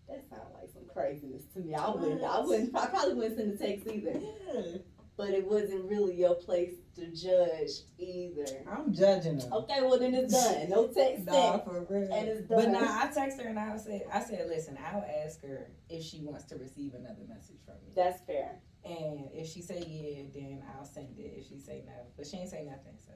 that 0.07 0.23
sounds 0.29 0.53
like 0.53 0.69
some 0.73 0.85
craziness 0.91 1.43
to 1.53 1.59
me. 1.59 1.75
I 1.75 1.89
wouldn't. 1.89 2.23
I 2.23 2.39
wouldn't. 2.39 2.75
I 2.75 2.87
probably 2.87 3.13
wouldn't 3.13 3.37
send 3.37 3.53
a 3.53 3.57
text 3.57 3.87
either. 3.87 4.19
Yeah. 4.19 4.77
But 5.19 5.31
it 5.31 5.45
wasn't 5.45 5.83
really 5.83 6.15
your 6.15 6.35
place 6.35 6.75
to 6.95 7.07
judge 7.07 7.71
either. 7.97 8.63
I'm 8.71 8.93
judging 8.93 9.41
her. 9.41 9.49
Okay, 9.51 9.81
well 9.81 9.99
then 9.99 10.13
it's 10.13 10.31
done. 10.31 10.69
No 10.69 10.87
text 10.95 11.25
Nah, 11.25 11.57
for 11.57 11.85
real. 11.89 12.07
And 12.13 12.29
it's 12.29 12.47
done. 12.47 12.57
But 12.57 12.69
now 12.69 12.79
nah, 12.79 13.03
I 13.03 13.07
text 13.13 13.41
her 13.41 13.49
and 13.49 13.59
I 13.59 13.75
said, 13.75 14.03
I 14.13 14.21
said, 14.21 14.47
listen, 14.47 14.77
I'll 14.79 15.03
ask 15.25 15.41
her 15.41 15.71
if 15.89 16.05
she 16.05 16.21
wants 16.21 16.45
to 16.45 16.55
receive 16.55 16.93
another 16.93 17.27
message 17.27 17.57
from 17.65 17.75
me. 17.83 17.91
That's 17.97 18.21
fair. 18.21 18.61
And 18.85 19.27
if 19.33 19.49
she 19.49 19.61
say 19.61 19.83
yeah, 19.85 20.23
then 20.33 20.63
I'll 20.73 20.85
send 20.85 21.19
it. 21.19 21.33
If 21.35 21.49
she 21.49 21.59
say 21.59 21.83
no, 21.85 22.07
but 22.15 22.25
she 22.25 22.37
ain't 22.37 22.49
say 22.49 22.63
nothing, 22.63 22.95
so. 23.05 23.11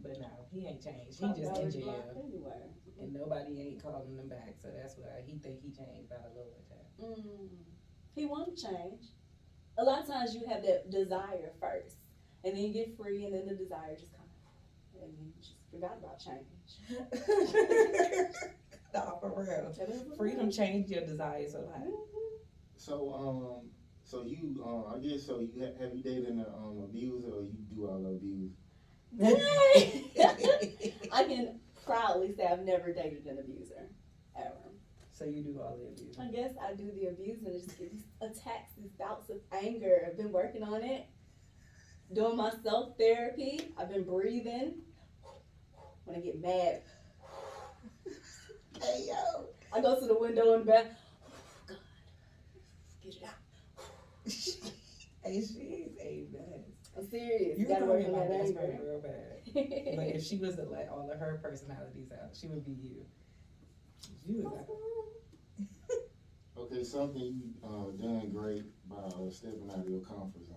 But 0.00 0.18
no, 0.18 0.48
he 0.50 0.66
ain't 0.66 0.82
changed. 0.82 1.20
He 1.20 1.26
just 1.28 1.60
in 1.60 1.70
jail, 1.72 2.24
Anyway. 2.24 2.72
and 3.02 3.12
nobody 3.12 3.60
ain't 3.60 3.82
calling 3.82 4.16
him 4.16 4.30
back. 4.30 4.54
So 4.62 4.68
that's 4.74 4.96
why 4.96 5.20
he 5.26 5.36
think 5.36 5.60
he 5.60 5.68
changed 5.72 6.08
by 6.08 6.16
the 6.24 6.32
Lord. 6.34 7.18
Mm. 7.18 7.48
He 8.14 8.24
won't 8.24 8.56
change. 8.56 9.12
A 9.76 9.82
lot 9.84 10.00
of 10.02 10.06
times 10.06 10.34
you 10.34 10.46
have 10.48 10.62
that 10.62 10.90
desire 10.90 11.52
first, 11.60 11.96
and 12.44 12.56
then 12.56 12.62
you 12.62 12.72
get 12.72 12.96
free, 12.96 13.24
and 13.24 13.34
then 13.34 13.46
the 13.46 13.54
desire 13.54 13.96
just 13.98 14.12
kind 14.12 14.28
of, 14.28 15.02
and 15.02 15.12
you 15.18 15.32
just 15.40 15.54
forgot 15.70 15.98
about 15.98 16.18
change. 16.20 16.78
nah, 18.94 19.18
for 19.18 19.30
real. 19.36 19.72
That 19.76 19.88
is 19.88 20.02
what 20.02 20.16
Freedom 20.16 20.50
changed 20.50 20.90
your 20.90 21.02
desires 21.04 21.54
a 21.54 21.60
lot. 21.60 21.82
Mhm. 21.82 21.92
So, 22.76 23.12
um, 23.14 23.70
so 24.04 24.22
you, 24.22 24.62
um, 24.64 24.94
I 24.94 24.98
guess, 24.98 25.24
so 25.24 25.40
you 25.40 25.50
ha- 25.58 25.74
have 25.80 25.94
you 25.94 26.02
dated 26.02 26.28
an 26.28 26.44
um, 26.54 26.78
abuser 26.84 27.28
or 27.34 27.42
you 27.42 27.64
do 27.74 27.86
all 27.86 28.00
the 28.02 28.10
abuse? 28.10 28.52
I 31.12 31.24
can 31.24 31.60
proudly 31.84 32.34
say 32.34 32.46
I've 32.46 32.60
never 32.64 32.92
dated 32.92 33.26
an 33.26 33.38
abuser, 33.38 33.74
ever. 33.78 33.88
So 35.14 35.24
you 35.24 35.42
do 35.42 35.60
all 35.60 35.76
the 35.80 35.86
abuse. 35.88 36.16
I 36.20 36.26
guess 36.26 36.52
I 36.60 36.74
do 36.74 36.90
the 36.92 37.06
abuse 37.06 37.38
and 37.44 37.52
just 37.54 37.78
get 37.78 37.90
these 37.92 38.04
attacks, 38.20 38.72
these 38.76 38.90
bouts 38.98 39.30
of 39.30 39.36
anger. 39.52 40.02
I've 40.06 40.16
been 40.16 40.32
working 40.32 40.62
on 40.62 40.82
it, 40.82 41.06
doing 42.12 42.36
my 42.36 42.52
self 42.62 42.98
therapy. 42.98 43.72
I've 43.78 43.88
been 43.90 44.04
breathing. 44.04 44.74
When 46.04 46.16
I 46.16 46.20
get 46.20 46.40
mad, 46.42 46.82
Hey 48.82 49.06
yo. 49.08 49.46
I 49.72 49.80
go 49.80 49.98
to 49.98 50.06
the 50.06 50.18
window 50.18 50.52
in 50.54 50.60
the 50.60 50.66
back. 50.66 50.86
God, 51.68 51.76
get 53.02 53.14
it 53.14 53.22
out. 53.24 53.34
hey, 55.22 55.40
she's 55.40 55.56
a 56.00 56.26
mess. 56.32 56.60
I'm 56.96 57.08
serious. 57.08 57.58
You 57.58 57.66
gotta 57.66 57.80
gotta 57.86 57.92
work 57.92 58.06
work 58.06 58.14
on 58.14 58.20
my 58.20 58.26
that 58.26 58.40
best 58.42 58.54
friend 58.54 58.72
anger. 58.72 58.84
real 58.84 59.00
bad. 59.00 59.96
But 59.96 60.06
if 60.16 60.22
she 60.24 60.36
was 60.38 60.56
to 60.56 60.64
let 60.64 60.88
all 60.90 61.10
of 61.10 61.18
her 61.18 61.40
personalities 61.42 62.10
out, 62.12 62.36
she 62.38 62.46
would 62.48 62.64
be 62.64 62.72
you. 62.72 63.04
You 64.26 64.42
was 64.42 64.44
like, 64.44 64.66
Okay, 66.56 66.82
something 66.82 67.54
you 67.62 67.68
uh, 67.68 67.90
done 68.00 68.30
great 68.32 68.64
by 68.88 68.96
uh, 68.96 69.30
stepping 69.30 69.68
out 69.70 69.80
of 69.80 69.88
your 69.88 70.00
comfort 70.00 70.46
zone. 70.46 70.56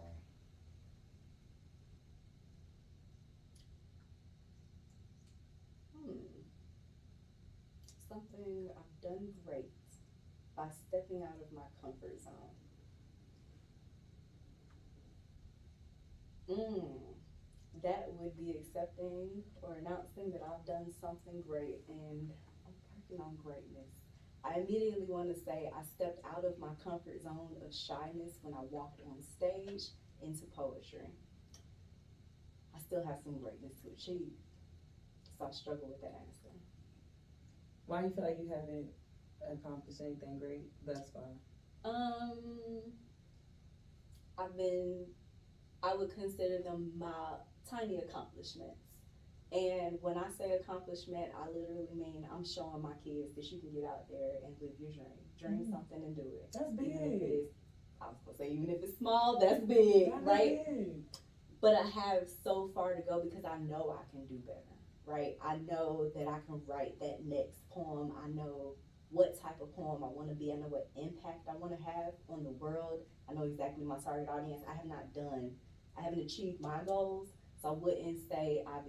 Hmm. 5.94 6.12
Something 8.08 8.70
I've 8.78 9.02
done 9.02 9.28
great 9.46 9.72
by 10.56 10.68
stepping 10.88 11.24
out 11.24 11.36
of 11.42 11.52
my 11.54 11.64
comfort 11.82 12.22
zone. 12.22 12.56
Mm. 16.50 17.00
That 17.84 18.10
would 18.14 18.38
be 18.38 18.52
accepting 18.52 19.44
or 19.62 19.76
announcing 19.76 20.32
that 20.32 20.42
I've 20.42 20.66
done 20.66 20.92
something 21.02 21.44
great 21.46 21.82
and 21.90 22.32
I'm 23.12 23.22
on 23.22 23.38
greatness. 23.44 23.90
I 24.44 24.60
immediately 24.60 25.06
want 25.08 25.34
to 25.34 25.40
say 25.40 25.70
I 25.76 25.84
stepped 25.84 26.24
out 26.26 26.46
of 26.46 26.60
my 26.60 26.74
comfort 26.84 27.22
zone 27.22 27.56
of 27.66 27.74
shyness 27.74 28.40
when 28.42 28.54
I 28.54 28.62
walked 28.70 29.02
on 29.02 29.22
stage 29.22 29.90
into 30.22 30.46
poetry. 30.56 31.10
I 32.76 32.80
still 32.80 33.06
have 33.06 33.20
some 33.24 33.40
greatness 33.40 33.74
to 33.84 33.90
achieve. 33.90 34.32
So 35.38 35.46
I 35.46 35.52
struggle 35.52 35.90
with 35.90 36.02
that 36.02 36.14
answer. 36.28 36.56
why 37.86 38.02
do 38.02 38.08
you 38.08 38.14
feel 38.14 38.24
like 38.24 38.38
you 38.40 38.50
haven't 38.50 38.88
accomplished 39.52 40.02
anything 40.02 40.40
great 40.40 40.66
thus 40.86 41.10
far? 41.14 41.24
Um, 41.86 42.82
I've 44.38 44.56
been, 44.58 45.06
I 45.84 45.94
would 45.96 46.14
consider 46.14 46.60
them 46.64 46.92
my 46.98 47.36
tiny 47.70 47.98
accomplishments. 47.98 48.87
And 49.52 49.98
when 50.02 50.18
I 50.18 50.30
say 50.38 50.52
accomplishment, 50.60 51.32
I 51.38 51.48
literally 51.48 51.88
mean 51.96 52.28
I'm 52.32 52.44
showing 52.44 52.82
my 52.82 52.94
kids 53.04 53.34
that 53.36 53.46
you 53.52 53.60
can 53.60 53.72
get 53.72 53.86
out 53.86 54.10
there 54.10 54.44
and 54.46 54.54
live 54.62 54.76
your 54.80 54.92
dream. 54.92 55.18
Dream 55.40 55.66
Mm. 55.66 55.72
something 55.72 56.04
and 56.04 56.16
do 56.16 56.22
it. 56.22 56.52
That's 56.52 56.72
big. 56.74 56.86
Even 56.88 57.14
if 57.14 57.14
it 57.14 57.20
big. 57.20 57.46
I 58.02 58.08
was 58.10 58.18
gonna 58.26 58.38
say, 58.38 58.50
even 58.52 58.70
if 58.70 58.84
it's 58.84 58.98
small, 58.98 59.40
that's 59.40 59.64
big, 59.64 60.12
That's 60.12 60.24
right? 60.26 60.66
big. 60.66 61.04
But 61.62 61.76
I 61.76 61.88
have 61.88 62.30
so 62.30 62.68
far 62.76 62.94
to 62.94 63.02
go 63.02 63.22
because 63.24 63.46
I 63.46 63.58
know 63.60 63.98
I 63.98 64.04
can 64.12 64.26
do 64.28 64.38
better, 64.46 64.76
right? 65.06 65.38
I 65.42 65.58
know 65.58 66.10
that 66.14 66.28
I 66.28 66.40
can 66.46 66.62
write 66.68 67.00
that 67.00 67.26
next 67.26 67.68
poem. 67.70 68.12
I 68.24 68.28
know 68.28 68.76
what 69.10 69.40
type 69.42 69.60
of 69.62 69.74
poem 69.76 70.04
I 70.04 70.08
want 70.08 70.28
to 70.30 70.36
be. 70.36 70.52
I 70.52 70.58
know 70.58 70.68
what 70.68 70.90
impact 70.96 71.48
I 71.50 71.56
want 71.56 71.76
to 71.78 71.84
have 71.84 72.14
on 72.30 72.44
the 72.44 72.52
world. 72.52 73.02
I 73.30 73.34
know 73.34 73.44
exactly 73.44 73.84
my 73.86 73.98
target 73.98 74.30
audience. 74.30 74.64
I 74.70 74.76
have 74.76 74.86
not 74.86 75.14
done, 75.14 75.56
I 75.98 76.02
haven't 76.02 76.20
achieved 76.20 76.60
my 76.62 76.84
goals, 76.86 77.30
so 77.62 77.70
I 77.70 77.72
wouldn't 77.72 78.20
say 78.30 78.64
I've 78.68 78.86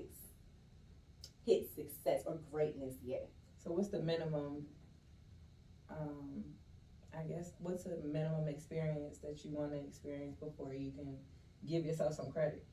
hit 1.48 1.66
success 1.74 2.22
or 2.26 2.38
greatness 2.52 2.94
yet. 3.02 3.28
So 3.56 3.72
what's 3.72 3.88
the 3.88 4.00
minimum? 4.02 4.66
Um, 5.90 6.44
I 7.18 7.22
guess 7.22 7.52
what's 7.58 7.84
the 7.84 7.96
minimum 8.04 8.46
experience 8.48 9.18
that 9.18 9.42
you 9.44 9.50
want 9.52 9.72
to 9.72 9.78
experience 9.78 10.36
before 10.36 10.74
you 10.74 10.92
can 10.92 11.16
give 11.66 11.84
yourself 11.86 12.14
some 12.14 12.30
credit? 12.30 12.64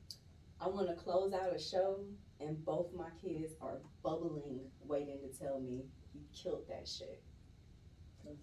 I 0.60 0.68
want 0.68 0.88
to 0.88 0.94
close 0.94 1.32
out 1.32 1.54
a 1.54 1.58
show, 1.58 2.00
and 2.40 2.62
both 2.64 2.92
my 2.94 3.08
kids 3.22 3.54
are 3.60 3.78
bubbling, 4.02 4.60
waiting 4.84 5.18
to 5.20 5.38
tell 5.38 5.60
me 5.60 5.84
you 6.14 6.20
killed 6.34 6.64
that 6.68 6.86
shit. 6.86 7.22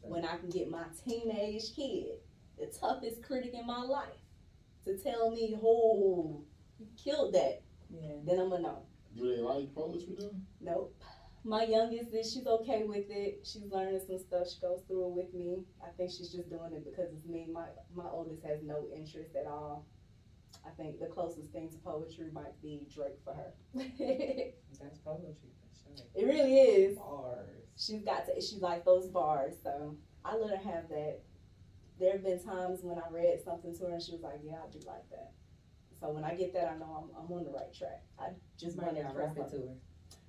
when 0.02 0.24
I 0.24 0.38
can 0.38 0.50
get 0.50 0.70
my 0.70 0.86
teenage 1.06 1.76
kid, 1.76 2.20
the 2.58 2.68
toughest 2.68 3.22
critic 3.22 3.54
in 3.54 3.68
my 3.68 3.82
life, 3.82 4.22
to 4.86 4.98
tell 4.98 5.32
me, 5.32 5.58
"Oh, 5.62 6.42
you 6.80 6.88
killed 6.96 7.34
that," 7.34 7.62
Yeah. 7.90 8.16
then 8.24 8.40
I'm 8.40 8.50
gonna 8.50 8.64
know. 8.64 8.86
Do 9.16 9.36
they 9.36 9.42
like 9.42 9.74
poetry 9.74 10.16
though? 10.20 10.32
Nope. 10.62 10.96
My 11.46 11.64
youngest 11.66 12.14
is 12.14 12.32
she's 12.32 12.48
okay 12.48 12.84
with 12.84 13.06
it. 13.10 13.42
She's 13.44 13.64
learning 13.70 14.00
some 14.08 14.18
stuff. 14.18 14.48
She 14.50 14.60
goes 14.62 14.82
through 14.88 15.08
it 15.08 15.12
with 15.14 15.34
me. 15.34 15.64
I 15.84 15.90
think 15.98 16.10
she's 16.12 16.32
just 16.32 16.50
doing 16.50 16.72
it 16.74 16.86
because 16.86 17.12
it's 17.14 17.26
me. 17.26 17.48
My 17.52 17.66
my 17.96 18.10
oldest 18.10 18.44
has 18.46 18.60
no 18.64 18.86
interest 18.96 19.36
at 19.36 19.46
all. 19.46 19.86
I 20.66 20.70
think 20.78 21.00
the 21.00 21.08
closest 21.08 21.52
thing 21.52 21.70
to 21.70 21.78
poetry 21.80 22.30
might 22.32 22.60
be 22.62 22.88
Drake 22.94 23.20
for 23.26 23.34
her. 23.34 23.52
it 23.76 24.58
That's 24.82 25.00
poetry 25.00 25.34
for 25.60 25.98
sure. 25.98 26.28
really 26.28 26.56
is. 26.60 26.98
Bars. 26.98 27.50
she's 27.76 28.04
got 28.04 28.26
to 28.28 28.42
she 28.42 28.58
like 28.58 28.86
those 28.86 29.08
bars 29.08 29.56
so 29.64 29.96
i 30.24 30.36
let 30.36 30.52
her 30.52 30.72
have 30.72 30.88
that 30.90 31.20
there 32.00 32.14
have 32.14 32.24
been 32.24 32.42
times 32.42 32.80
when 32.84 32.98
i 32.98 33.10
read 33.12 33.40
something 33.44 33.76
to 33.76 33.86
her 33.86 33.94
and 33.94 34.02
she 34.02 34.12
was 34.12 34.22
like 34.22 34.40
yeah 34.44 34.58
i 34.66 34.72
do 34.72 34.80
like 34.88 35.10
that 35.10 35.32
so 36.04 36.10
when 36.12 36.26
i 36.26 36.36
get 36.36 36.54
that 36.54 36.68
i 36.68 36.78
know 36.78 36.92
i'm, 37.00 37.24
I'm 37.26 37.32
on 37.32 37.46
the 37.46 37.52
right 37.52 37.74
track 37.74 38.04
i 38.20 38.28
just 38.60 38.76
Just 38.76 38.78
want 38.78 38.94
to 38.98 39.04
not 39.04 39.16
her 39.16 39.22
it 39.22 39.50
to 39.52 39.56
her. 39.56 39.74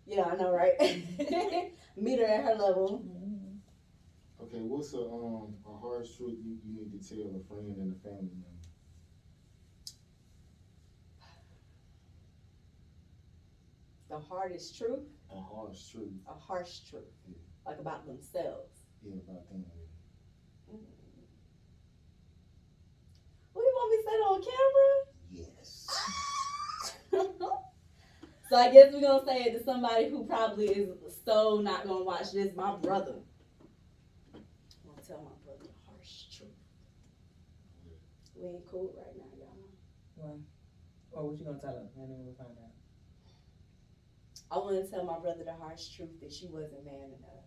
yeah 0.07 0.23
i 0.31 0.37
know 0.37 0.53
right 0.53 0.79
meet 1.97 2.19
her 2.21 2.25
at 2.27 2.45
her 2.45 2.55
level 2.55 3.03
Okay, 4.41 4.61
what's 4.61 4.93
a 4.95 4.99
um 5.01 5.55
a 5.67 5.75
harsh 5.79 6.17
truth 6.17 6.39
you, 6.45 6.59
you 6.63 6.75
need 6.79 6.91
to 6.95 7.01
tell 7.03 7.41
a 7.41 7.43
friend 7.49 7.75
and 7.77 7.91
a 7.91 7.99
family 8.07 8.31
member? 8.39 8.63
the 14.11 14.19
hardest 14.19 14.77
truth 14.79 15.01
A 15.33 15.41
harsh 15.41 15.89
truth, 15.91 16.13
a 16.29 16.35
harsh 16.35 16.81
truth 16.89 17.11
Yeah. 17.27 17.35
like 17.67 17.79
about 17.81 18.07
themselves 18.07 18.85
yeah, 19.03 19.15
about 19.27 19.49
them. 19.51 19.65
what 23.53 23.63
do 23.63 23.67
you 23.67 23.75
want 23.75 23.91
me 23.91 23.97
to 23.97 24.03
say 24.05 24.17
that 24.17 24.31
on 24.31 24.41
camera 24.41 24.91
Yes. 25.07 25.14
so 28.49 28.57
I 28.57 28.71
guess 28.73 28.93
we're 28.93 29.01
gonna 29.01 29.25
say 29.25 29.45
it 29.45 29.59
to 29.59 29.65
somebody 29.65 30.09
who 30.09 30.25
probably 30.25 30.67
is 30.67 30.89
so 31.25 31.61
not 31.63 31.87
gonna 31.87 32.05
watch 32.05 32.33
this. 32.33 32.55
My 32.55 32.77
brother. 32.77 33.17
I'm 34.35 34.41
gonna 34.91 35.03
tell 35.07 35.23
my 35.23 35.37
brother 35.45 35.65
the 35.65 35.91
harsh 35.91 36.37
truth. 36.37 36.51
We 38.35 38.49
ain't 38.49 38.67
cool 38.67 38.95
right 38.97 39.17
now, 39.17 39.39
y'all. 39.39 39.57
Well, 40.17 40.41
well, 41.11 41.29
what 41.29 41.39
you 41.39 41.45
gonna 41.45 41.61
tell 41.61 41.77
him? 41.77 41.89
And 41.97 42.11
then 42.11 42.19
we'll 42.25 42.35
find 42.35 42.51
out. 42.59 42.75
I 44.51 44.59
want 44.59 44.85
to 44.85 44.91
tell 44.91 45.05
my 45.05 45.19
brother 45.19 45.45
the 45.45 45.55
harsh 45.55 45.89
truth 45.97 46.21
that 46.21 46.33
she 46.33 46.47
wasn't 46.47 46.85
man 46.85 47.11
enough. 47.19 47.45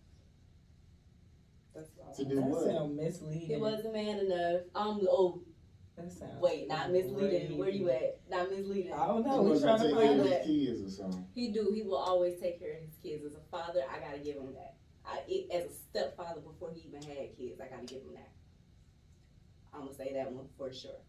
That's 1.74 1.90
all. 2.04 2.14
To 2.14 2.24
do 2.24 2.34
that 2.34 2.44
what? 2.44 2.64
sound 2.64 2.96
misleading. 2.96 3.48
He 3.48 3.56
wasn't 3.56 3.92
man 3.92 4.18
enough. 4.18 4.62
Um. 4.74 5.06
Oh, 5.08 5.42
That 5.98 6.12
sounds. 6.12 6.40
wait, 6.40 6.68
not 6.68 6.90
misleading. 6.90 7.58
Where 7.58 7.68
you 7.68 7.90
at? 7.90 8.20
Not 8.30 8.50
misleading. 8.50 8.92
I 8.92 9.06
don't 9.06 9.26
know. 9.26 9.42
We 9.42 9.50
must 9.50 9.62
trying 9.62 9.78
to 9.80 9.84
take 9.88 9.94
care 9.96 10.06
find 10.06 10.20
of 10.20 10.26
out. 10.26 10.32
his 10.32 10.46
kids 10.46 10.82
or 10.82 10.90
something. 11.02 11.26
He 11.34 11.48
do. 11.48 11.72
He 11.74 11.82
will 11.82 11.96
always 11.96 12.38
take 12.40 12.60
care 12.60 12.74
of 12.74 12.80
his 12.82 12.94
kids. 13.02 13.24
As 13.24 13.34
a 13.34 13.40
father, 13.50 13.80
I 13.90 13.98
gotta 13.98 14.18
give 14.18 14.36
him 14.36 14.52
that. 14.54 14.76
I, 15.04 15.20
it, 15.26 15.50
as 15.50 15.70
a 15.70 15.74
stepfather, 15.74 16.40
before 16.40 16.70
he 16.74 16.86
even 16.88 17.02
had 17.02 17.36
kids, 17.36 17.60
I 17.60 17.66
gotta 17.68 17.86
give 17.86 18.02
him 18.02 18.14
that. 18.14 18.30
I'm 19.74 19.80
gonna 19.82 19.94
say 19.94 20.12
that 20.14 20.30
one 20.32 20.46
for 20.56 20.72
sure. 20.72 21.00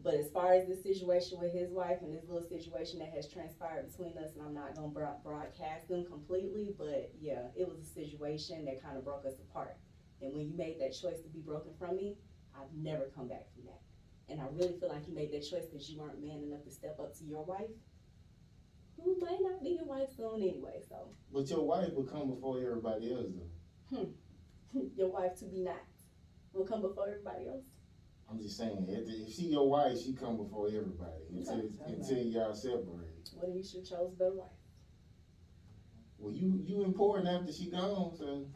But 0.00 0.14
as 0.14 0.30
far 0.30 0.52
as 0.52 0.68
this 0.68 0.82
situation 0.82 1.40
with 1.40 1.52
his 1.52 1.70
wife 1.70 1.98
and 2.02 2.14
this 2.14 2.24
little 2.28 2.48
situation 2.48 3.00
that 3.00 3.10
has 3.10 3.26
transpired 3.26 3.90
between 3.90 4.16
us, 4.18 4.30
and 4.34 4.42
I'm 4.46 4.54
not 4.54 4.74
gonna 4.76 4.88
broad- 4.88 5.22
broadcast 5.24 5.88
them 5.88 6.04
completely, 6.06 6.74
but 6.78 7.10
yeah, 7.20 7.48
it 7.56 7.68
was 7.68 7.80
a 7.80 7.84
situation 7.84 8.64
that 8.66 8.80
kind 8.82 8.96
of 8.96 9.04
broke 9.04 9.26
us 9.26 9.34
apart. 9.50 9.76
And 10.22 10.32
when 10.34 10.48
you 10.48 10.56
made 10.56 10.80
that 10.80 10.90
choice 10.94 11.20
to 11.20 11.28
be 11.28 11.40
broken 11.40 11.72
from 11.78 11.96
me, 11.96 12.16
I've 12.58 12.74
never 12.76 13.10
come 13.14 13.28
back 13.28 13.46
from 13.54 13.64
that. 13.66 13.80
And 14.28 14.40
I 14.40 14.46
really 14.52 14.78
feel 14.78 14.88
like 14.88 15.06
you 15.08 15.14
made 15.14 15.32
that 15.32 15.40
choice 15.48 15.66
because 15.70 15.88
you 15.88 15.98
weren't 16.00 16.20
man 16.20 16.42
enough 16.42 16.64
to 16.64 16.70
step 16.70 16.98
up 17.00 17.16
to 17.18 17.24
your 17.24 17.44
wife, 17.44 17.70
who 18.96 19.16
might 19.20 19.40
not 19.40 19.62
be 19.62 19.70
your 19.70 19.86
wife 19.86 20.08
soon 20.16 20.42
anyway. 20.42 20.82
So 20.88 21.14
But 21.32 21.48
your 21.48 21.64
wife 21.64 21.94
will 21.94 22.04
come 22.04 22.28
before 22.34 22.60
everybody 22.60 23.12
else 23.12 23.28
though. 23.34 23.96
Hmm. 23.96 24.80
your 24.96 25.08
wife 25.08 25.38
to 25.38 25.46
be 25.46 25.62
not 25.62 25.80
will 26.52 26.66
come 26.66 26.82
before 26.82 27.08
everybody 27.08 27.48
else. 27.48 27.64
I'm 28.30 28.38
just 28.38 28.58
saying, 28.58 28.84
if, 28.88 29.34
she 29.34 29.44
your 29.46 29.70
wife, 29.70 29.98
she 29.98 30.12
come 30.12 30.36
before 30.36 30.68
everybody 30.68 31.24
until 31.30 31.60
Okay. 31.60 31.94
until 31.94 32.18
y'all 32.18 32.54
separate. 32.54 33.30
Well, 33.34 33.50
you 33.50 33.62
should 33.64 33.86
chose 33.86 34.12
better 34.18 34.34
wife. 34.34 34.48
Well, 36.18 36.34
you 36.34 36.60
you 36.66 36.84
important 36.84 37.28
after 37.28 37.52
she 37.52 37.70
gone, 37.70 38.12
so 38.18 38.46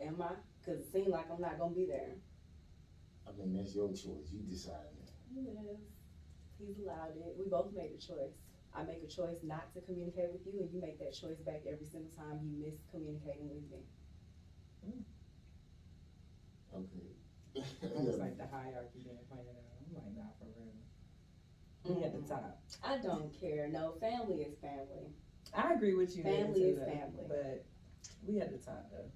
Am 0.00 0.22
I? 0.22 0.30
Because 0.60 0.80
it 0.80 0.92
seems 0.92 1.08
like 1.08 1.26
I'm 1.30 1.40
not 1.40 1.58
gonna 1.58 1.74
be 1.74 1.86
there. 1.86 2.14
I 3.40 3.46
mean 3.46 3.56
that's 3.56 3.74
your 3.74 3.88
choice. 3.90 4.30
You 4.32 4.40
decide 4.50 4.90
that. 4.98 5.12
Yes, 5.34 5.78
he's 6.58 6.78
allowed 6.84 7.16
it. 7.16 7.36
We 7.38 7.46
both 7.48 7.72
made 7.74 7.92
a 7.96 8.00
choice. 8.00 8.34
I 8.74 8.82
make 8.82 9.02
a 9.02 9.06
choice 9.06 9.38
not 9.42 9.72
to 9.74 9.80
communicate 9.80 10.30
with 10.32 10.46
you, 10.46 10.60
and 10.60 10.70
you 10.72 10.80
make 10.80 10.98
that 10.98 11.12
choice 11.14 11.38
back 11.38 11.62
every 11.66 11.86
single 11.86 12.10
time 12.10 12.40
you 12.44 12.52
miss 12.64 12.76
communicating 12.90 13.48
with 13.48 13.64
me. 13.70 13.82
Hmm. 14.84 15.02
Okay. 16.74 17.08
It's 17.54 18.18
like 18.18 18.38
the 18.38 18.46
hierarchy 18.46 19.00
being 19.02 19.18
pointed 19.30 19.56
out. 19.56 19.78
I'm 19.82 19.94
like, 19.94 20.14
nah, 20.16 20.30
for 20.38 20.46
real. 20.54 21.96
We 21.96 22.04
at 22.04 22.12
the 22.12 22.22
top. 22.28 22.60
I 22.84 22.98
don't 22.98 23.32
care. 23.40 23.68
No, 23.68 23.94
family 24.00 24.42
is 24.42 24.54
family. 24.58 25.08
I 25.54 25.72
agree 25.72 25.94
with 25.94 26.16
you. 26.16 26.22
Family 26.22 26.60
is 26.60 26.78
though, 26.78 26.84
family. 26.84 27.24
But 27.28 27.64
we 28.26 28.40
at 28.40 28.50
the 28.52 28.58
top 28.58 28.90
though, 28.90 29.10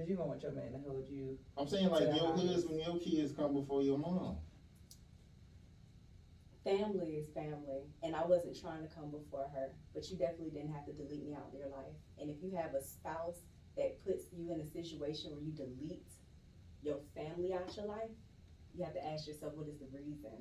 cause 0.00 0.08
you 0.08 0.16
gonna 0.16 0.28
want 0.28 0.42
your 0.42 0.52
man 0.52 0.72
to 0.72 0.78
hold 0.78 1.06
you. 1.08 1.38
I'm 1.56 1.68
saying 1.68 1.90
like 1.90 2.08
your 2.14 2.32
highest. 2.32 2.46
husband, 2.46 2.80
your 2.86 2.98
kids 2.98 3.32
come 3.32 3.54
before 3.54 3.82
your 3.82 3.98
mom. 3.98 4.36
Family 6.64 7.16
is 7.16 7.28
family, 7.34 7.88
and 8.02 8.14
I 8.14 8.24
wasn't 8.24 8.58
trying 8.60 8.86
to 8.86 8.94
come 8.94 9.10
before 9.10 9.48
her, 9.54 9.70
but 9.94 10.10
you 10.10 10.16
definitely 10.16 10.50
didn't 10.50 10.72
have 10.72 10.86
to 10.86 10.92
delete 10.92 11.24
me 11.24 11.34
out 11.34 11.48
of 11.52 11.58
your 11.58 11.68
life. 11.68 11.96
And 12.18 12.30
if 12.30 12.36
you 12.42 12.52
have 12.56 12.74
a 12.74 12.82
spouse 12.82 13.40
that 13.76 14.04
puts 14.04 14.24
you 14.32 14.52
in 14.52 14.60
a 14.60 14.66
situation 14.66 15.32
where 15.32 15.40
you 15.40 15.52
delete 15.52 16.12
your 16.82 16.98
family 17.14 17.52
out 17.54 17.68
of 17.68 17.76
your 17.76 17.86
life, 17.86 18.12
you 18.74 18.84
have 18.84 18.94
to 18.94 19.04
ask 19.04 19.26
yourself, 19.26 19.54
what 19.54 19.68
is 19.68 19.80
the 19.80 19.88
reason? 19.92 20.36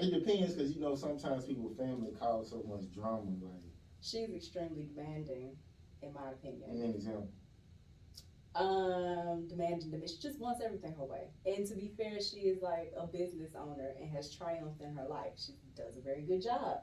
It 0.00 0.12
depends 0.12 0.54
because 0.54 0.74
you 0.74 0.80
know 0.80 0.94
sometimes 0.94 1.44
people 1.44 1.72
family 1.76 2.12
cause 2.20 2.50
so 2.50 2.62
much 2.68 2.92
drama. 2.92 3.30
Like, 3.40 3.77
She's 4.00 4.30
extremely 4.34 4.84
demanding, 4.94 5.56
in 6.02 6.12
my 6.14 6.30
opinion. 6.30 6.72
me 6.72 6.84
an 6.84 6.94
example. 6.94 7.28
Um, 8.54 9.46
demanding, 9.48 9.90
dem- 9.90 10.06
she 10.06 10.18
just 10.20 10.40
wants 10.40 10.62
everything 10.64 10.94
her 10.94 11.04
way. 11.04 11.28
And 11.46 11.66
to 11.66 11.74
be 11.74 11.92
fair, 11.96 12.20
she 12.20 12.48
is 12.48 12.62
like 12.62 12.92
a 12.96 13.06
business 13.06 13.52
owner 13.56 13.92
and 14.00 14.10
has 14.10 14.34
triumphed 14.34 14.80
in 14.80 14.94
her 14.96 15.06
life. 15.08 15.32
She 15.36 15.52
does 15.76 15.96
a 15.96 16.00
very 16.00 16.22
good 16.22 16.42
job, 16.42 16.82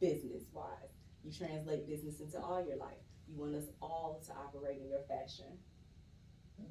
business 0.00 0.44
wise. 0.52 0.92
You 1.24 1.32
translate 1.32 1.86
business 1.86 2.20
into 2.20 2.38
all 2.38 2.64
your 2.64 2.76
life. 2.76 2.98
You 3.28 3.36
want 3.36 3.54
us 3.54 3.64
all 3.80 4.22
to 4.26 4.32
operate 4.32 4.78
in 4.80 4.88
your 4.88 5.02
fashion. 5.08 5.58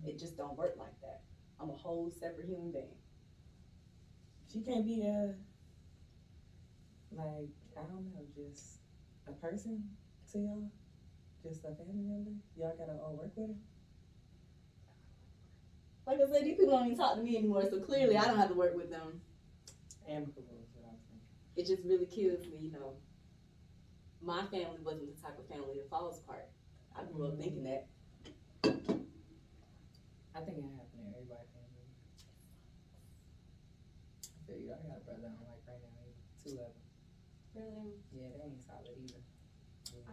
It 0.05 0.17
just 0.19 0.38
don't 0.38 0.57
work 0.57 0.75
like 0.77 0.99
that. 1.01 1.21
I'm 1.59 1.69
a 1.69 1.73
whole 1.73 2.11
separate 2.19 2.47
human 2.47 2.71
being. 2.71 2.95
She 4.51 4.61
can't 4.61 4.86
be 4.86 5.01
a 5.01 5.33
like 7.11 7.49
I 7.77 7.81
don't 7.88 8.05
know, 8.13 8.25
just 8.36 8.74
a 9.28 9.32
person 9.34 9.84
to 10.32 10.38
y'all, 10.39 10.69
just 11.43 11.63
a 11.65 11.76
family 11.76 12.03
member. 12.03 12.32
Y'all 12.57 12.76
gotta 12.78 12.93
all 12.93 13.15
work 13.17 13.32
with 13.36 13.49
her. 13.49 13.55
Like 16.07 16.19
I 16.21 16.32
said, 16.32 16.45
these 16.45 16.55
people 16.57 16.69
don't 16.78 16.86
even 16.86 16.97
talk 16.97 17.15
to 17.17 17.23
me 17.23 17.38
anymore, 17.38 17.63
so 17.69 17.80
clearly 17.80 18.15
I 18.17 18.26
don't 18.26 18.38
have 18.38 18.49
to 18.49 18.53
work 18.55 18.76
with 18.76 18.91
them. 18.91 19.21
Amicable 20.07 20.53
is 20.61 20.69
what 20.76 20.86
I 20.86 20.93
was 20.93 21.01
thinking. 21.09 21.26
It 21.57 21.65
just 21.65 21.84
really 21.84 22.05
kills 22.05 22.45
me, 22.45 22.69
you 22.69 22.71
know. 22.71 22.93
My 24.21 24.45
family 24.53 24.78
wasn't 24.84 25.15
the 25.15 25.21
type 25.21 25.38
of 25.39 25.47
family 25.47 25.78
that 25.78 25.89
falls 25.89 26.19
apart. 26.19 26.47
I 26.95 27.03
grew 27.11 27.28
up 27.28 27.38
thinking 27.38 27.63
that. 27.63 27.88
I 28.63 28.69
think 30.43 30.57
it 30.61 30.67
happened 30.78 31.01
in 31.01 31.13
everybody's 31.15 31.49
family. 31.57 31.86
I 34.30 34.39
feel 34.45 34.59
you. 34.61 34.69
I 34.73 34.78
got 34.86 34.97
a 34.97 35.03
brother 35.05 35.26
I 35.26 35.34
don't 35.34 35.49
like 35.49 35.65
right 35.65 35.82
now. 35.82 36.05
either. 36.05 36.21
Two 36.43 36.53
of 36.61 36.69
them. 36.69 36.86
Really, 37.55 37.97
Yeah, 38.13 38.30
they 38.36 38.45
ain't 38.45 38.61
solid 38.61 38.93
either. 38.93 39.21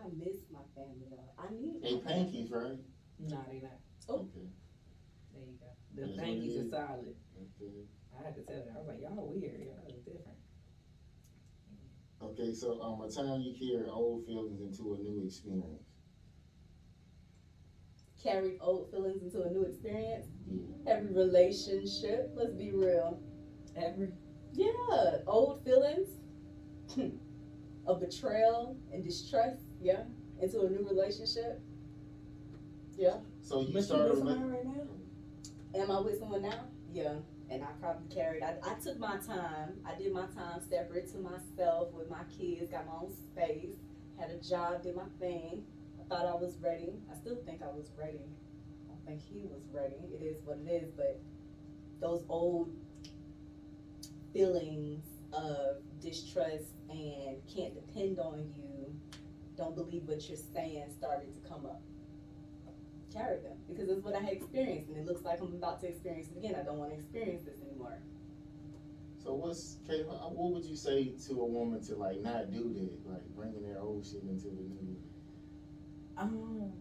I 0.03 0.09
miss 0.18 0.42
my 0.50 0.61
family 0.74 1.07
though. 1.11 1.30
I 1.38 1.46
need. 1.55 1.82
They 1.82 1.94
my 1.94 2.00
family. 2.11 2.32
pankies, 2.32 2.50
right? 2.53 2.78
Nah, 3.20 3.42
they 3.50 3.61
not. 3.62 3.78
Oh. 4.09 4.14
Okay. 4.26 4.48
There 5.32 5.42
you 5.46 5.57
go. 5.61 5.66
The 5.94 6.00
That's 6.03 6.16
what 6.18 6.26
thankies 6.26 6.57
it 6.57 6.59
are 6.59 6.64
is. 6.64 6.70
solid. 6.70 7.14
Okay. 7.38 7.74
I 8.18 8.24
had 8.26 8.34
to 8.36 8.42
tell 8.42 8.57
them. 8.64 8.74
I 8.74 8.78
was 8.78 8.88
like, 8.88 9.00
y'all 9.00 9.32
weird. 9.32 9.61
Y'all 9.62 9.86
is 9.88 10.03
different. 10.05 10.38
Okay, 12.22 12.55
so 12.55 12.80
um, 12.82 13.00
a 13.03 13.11
time 13.11 13.40
you 13.42 13.55
carry 13.59 13.88
old 13.88 14.24
feelings 14.26 14.61
into 14.61 14.94
a 14.94 14.98
new 14.98 15.24
experience. 15.26 15.82
Carried 18.22 18.59
old 18.61 18.90
feelings 18.92 19.22
into 19.22 19.42
a 19.42 19.50
new 19.50 19.64
experience. 19.64 20.26
Yeah. 20.48 20.92
Every 20.94 21.12
relationship. 21.12 22.30
Let's 22.36 22.53
be 22.55 22.70
real. 22.72 23.20
Every. 23.76 24.12
Yeah, 24.53 25.16
old 25.26 25.64
feelings 25.64 26.09
of 27.86 28.00
betrayal 28.00 28.76
and 28.92 29.03
distrust. 29.03 29.62
Yeah, 29.83 30.03
into 30.41 30.61
a 30.61 30.70
new 30.70 30.87
relationship. 30.89 31.61
Yeah. 32.97 33.16
So 33.43 33.61
you 33.61 33.72
But 33.72 33.83
started. 33.85 34.11
with 34.14 34.24
with- 34.24 34.35
somebody 34.35 34.51
right 34.57 34.64
now? 34.64 35.80
Am 35.83 35.91
I 35.91 36.01
with 36.01 36.18
someone 36.20 36.43
now? 36.43 36.64
Yeah. 36.93 37.14
And 37.51 37.62
I 37.64 37.66
probably 37.80 38.07
carried. 38.14 38.43
I, 38.43 38.55
I 38.62 38.74
took 38.83 38.99
my 38.99 39.16
time. 39.18 39.80
I 39.85 39.95
did 39.99 40.12
my 40.12 40.26
time 40.26 40.61
separate 40.70 41.11
to 41.12 41.18
myself 41.18 41.93
with 41.93 42.09
my 42.09 42.22
kids. 42.39 42.70
Got 42.70 42.87
my 42.87 42.93
own 43.03 43.12
space. 43.12 43.76
Had 44.18 44.30
a 44.30 44.39
job. 44.39 44.83
Did 44.83 44.95
my 44.97 45.03
thing. 45.18 45.64
I 46.01 46.05
thought 46.09 46.26
I 46.26 46.35
was 46.35 46.57
ready. 46.62 46.95
I 47.11 47.16
still 47.16 47.37
think 47.45 47.61
I 47.62 47.66
was 47.66 47.91
ready. 47.99 48.20
I 48.87 48.89
don't 48.89 49.05
think 49.07 49.20
he 49.20 49.43
was 49.51 49.62
ready. 49.72 49.97
It 50.14 50.22
is 50.24 50.37
what 50.45 50.59
it 50.64 50.70
is. 50.70 50.91
But 50.97 51.20
those 52.01 52.24
old 52.28 52.70
feelings 54.33 55.05
of 55.33 55.76
distrust 56.01 56.72
and 56.91 57.37
can't 57.55 57.74
depend 57.74 58.18
on 58.18 58.51
you, 58.57 58.71
don't 59.62 59.76
believe 59.76 60.02
what 60.08 60.26
you're 60.28 60.36
saying 60.36 60.84
started 60.90 61.32
to 61.32 61.48
come 61.48 61.64
up. 61.66 61.80
Carried 63.12 63.44
them 63.44 63.58
because 63.68 63.88
it's 63.90 64.02
what 64.02 64.14
I 64.14 64.20
had 64.20 64.32
experienced, 64.32 64.88
and 64.88 64.96
it 64.96 65.06
looks 65.06 65.22
like 65.22 65.40
I'm 65.40 65.52
about 65.54 65.80
to 65.82 65.88
experience 65.88 66.28
it 66.34 66.38
again. 66.38 66.56
I 66.58 66.62
don't 66.64 66.78
want 66.78 66.90
to 66.90 66.96
experience 66.96 67.42
this 67.44 67.54
anymore. 67.68 67.98
So 69.22 69.34
what's 69.34 69.76
Kayla? 69.88 70.10
uh, 70.14 70.30
What 70.30 70.52
would 70.54 70.64
you 70.64 70.74
say 70.74 71.12
to 71.28 71.32
a 71.42 71.46
woman 71.46 71.80
to 71.84 71.94
like 71.94 72.20
not 72.22 72.50
do 72.50 72.72
that, 72.74 73.10
like 73.12 73.22
bringing 73.36 73.62
their 73.62 73.78
old 73.80 74.04
shit 74.04 74.22
into 74.22 74.48
the 74.48 74.62
new? 74.62 74.96
Um, 76.16 76.72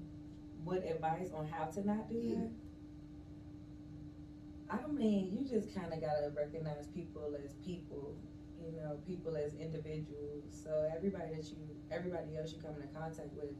what 0.64 0.84
advice 0.86 1.30
on 1.36 1.48
how 1.48 1.66
to 1.66 1.86
not 1.86 2.10
do 2.10 2.16
Yeah. 2.16 2.36
that? 2.36 2.50
I 4.70 4.88
mean, 4.88 5.38
you 5.38 5.46
just 5.48 5.76
kind 5.76 5.94
of 5.94 6.00
gotta 6.00 6.32
recognize 6.36 6.88
people 6.96 7.36
as 7.44 7.52
people, 7.66 8.16
you 8.64 8.72
know, 8.72 9.00
people 9.08 9.36
as 9.36 9.54
individuals. 9.56 10.44
So 10.64 10.90
everybody 10.96 11.36
that 11.36 11.46
you, 11.50 11.58
everybody 11.92 12.38
else 12.38 12.54
you 12.54 12.62
come 12.62 12.76
into 12.76 12.88
contact 12.88 13.34
with, 13.34 13.52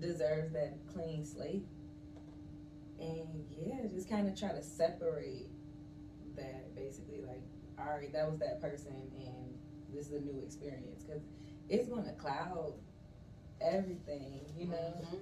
deserves 0.00 0.52
that 0.52 0.78
clean 0.92 1.24
slate. 1.24 1.64
And 2.98 3.46
yeah, 3.50 3.86
just 3.92 4.08
kind 4.08 4.28
of 4.28 4.38
try 4.38 4.50
to 4.50 4.62
separate 4.62 5.48
that. 6.36 6.74
Basically, 6.74 7.22
like, 7.26 7.42
all 7.78 7.96
right, 7.96 8.12
that 8.12 8.30
was 8.30 8.38
that 8.40 8.60
person, 8.60 8.94
and 9.16 9.54
this 9.92 10.06
is 10.06 10.12
a 10.12 10.20
new 10.20 10.42
experience 10.44 11.04
because 11.04 11.22
it's 11.68 11.88
gonna 11.88 12.12
cloud 12.12 12.74
everything, 13.60 14.44
you 14.56 14.66
know. 14.66 14.76
Mm-hmm. 14.76 15.16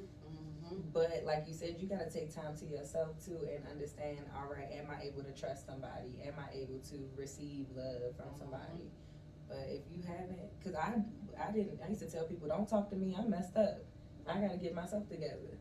But 0.92 1.22
like 1.24 1.44
you 1.46 1.54
said, 1.54 1.76
you 1.78 1.88
gotta 1.88 2.10
take 2.10 2.34
time 2.34 2.56
to 2.58 2.66
yourself 2.66 3.24
too 3.24 3.48
and 3.52 3.66
understand. 3.70 4.20
All 4.36 4.50
right, 4.52 4.68
am 4.72 4.86
I 4.90 5.02
able 5.04 5.22
to 5.22 5.32
trust 5.32 5.66
somebody? 5.66 6.20
Am 6.24 6.34
I 6.38 6.54
able 6.56 6.78
to 6.90 7.08
receive 7.16 7.66
love 7.74 8.16
from 8.16 8.38
somebody? 8.38 8.90
But 9.48 9.66
if 9.68 9.82
you 9.90 10.02
haven't, 10.06 10.50
cause 10.62 10.74
I 10.74 11.02
I 11.40 11.52
didn't. 11.52 11.80
I 11.84 11.88
used 11.88 12.00
to 12.00 12.10
tell 12.10 12.24
people, 12.24 12.48
don't 12.48 12.68
talk 12.68 12.90
to 12.90 12.96
me. 12.96 13.16
I'm 13.18 13.30
messed 13.30 13.56
up. 13.56 13.78
I 14.26 14.40
gotta 14.40 14.58
get 14.58 14.74
myself 14.74 15.08
together. 15.08 15.58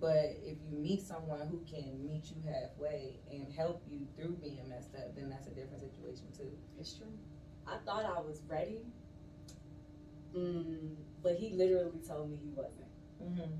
But 0.00 0.38
if 0.44 0.58
you 0.70 0.78
meet 0.78 1.02
someone 1.02 1.48
who 1.48 1.60
can 1.68 2.06
meet 2.06 2.30
you 2.30 2.36
halfway 2.46 3.18
and 3.30 3.52
help 3.52 3.82
you 3.90 4.06
through 4.16 4.36
being 4.40 4.68
messed 4.68 4.94
up, 4.94 5.14
then 5.16 5.28
that's 5.28 5.46
a 5.48 5.50
different 5.50 5.80
situation 5.80 6.26
too. 6.36 6.50
It's 6.78 6.94
true. 6.94 7.12
I 7.66 7.78
thought 7.84 8.04
I 8.04 8.20
was 8.20 8.42
ready, 8.48 8.86
mm, 10.34 10.94
but 11.22 11.34
he 11.34 11.50
literally 11.50 11.98
told 12.06 12.30
me 12.30 12.38
he 12.42 12.50
wasn't. 12.50 12.86
Mm-hmm. 13.22 13.52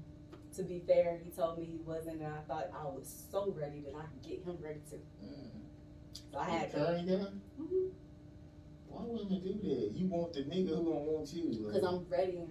To 0.58 0.64
be 0.64 0.82
fair, 0.88 1.20
he 1.22 1.30
told 1.30 1.56
me 1.56 1.66
he 1.66 1.78
wasn't, 1.86 2.20
and 2.20 2.34
I 2.34 2.40
thought 2.48 2.68
I 2.74 2.82
was 2.82 3.26
so 3.30 3.54
ready 3.56 3.80
that 3.82 3.94
I 3.94 4.02
could 4.02 4.28
get 4.28 4.42
him 4.44 4.56
ready 4.60 4.80
too. 4.90 4.98
Mm. 5.24 5.50
So 6.32 6.36
I 6.36 6.50
had 6.50 6.72
to. 6.72 6.76
Curry 6.78 7.02
guy? 7.06 7.26
Mhm. 7.62 7.90
Why 8.88 9.02
women 9.04 9.40
do 9.40 9.68
that? 9.68 9.92
You 9.94 10.08
want 10.08 10.32
the 10.32 10.40
nigga 10.40 10.70
who 10.70 10.84
don't 10.86 11.06
want 11.06 11.32
you. 11.32 11.44
Like, 11.44 11.74
Because 11.74 11.84
I'm 11.84 12.08
ready. 12.08 12.42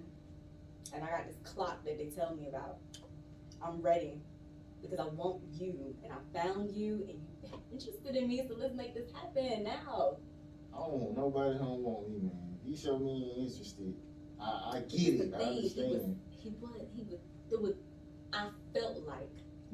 And 0.93 1.03
I 1.03 1.07
got 1.07 1.27
this 1.27 1.35
clock 1.43 1.83
that 1.83 1.97
they 1.97 2.05
tell 2.05 2.33
me 2.33 2.47
about. 2.47 2.77
I'm 3.61 3.81
ready. 3.81 4.21
Because 4.81 4.99
I 4.99 5.07
want 5.09 5.41
you. 5.51 5.93
And 6.01 6.13
I 6.13 6.39
found 6.41 6.71
you. 6.71 7.05
And 7.09 7.19
you 7.19 7.59
interested 7.73 8.15
in 8.15 8.29
me. 8.29 8.41
So 8.47 8.55
let's 8.57 8.73
make 8.73 8.93
this 8.93 9.11
happen 9.11 9.65
now. 9.65 10.15
I 10.73 10.77
don't 10.77 10.93
want 10.93 11.17
nobody 11.17 11.57
who 11.57 11.65
don't 11.65 11.83
want 11.83 12.09
me, 12.09 12.19
man. 12.21 12.57
You 12.65 12.77
show 12.77 12.97
me 12.97 13.33
interested. 13.37 13.93
I, 14.39 14.77
I 14.77 14.79
get 14.87 15.19
it. 15.19 15.33
I 15.33 15.39
thing. 15.39 15.55
He 15.55 15.61
was, 15.61 15.77
understand. 15.77 16.19
he 16.39 16.49
was, 16.61 16.81
he 16.95 17.03
was, 17.03 17.19
it 17.51 17.61
was, 17.61 17.73
felt 18.79 19.07
like, 19.07 19.29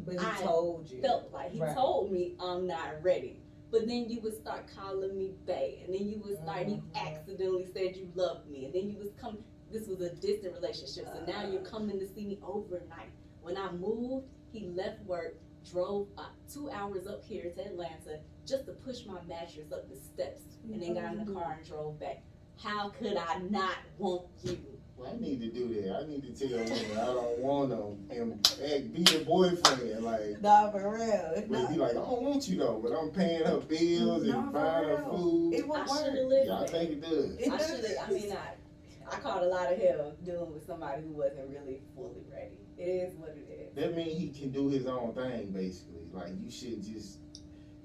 But 0.05 0.13
he 0.15 0.19
I 0.19 0.41
told 0.41 0.89
you. 0.89 1.01
felt 1.01 1.31
like, 1.31 1.51
he 1.51 1.59
Right. 1.61 1.75
told 1.75 2.11
me 2.11 2.35
I'm 2.39 2.67
not 2.67 3.01
ready. 3.03 3.39
But 3.71 3.87
then 3.87 4.09
you 4.09 4.21
would 4.21 4.35
start 4.35 4.67
calling 4.75 5.17
me 5.17 5.33
bae. 5.47 5.79
And 5.85 5.93
then 5.93 6.07
you 6.07 6.19
would 6.19 6.37
start, 6.37 6.67
you 6.67 6.75
Mhm. 6.77 6.95
accidentally 6.95 7.65
said 7.65 7.95
you 7.95 8.11
loved 8.15 8.47
me. 8.49 8.65
And 8.65 8.73
then 8.73 8.89
you 8.89 8.97
was 8.97 9.09
come, 9.17 9.43
this 9.71 9.87
was 9.87 10.01
a 10.01 10.13
distant 10.15 10.53
relationship. 10.53 11.07
So 11.07 11.25
now 11.25 11.47
you're 11.47 11.61
coming 11.63 11.99
to 11.99 12.07
see 12.07 12.25
me 12.25 12.39
overnight. 12.43 13.11
When 13.41 13.57
I 13.57 13.71
moved, 13.71 14.27
he 14.51 14.67
left 14.69 15.03
work, 15.05 15.37
drove 15.65 16.07
uh, 16.17 16.27
two 16.51 16.69
hours 16.69 17.07
up 17.07 17.23
here 17.23 17.49
to 17.51 17.65
Atlanta 17.65 18.19
just 18.45 18.65
to 18.67 18.73
push 18.73 19.05
my 19.05 19.21
mattress 19.23 19.71
up 19.71 19.89
the 19.89 19.95
steps, 19.95 20.41
and 20.71 20.81
then 20.81 20.93
got 20.93 21.13
in 21.13 21.25
the 21.25 21.33
car 21.33 21.53
and 21.53 21.65
drove 21.65 21.97
back. 21.99 22.23
How 22.57 22.89
could 22.89 23.17
I 23.17 23.39
not 23.39 23.77
want 23.97 24.27
you? 24.43 24.57
Well, 25.03 25.13
I 25.13 25.19
need 25.19 25.39
to 25.41 25.47
do 25.49 25.81
that. 25.81 25.95
I 26.03 26.07
need 26.07 26.35
to 26.35 26.47
tell 26.47 26.57
women 26.57 26.97
I 26.97 27.05
don't 27.05 27.39
want 27.39 27.69
them 27.69 27.97
and 28.09 28.33
act, 28.63 28.93
be 28.93 29.03
the 29.03 29.23
boyfriend. 29.25 30.03
Like, 30.03 30.41
Nah, 30.41 30.71
for 30.71 30.91
real. 30.93 31.43
but 31.49 31.69
be 31.69 31.75
like, 31.75 31.91
I 31.91 31.93
don't 31.95 32.21
want 32.21 32.47
you 32.47 32.57
though, 32.57 32.79
but 32.83 32.93
I'm 32.93 33.09
paying 33.11 33.45
her 33.45 33.57
bills 33.59 34.23
No, 34.23 34.39
and 34.39 34.53
buying 34.53 34.87
her 34.89 35.03
food. 35.09 35.53
It 35.53 35.63
I 35.63 35.67
won't 35.67 35.89
should 35.89 36.05
have 36.05 36.13
work. 36.15 36.29
lived. 36.29 36.47
Yeah, 36.47 36.55
I 36.55 36.59
there. 36.59 36.67
think 36.67 36.91
it 36.91 37.01
does. 37.01 37.37
It 37.37 37.51
I 37.51 37.57
should. 37.57 37.97
I 37.97 38.09
mean, 38.11 38.31
I, 38.31 39.13
I 39.15 39.19
caught 39.19 39.43
a 39.43 39.47
lot 39.47 39.71
of 39.71 39.77
hell 39.79 40.15
dealing 40.23 40.53
with 40.53 40.65
somebody 40.65 41.01
who 41.03 41.09
wasn't 41.13 41.49
really 41.49 41.81
fully 41.95 42.23
ready. 42.31 42.57
It 42.77 42.83
is 42.83 43.13
what 43.15 43.29
it 43.29 43.47
is. 43.49 43.75
That 43.75 43.95
means 43.95 44.17
he 44.17 44.29
can 44.41 44.51
do 44.51 44.69
his 44.69 44.85
own 44.87 45.13
thing, 45.13 45.51
basically. 45.51 46.01
Like 46.11 46.29
you 46.43 46.49
should 46.49 46.81
just 46.83 47.19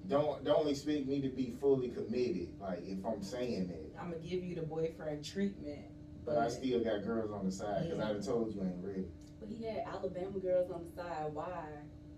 don't 0.09 0.45
don't 0.45 0.69
expect 0.69 1.07
me 1.07 1.21
to 1.21 1.29
be 1.29 1.55
fully 1.61 1.89
committed. 1.89 2.49
Like 2.61 2.83
if 2.87 3.05
I'm 3.05 3.23
saying 3.23 3.69
that, 3.69 4.01
I'm 4.01 4.11
gonna 4.11 4.23
give 4.23 4.43
you 4.45 4.55
the 4.55 4.63
boyfriend 4.63 5.25
treatment, 5.25 5.81
but 6.29 6.39
I 6.39 6.49
still 6.49 6.81
got 6.85 7.05
girls 7.05 7.31
on 7.33 7.45
the 7.47 7.53
side 7.53 7.85
because 7.85 7.99
I 8.05 8.13
done 8.13 8.23
told 8.23 8.55
you 8.55 8.61
I 8.63 8.67
ain't 8.67 8.85
ready. 8.85 9.05
But 9.41 9.49
he 9.49 9.65
had 9.65 9.85
Alabama 9.87 10.39
girls 10.39 10.71
on 10.71 10.85
the 10.85 11.03
side. 11.03 11.27
Why? 11.33 11.65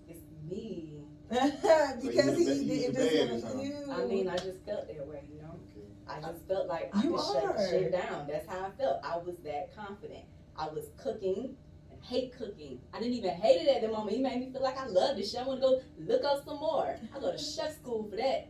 It's 0.09 0.21
me. 0.49 1.03
because 1.31 2.39
you 2.41 2.55
he 2.55 2.65
the 2.65 2.75
didn't 2.75 2.95
the 2.95 3.01
just 3.03 3.15
baddest, 3.17 3.45
huh? 3.47 3.53
want 3.55 3.67
you. 3.67 3.93
I 3.93 4.05
mean, 4.07 4.29
I 4.29 4.37
just 4.37 4.65
felt 4.67 4.89
that 4.89 5.07
way, 5.07 5.23
you 5.33 5.41
know. 5.41 5.55
Okay. 5.71 5.87
I 6.09 6.21
just 6.21 6.47
felt 6.49 6.67
like 6.67 6.91
I 6.93 7.03
You 7.05 7.11
could 7.11 7.21
shut 7.21 7.57
the 7.57 7.69
shit 7.71 7.93
down. 7.93 8.27
That's 8.29 8.49
how 8.49 8.67
I 8.67 8.71
felt. 8.77 9.01
I 9.05 9.17
was 9.19 9.37
that 9.45 9.75
confident. 9.77 10.25
I 10.57 10.69
was 10.69 10.87
cooking 11.01 11.55
and 11.93 12.03
hate 12.05 12.37
cooking. 12.37 12.81
I 12.93 12.99
didn't 12.99 13.15
even 13.15 13.31
hate 13.31 13.63
it 13.63 13.69
at 13.69 13.83
the 13.83 13.89
moment. 13.89 14.17
He 14.17 14.23
made 14.23 14.41
me 14.41 14.51
feel 14.51 14.63
like 14.63 14.77
I 14.77 14.87
loved 14.87 15.19
this 15.21 15.31
shit. 15.31 15.41
I 15.41 15.45
want 15.47 15.61
to 15.61 15.67
go 15.69 15.81
look 16.01 16.25
up 16.25 16.45
some 16.45 16.59
more. 16.59 16.99
I 17.15 17.21
go 17.21 17.31
to 17.31 17.39
chef 17.57 17.75
school 17.77 18.09
for 18.11 18.17
that. 18.17 18.49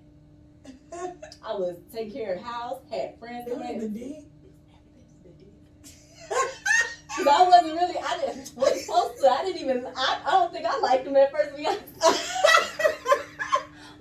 I 1.42 1.54
was 1.54 1.76
taking 1.92 2.12
care 2.12 2.34
of 2.34 2.42
house, 2.42 2.80
had 2.90 3.18
friends 3.18 3.46
It 3.46 3.52
come 3.52 3.60
was 3.60 3.70
in. 3.70 3.78
the 3.80 3.88
D. 3.88 4.24
Cause 7.24 7.34
I 7.36 7.42
wasn't 7.42 7.74
really, 7.74 7.98
I 7.98 8.18
didn't, 8.18 8.56
was 8.56 8.84
supposed 8.84 9.20
to. 9.20 9.28
I 9.30 9.44
didn't 9.44 9.60
even, 9.60 9.86
I, 9.94 10.20
I 10.24 10.30
don't 10.30 10.52
think 10.52 10.64
I 10.66 10.78
liked 10.80 11.06
him 11.06 11.16
at 11.16 11.30
first. 11.30 11.50
to 11.50 11.56
be. 11.56 11.64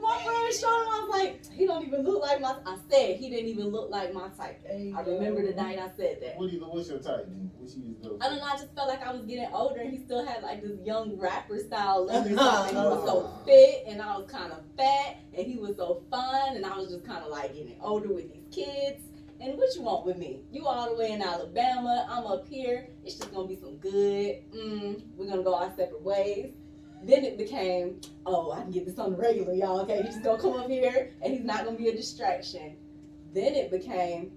My 0.02 0.24
friend 0.24 0.54
showed 0.54 0.82
him. 0.82 0.88
I 0.88 1.06
was 1.06 1.10
like, 1.12 1.52
he 1.54 1.66
don't 1.68 1.86
even 1.86 2.04
look 2.04 2.22
like 2.22 2.40
my. 2.40 2.56
I 2.66 2.78
said 2.90 3.18
he 3.18 3.30
didn't 3.30 3.48
even 3.50 3.68
look 3.68 3.92
like 3.92 4.14
my 4.14 4.30
type. 4.30 4.66
I 4.66 5.02
remember 5.02 5.46
the 5.46 5.54
night 5.54 5.78
I 5.78 5.90
said 5.98 6.20
that. 6.22 6.38
What 6.38 6.50
do 6.50 6.56
you, 6.56 6.64
what's 6.64 6.88
your 6.90 7.00
type 7.00 7.26
then? 7.28 7.52
What 7.58 7.70
you? 7.76 8.18
I 8.22 8.30
don't 8.30 8.38
know. 8.38 8.46
I 8.46 8.54
just 8.54 8.74
felt 8.74 8.88
like 8.88 9.06
I 9.06 9.12
was 9.12 9.26
getting 9.26 9.50
older, 9.52 9.82
and 9.82 9.92
he 9.92 9.98
still 9.98 10.26
had 10.26 10.42
like 10.42 10.62
this 10.64 10.80
young 10.86 11.20
rapper 11.20 11.60
style 11.60 12.06
look 12.06 12.26
or 12.26 12.38
something. 12.38 12.76
He 12.76 12.82
was 12.82 13.06
so 13.06 13.30
fit, 13.46 13.84
and 13.88 14.02
I 14.02 14.18
was 14.18 14.32
kind 14.32 14.54
of 14.54 14.64
fat, 14.78 15.18
and 15.38 15.46
he 15.46 15.58
was 15.58 15.76
so 15.76 16.02
fun, 16.10 16.56
and 16.56 16.66
I 16.66 16.78
was 16.78 16.90
just 16.90 17.06
kind 17.06 17.24
of 17.24 17.30
like 17.30 17.54
getting 17.54 17.76
older 17.82 18.08
with 18.08 18.32
these 18.32 18.48
kids. 18.52 19.04
And 19.42 19.58
what 19.58 19.74
you 19.76 19.82
want 19.82 20.06
with 20.06 20.18
me? 20.18 20.42
You 20.52 20.66
all 20.66 20.90
the 20.90 20.96
way 20.96 21.12
in 21.12 21.22
Alabama. 21.22 22.06
I'm 22.10 22.26
up 22.26 22.48
here. 22.48 22.90
It's 23.06 23.16
just 23.16 23.34
gonna 23.34 23.48
be 23.48 23.56
some 23.56 23.78
good. 23.78 24.44
Mm, 24.54 25.02
we're 25.16 25.28
gonna 25.28 25.44
go 25.44 25.56
our 25.56 25.70
separate 25.76 26.02
ways. 26.02 26.54
Then 27.04 27.24
it 27.24 27.38
became, 27.38 28.02
oh, 28.26 28.52
I 28.52 28.62
can 28.62 28.72
get 28.72 28.86
this 28.86 29.00
on 29.00 29.12
the 29.12 29.18
regular, 29.18 29.54
y'all. 29.54 29.80
Okay, 29.82 30.02
he's 30.02 30.16
just 30.16 30.24
gonna 30.24 30.42
come 30.42 30.54
up 30.54 30.70
here, 30.70 31.12
and 31.22 31.34
he's 31.34 31.46
not 31.46 31.64
gonna 31.64 31.78
be 31.78 31.88
a 31.88 31.96
distraction. 31.96 32.76
Then 33.34 33.56
it 33.56 33.72
became, 33.72 34.32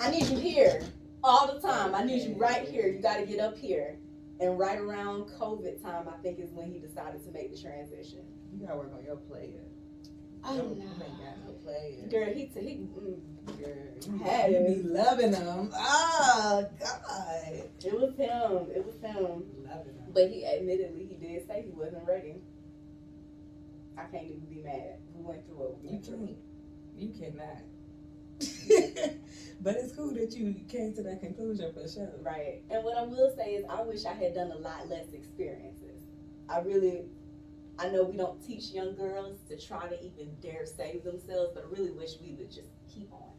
I 0.00 0.10
need 0.10 0.26
you 0.26 0.38
here 0.38 0.82
all 1.24 1.46
the 1.46 1.60
time. 1.60 1.94
I 1.94 2.04
need 2.04 2.22
you 2.22 2.34
right 2.34 2.68
here. 2.68 2.86
You 2.86 3.00
got 3.00 3.18
to 3.18 3.26
get 3.26 3.40
up 3.40 3.56
here. 3.56 3.98
And 4.40 4.58
right 4.58 4.78
around 4.78 5.24
COVID 5.40 5.80
time, 5.82 6.08
I 6.08 6.20
think 6.22 6.38
is 6.38 6.50
when 6.50 6.70
he 6.70 6.80
decided 6.80 7.24
to 7.24 7.30
make 7.30 7.54
the 7.54 7.60
transition. 7.60 8.20
You 8.52 8.66
gotta 8.66 8.78
work 8.78 8.92
on 8.96 9.04
your 9.04 9.16
player. 9.16 9.62
Oh 10.46 10.54
no, 10.56 10.62
ain't 10.62 10.98
got 10.98 11.38
no 11.46 11.52
player. 11.64 12.06
girl, 12.10 12.34
he 12.34 12.46
t- 12.46 12.60
he. 12.60 12.74
Mm, 12.76 13.20
Girl, 13.58 14.18
Had 14.24 14.66
be 14.66 14.82
loving 14.82 15.30
them. 15.32 15.70
Oh 15.74 16.66
God, 16.80 17.46
it 17.84 17.92
was 17.94 18.14
him. 18.16 18.70
It 18.74 18.84
was 18.84 18.94
him. 19.00 19.44
loving 19.64 19.96
them. 19.96 20.10
But 20.12 20.28
he 20.30 20.46
admittedly 20.46 21.06
he 21.06 21.14
did 21.26 21.46
say 21.46 21.62
he 21.62 21.70
wasn't 21.70 22.06
ready. 22.06 22.36
I 23.96 24.04
can't 24.04 24.24
even 24.24 24.40
be 24.50 24.62
mad. 24.62 24.98
We 25.14 25.22
went 25.22 25.46
through 25.46 25.66
it. 25.66 25.76
We 25.82 25.90
You 25.96 26.02
through 26.02 26.26
can't. 26.26 26.38
You 26.96 27.08
cannot. 27.18 27.62
but 29.60 29.76
it's 29.76 29.94
cool 29.94 30.12
that 30.14 30.32
you 30.36 30.54
came 30.68 30.92
to 30.94 31.02
that 31.02 31.20
conclusion 31.20 31.72
for 31.72 31.88
sure. 31.88 32.10
Right. 32.22 32.62
And 32.70 32.82
what 32.84 32.96
I 32.98 33.02
will 33.02 33.32
say 33.36 33.54
is, 33.54 33.64
I 33.70 33.82
wish 33.82 34.04
I 34.04 34.12
had 34.12 34.34
done 34.34 34.50
a 34.50 34.58
lot 34.58 34.88
less 34.88 35.12
experiences. 35.12 36.02
I 36.48 36.58
really. 36.60 37.04
I 37.78 37.88
know 37.88 38.04
we 38.04 38.16
don't 38.16 38.40
teach 38.44 38.70
young 38.70 38.94
girls 38.94 39.38
to 39.48 39.58
try 39.58 39.88
to 39.88 40.00
even 40.02 40.36
dare 40.40 40.64
save 40.64 41.02
themselves, 41.04 41.52
but 41.54 41.64
I 41.64 41.66
really 41.70 41.90
wish 41.90 42.12
we 42.20 42.34
would 42.38 42.50
just 42.50 42.68
keep 42.92 43.12
on. 43.12 43.32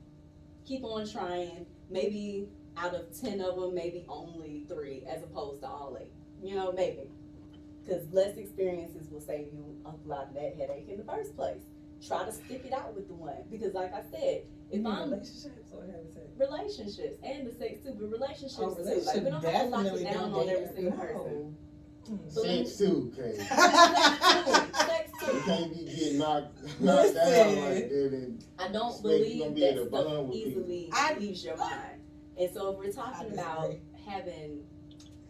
Keep 0.65 0.83
on 0.83 1.07
trying. 1.09 1.65
Maybe 1.89 2.49
out 2.77 2.93
of 2.93 3.19
10 3.19 3.39
of 3.39 3.55
them, 3.55 3.73
maybe 3.73 4.05
only 4.09 4.65
three, 4.67 5.03
as 5.07 5.23
opposed 5.23 5.61
to 5.61 5.67
all 5.67 5.97
eight. 5.99 6.11
You 6.43 6.55
know, 6.55 6.71
maybe. 6.73 7.09
Because 7.83 8.11
less 8.11 8.35
experiences 8.37 9.09
will 9.09 9.21
save 9.21 9.47
you 9.53 9.77
a 9.85 9.93
lot 10.07 10.27
of 10.29 10.33
that 10.33 10.55
headache 10.57 10.89
in 10.89 10.97
the 10.97 11.03
first 11.03 11.35
place. 11.35 11.61
Try 12.05 12.25
to 12.25 12.31
stick 12.31 12.63
it 12.65 12.73
out 12.73 12.93
with 12.93 13.07
the 13.07 13.13
one. 13.13 13.43
Because, 13.49 13.73
like 13.73 13.93
I 13.93 14.01
said, 14.11 14.41
if 14.71 14.81
mean 14.81 14.87
I'm 14.87 15.11
relationships 15.11 15.71
or 15.71 15.85
having 15.85 16.11
sex? 16.11 16.25
relationships 16.37 17.17
and 17.23 17.47
the 17.47 17.51
sex 17.53 17.83
too, 17.83 17.95
but 17.97 18.11
relationships 18.11 18.59
Oh, 18.59 18.75
too. 18.75 18.83
Like, 18.83 19.15
we 19.15 19.29
don't 19.29 19.43
have 19.43 19.43
to 19.43 19.65
lock 19.67 19.83
definitely 19.83 20.05
it 20.05 20.13
down 20.13 20.33
on 20.33 20.49
every 20.49 20.67
single 20.75 20.91
person. 20.91 21.15
No. 21.15 21.53
So 22.05 22.41
let 22.41 22.49
me- 22.59 22.65
Sex 22.65 22.77
too, 22.77 23.11
okay. 23.17 23.37
You 25.25 25.41
can't 25.41 25.73
be 25.73 25.85
getting 25.85 26.17
knocked, 26.19 26.61
knocked 26.79 27.15
down 27.15 27.25
Listen. 27.25 27.61
like 27.61 27.89
that. 27.89 28.13
And 28.13 28.45
I 28.59 28.67
don't 28.71 29.01
believe 29.01 29.55
be 29.55 29.61
that 29.61 29.87
stuff 29.87 30.33
easily 30.33 30.89
I- 30.93 31.15
leaves 31.17 31.43
your 31.43 31.57
mind. 31.57 32.01
And 32.37 32.53
so 32.53 32.71
if 32.71 32.77
we're 32.77 32.91
talking 32.91 33.31
about 33.33 33.73
having 34.07 34.63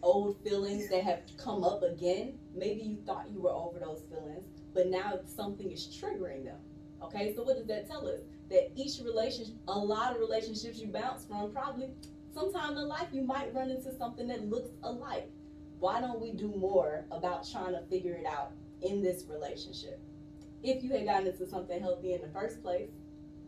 old 0.02 0.36
feelings 0.42 0.88
that 0.90 1.02
have 1.04 1.20
come 1.38 1.64
up 1.64 1.82
again, 1.82 2.38
maybe 2.54 2.82
you 2.82 2.96
thought 3.06 3.26
you 3.30 3.40
were 3.40 3.52
over 3.52 3.78
those 3.78 4.02
feelings, 4.10 4.44
but 4.74 4.88
now 4.88 5.18
something 5.24 5.70
is 5.70 5.86
triggering 5.86 6.44
them. 6.44 6.58
Okay, 7.02 7.34
so 7.34 7.42
what 7.42 7.56
does 7.56 7.66
that 7.66 7.88
tell 7.88 8.06
us? 8.06 8.20
That 8.50 8.70
each 8.74 9.00
relationship, 9.04 9.54
a 9.68 9.78
lot 9.78 10.12
of 10.12 10.20
relationships 10.20 10.78
you 10.78 10.88
bounce 10.88 11.24
from, 11.26 11.52
probably 11.52 11.90
sometime 12.34 12.76
in 12.76 12.86
life 12.86 13.08
you 13.12 13.22
might 13.22 13.54
run 13.54 13.70
into 13.70 13.96
something 13.96 14.28
that 14.28 14.44
looks 14.48 14.70
alike. 14.82 15.30
Why 15.78 16.00
don't 16.00 16.20
we 16.20 16.32
do 16.32 16.48
more 16.56 17.04
about 17.10 17.48
trying 17.48 17.72
to 17.72 17.82
figure 17.90 18.14
it 18.14 18.26
out 18.26 18.52
in 18.82 19.02
this 19.02 19.24
relationship? 19.28 20.00
If 20.62 20.82
you 20.82 20.90
had 20.92 21.04
gotten 21.04 21.26
into 21.28 21.46
something 21.46 21.80
healthy 21.80 22.14
in 22.14 22.22
the 22.22 22.28
first 22.28 22.62
place, 22.62 22.90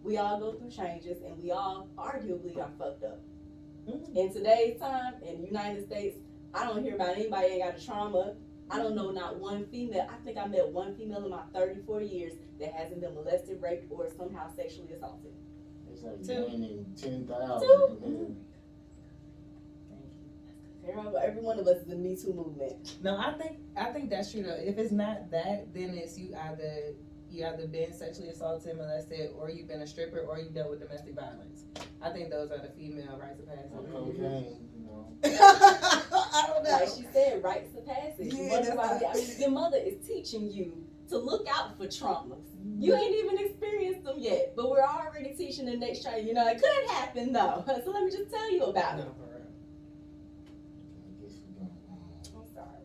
we 0.03 0.19
all 0.19 0.39
go 0.39 0.53
through 0.53 0.71
changes 0.71 1.23
and 1.23 1.43
we 1.43 1.51
all 1.51 1.89
arguably 1.99 2.57
are 2.59 2.71
fucked 2.79 3.05
up. 3.05 3.21
Mhm. 3.87 4.15
In 4.17 4.33
today's 4.33 4.79
time, 4.79 5.15
in 5.23 5.41
the 5.41 5.47
United 5.47 5.87
States, 5.87 6.19
I 6.55 6.65
don't 6.67 6.83
hear 6.83 6.95
about 6.95 7.17
anybody 7.17 7.47
ain't 7.47 7.63
got 7.65 7.81
a 7.81 7.85
trauma. 7.85 8.37
I 8.71 8.79
don't 8.79 8.95
know 8.95 9.11
not 9.11 9.41
one 9.41 9.65
female. 9.67 10.07
I 10.11 10.17
think 10.25 10.37
I 10.37 10.47
met 10.47 10.69
one 10.71 10.95
female 10.95 11.25
in 11.25 11.31
my 11.31 11.43
34 11.55 12.03
years 12.03 12.35
that 12.61 12.73
hasn't 12.73 13.01
been 13.01 13.15
molested, 13.15 13.63
raped, 13.63 13.91
or 13.91 14.09
somehow 14.11 14.49
sexually 14.55 14.93
assaulted. 14.93 15.33
it's 15.91 16.03
like 16.03 16.23
Two. 16.23 16.43
one 16.43 16.63
in 16.63 16.85
ten 16.95 17.27
Two. 17.27 17.33
thousand. 17.33 18.45
Girl, 20.95 21.19
every 21.23 21.43
one 21.43 21.59
of 21.59 21.67
us 21.67 21.79
is 21.79 21.87
the 21.87 21.97
Me 21.97 22.17
Too 22.17 22.33
movement. 22.33 22.97
No, 23.03 23.17
I 23.17 23.33
think 23.33 23.59
I 23.77 23.93
think 23.93 24.11
that's 24.11 24.33
true 24.33 24.43
though. 24.43 24.59
If 24.59 24.79
it's 24.79 24.93
not 24.93 25.31
that, 25.31 25.73
then 25.75 25.91
it's 25.95 26.19
you 26.19 26.35
either 26.35 26.95
you 27.31 27.47
either 27.47 27.67
been 27.67 27.93
sexually 27.93 28.29
assaulted, 28.29 28.77
molested, 28.77 29.31
or 29.39 29.51
you've 29.51 29.69
been 29.69 29.83
a 29.83 29.87
stripper, 29.87 30.21
or 30.21 30.39
you 30.39 30.51
dealt 30.51 30.71
with 30.71 30.81
domestic 30.81 31.15
violence. 31.15 31.65
I 32.01 32.11
think 32.11 32.31
those 32.31 32.51
are 32.51 32.59
the 32.59 32.71
female 32.71 33.19
rights 33.21 33.41
of 33.41 33.47
passage. 33.49 33.71
Cocaine, 33.93 34.69
you 34.75 34.83
know. 34.85 35.07
I 35.25 36.45
don't 36.47 36.65
know. 36.65 36.71
Like 36.71 36.89
she 36.89 37.05
said, 37.13 37.43
rites 37.43 37.77
of 37.77 37.87
passage. 37.87 38.33
Yeah, 38.33 38.51
wonder 38.51 38.67
that's 38.69 38.77
why 38.77 38.87
not- 38.87 39.15
we- 39.15 39.23
I 39.23 39.27
mean, 39.27 39.41
your 39.41 39.51
mother 39.51 39.79
is 39.79 40.07
teaching 40.07 40.51
you 40.51 40.85
to 41.09 41.19
look 41.19 41.47
out 41.49 41.77
for 41.77 41.87
traumas. 41.87 42.45
You 42.79 42.93
mm-hmm. 42.93 43.03
ain't 43.03 43.25
even 43.25 43.47
experienced 43.47 44.05
them 44.05 44.17
yet, 44.19 44.55
but 44.57 44.71
we're 44.71 44.83
already 44.83 45.35
teaching 45.35 45.67
the 45.67 45.77
next 45.77 46.03
child. 46.05 46.25
You 46.27 46.35
know, 46.35 46.47
it 46.47 46.61
could 46.63 46.91
happen 46.91 47.33
though. 47.33 47.65
So 47.85 47.91
let 47.91 48.05
me 48.05 48.11
just 48.11 48.31
tell 48.31 48.53
you 48.53 48.65
about 48.65 48.97
no, 48.97 49.03
it. 49.05 49.07
for 49.17 49.35
real. 49.35 49.47
I 51.07 51.23
guess 51.23 51.37
we 51.47 51.55
don't. 51.55 51.71
um, 51.91 51.99
I'm 52.37 52.55
sorry. 52.55 52.79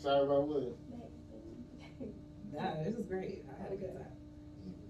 Sorry 0.00 0.22
about 0.24 0.48
what? 0.48 0.62
Nah, 2.52 2.82
this 2.82 2.96
is 2.96 3.04
great. 3.06 3.44
I 3.48 3.62
had 3.62 3.72
a 3.72 3.76
good 3.76 3.94
time. 3.94 4.06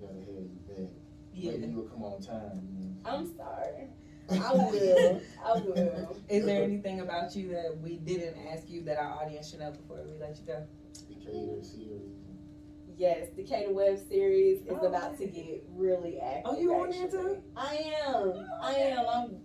Yeah, 0.01 0.07
gotta 0.07 0.15
have 0.15 0.29
you 0.29 0.61
back. 0.67 0.91
Yeah. 1.35 1.51
Maybe 1.51 1.73
you'll 1.73 1.83
come 1.83 2.03
on 2.03 2.23
time. 2.23 2.67
You 2.79 2.95
I'm 3.05 3.37
sorry. 3.37 3.89
I 4.31 4.53
will. 4.55 5.21
I 5.45 5.53
will. 5.59 6.17
Is 6.29 6.47
there 6.47 6.63
anything 6.63 7.01
about 7.01 7.37
you 7.37 7.51
that 7.51 7.77
we 7.83 7.97
didn't 7.99 8.37
ask 8.51 8.71
you 8.71 8.83
that 8.85 8.97
our 8.97 9.13
audience 9.23 9.51
should 9.51 9.61
know 9.61 9.73
before 9.73 9.99
we 10.07 10.19
let 10.19 10.39
you 10.39 10.47
go? 10.47 10.65
Decatur 11.09 11.63
series. 11.63 12.17
Yes, 12.97 13.29
Decatur 13.37 13.75
Web 13.75 13.99
series 14.09 14.63
is 14.63 14.69
Oh, 14.71 14.87
about 14.87 15.19
to 15.19 15.27
get 15.27 15.63
really 15.75 16.19
active. 16.19 16.43
Oh, 16.47 16.59
you 16.59 16.73
on 16.75 16.91
there 16.91 17.09
too? 17.09 17.43
I 17.57 17.93
am. 18.07 18.47
I 18.63 18.73
am. 18.75 19.07
I'm. 19.07 19.37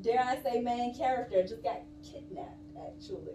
Dare 0.00 0.20
I 0.20 0.42
say, 0.42 0.60
main 0.60 0.96
character 0.96 1.42
just 1.42 1.62
got 1.62 1.82
kidnapped. 2.02 2.56
Actually, 2.76 3.34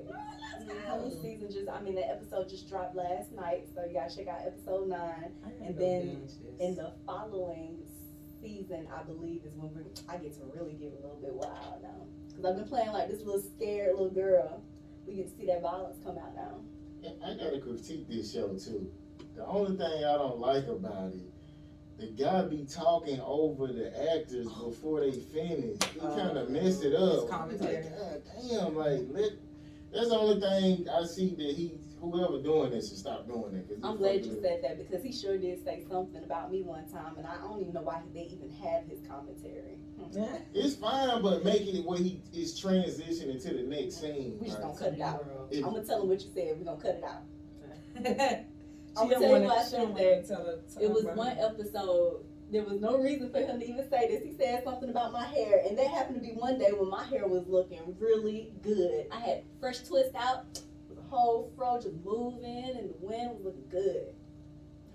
Mhm. 0.69 1.21
season 1.21 1.51
just. 1.51 1.69
I 1.69 1.81
mean, 1.81 1.95
the 1.95 2.07
episode 2.09 2.49
just 2.49 2.67
dropped 2.69 2.95
last 2.95 3.31
night, 3.31 3.67
so 3.73 3.83
you 3.85 3.93
gotta 3.93 4.15
check 4.15 4.27
out 4.27 4.39
episode 4.45 4.87
nine. 4.87 5.31
And 5.61 5.77
then. 5.77 6.27
In 6.59 6.75
the 6.75 6.93
following 7.05 7.77
season, 8.41 8.87
I 8.95 9.03
believe 9.03 9.43
is 9.45 9.53
when 9.57 9.73
we're, 9.73 9.83
I 10.07 10.17
get 10.17 10.33
to 10.35 10.45
really 10.55 10.73
get 10.73 10.93
a 10.93 10.95
little 11.05 11.19
bit 11.21 11.33
wild 11.33 11.81
now, 11.81 12.05
because 12.29 12.45
I've 12.45 12.55
been 12.55 12.67
playing 12.67 12.91
like 12.93 13.09
this 13.09 13.21
little 13.23 13.41
scared 13.41 13.91
little 13.93 14.09
girl. 14.11 14.61
We 15.05 15.15
get 15.15 15.29
to 15.29 15.35
see 15.37 15.45
that 15.47 15.61
violence 15.61 15.97
come 16.03 16.17
out 16.17 16.33
now. 16.35 16.61
Yeah, 17.01 17.11
I 17.23 17.33
gotta 17.35 17.59
critique 17.59 18.07
this 18.07 18.31
show 18.33 18.53
too. 18.55 18.89
The 19.35 19.45
only 19.45 19.75
thing 19.77 20.05
I 20.05 20.13
don't 20.17 20.39
like 20.39 20.65
about 20.67 21.11
it, 21.13 21.21
the 21.97 22.07
guy 22.07 22.43
be 22.43 22.65
talking 22.65 23.19
over 23.19 23.67
the 23.67 23.87
actors 24.13 24.47
before 24.47 25.01
they 25.01 25.11
finish. 25.11 25.77
He 25.93 25.99
Oh. 25.99 26.15
kind 26.15 26.37
of 26.37 26.49
messed 26.49 26.83
it 26.83 26.93
His 26.93 27.01
up. 27.19 27.27
commentary. 27.29 27.83
Like, 27.83 27.97
God 27.99 28.21
damn, 28.49 28.75
like 28.75 29.01
let. 29.11 29.31
That's 29.95 30.09
the 30.09 30.17
only 30.19 30.39
thing 30.41 30.89
I 30.89 31.05
see 31.05 31.29
that 31.35 31.55
he, 31.55 31.73
whoever 32.01 32.41
doing 32.41 32.71
this, 32.71 32.89
should 32.89 32.97
stop 32.97 33.25
doing 33.27 33.53
that. 33.53 33.67
'cause 33.67 33.77
he 33.77 33.83
I'm 33.83 33.97
glad 33.97 34.25
you 34.25 34.33
up. 34.33 34.41
said 34.41 34.61
that 34.63 34.77
because 34.77 35.01
he 35.03 35.11
sure 35.13 35.37
did 35.37 35.63
say 35.63 35.83
something 35.89 36.21
about 36.23 36.51
me 36.51 36.61
one 36.63 36.85
time, 36.89 37.15
and 37.17 37.25
I 37.25 37.37
don't 37.37 37.61
even 37.61 37.73
know 37.73 37.81
why 37.81 38.01
they 38.13 38.23
even 38.23 38.49
have 38.49 38.83
his 38.85 38.99
commentary. 39.07 39.77
Hmm. 39.97 40.35
It's 40.53 40.75
fine, 40.75 41.21
but 41.21 41.45
making 41.45 41.77
it 41.77 41.85
where 41.85 41.97
he 41.97 42.21
is 42.33 42.59
transitioning 42.59 43.41
to 43.43 43.53
the 43.53 43.63
next 43.63 43.95
scene. 44.01 44.37
We 44.39 44.47
just 44.47 44.59
Like, 44.61 44.67
gonna 44.67 44.77
cut 44.79 44.93
it 44.93 45.01
out. 45.01 45.25
if- 45.49 45.65
I'm 45.65 45.73
gonna 45.73 45.85
tell 45.85 46.01
him 46.01 46.09
what 46.09 46.21
you 46.21 46.29
said. 46.33 46.57
We're 46.59 46.65
gonna 46.65 46.81
cut 46.81 46.95
it 46.95 47.03
out. 47.03 47.21
she 47.95 49.01
I'ma 49.01 49.09
don't 49.09 49.09
tell 49.09 49.21
you 49.21 49.29
wanna, 49.29 49.45
why 49.45 49.55
I 49.55 49.63
she 49.63 49.69
said 49.69 49.77
don't 49.79 49.95
that. 49.95 50.03
wanna 50.03 50.23
tell 50.27 50.45
her. 50.45 50.59
Tell 50.73 50.83
It 50.83 50.87
her 50.87 50.93
was 50.93 51.03
about 51.05 51.17
one 51.17 51.37
episode. 51.37 52.25
There 52.55 52.63
was 52.63 52.79
no 52.79 52.97
reason 52.97 53.29
for 53.31 53.39
him 53.39 53.59
to 53.59 53.69
even 53.69 53.89
say 53.89 54.07
this. 54.07 54.23
He 54.23 54.31
said 54.31 54.63
something 54.63 54.89
about 54.89 55.11
my 55.11 55.25
hair, 55.25 55.61
and 55.67 55.77
that 55.77 55.87
happened 55.87 56.15
to 56.15 56.21
be 56.21 56.31
one 56.31 56.57
day 56.57 56.69
when 56.71 56.89
my 56.89 57.03
hair 57.03 57.27
was 57.27 57.43
looking 57.49 57.81
really 57.99 58.53
good. 58.63 59.07
I 59.11 59.19
had 59.19 59.43
fresh 59.59 59.79
twist 59.79 60.15
out, 60.15 60.45
the 60.89 61.01
whole 61.01 61.51
fro 61.57 61.81
just 61.81 61.97
moving, 62.05 62.77
and 62.77 62.91
the 62.91 62.95
wind 63.01 63.31
was 63.31 63.41
looking 63.43 63.67
good. 63.69 64.05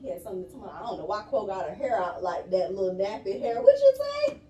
He 0.00 0.08
had 0.08 0.22
something 0.22 0.46
to 0.46 0.50
tell 0.50 0.60
me. 0.60 0.68
I 0.74 0.80
don't 0.80 1.00
know 1.00 1.04
why 1.04 1.20
Quo 1.24 1.46
got 1.46 1.68
her 1.68 1.74
hair 1.74 1.98
out 2.02 2.22
like 2.22 2.48
that 2.50 2.74
little 2.74 2.94
nappy 2.94 3.38
hair. 3.38 3.60
What 3.60 3.74
you 3.78 3.92
say? 3.94 4.40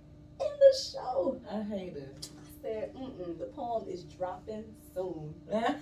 In 0.41 0.53
the 0.61 0.79
show. 0.93 1.41
I 1.51 1.63
hate 1.63 1.97
it. 1.97 2.29
I 2.39 2.63
said, 2.63 2.95
mm-mm, 2.95 3.41
the 3.41 3.47
poem 3.47 3.89
is 3.89 4.05
dropping 4.05 4.67
soon. 4.95 5.35
Not 5.51 5.75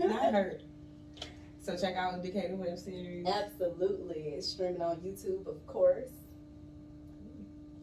hurt. 0.34 0.62
So 1.60 1.76
check 1.76 1.94
out 1.94 2.20
Decatur 2.20 2.56
web 2.56 2.76
series. 2.76 3.28
Absolutely. 3.28 4.32
It's 4.34 4.48
streaming 4.48 4.82
on 4.82 4.96
YouTube, 4.96 5.46
of 5.46 5.64
course. 5.68 6.10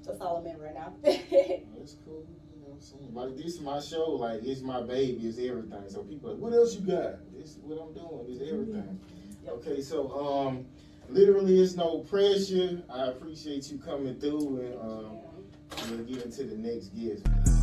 That's 0.06 0.22
all 0.22 0.38
I'm 0.38 0.62
right 0.62 0.74
now. 0.74 0.94
That's 1.04 1.96
cool. 2.06 2.26
You 2.54 2.62
know 2.62 2.68
what 2.68 2.76
I'm 2.76 2.82
saying? 2.82 3.14
Like 3.14 3.36
this 3.36 3.56
is 3.56 3.62
my 3.62 3.80
show. 3.80 4.12
Like 4.12 4.44
it's 4.44 4.62
my 4.62 4.82
baby. 4.82 5.28
It's 5.28 5.40
everything. 5.40 5.84
So 5.88 6.04
people, 6.04 6.32
like, 6.32 6.40
what 6.40 6.54
else 6.54 6.76
you 6.76 6.82
got? 6.82 7.34
This 7.34 7.52
is 7.52 7.58
what 7.64 7.82
I'm 7.82 7.94
doing. 7.94 8.26
It's 8.30 8.52
everything. 8.52 9.00
Yep. 9.44 9.54
Okay, 9.54 9.82
so 9.82 10.12
um, 10.12 10.66
literally, 11.10 11.60
it's 11.60 11.76
no 11.76 12.00
pressure. 12.00 12.82
I 12.90 13.08
appreciate 13.08 13.72
you 13.72 13.78
coming 13.80 14.20
through, 14.20 14.60
and 14.62 14.82
um, 14.82 15.18
we'll 15.90 16.04
get 16.06 16.24
into 16.24 16.44
the 16.44 16.58
next 16.58 16.90
guest. 16.96 17.55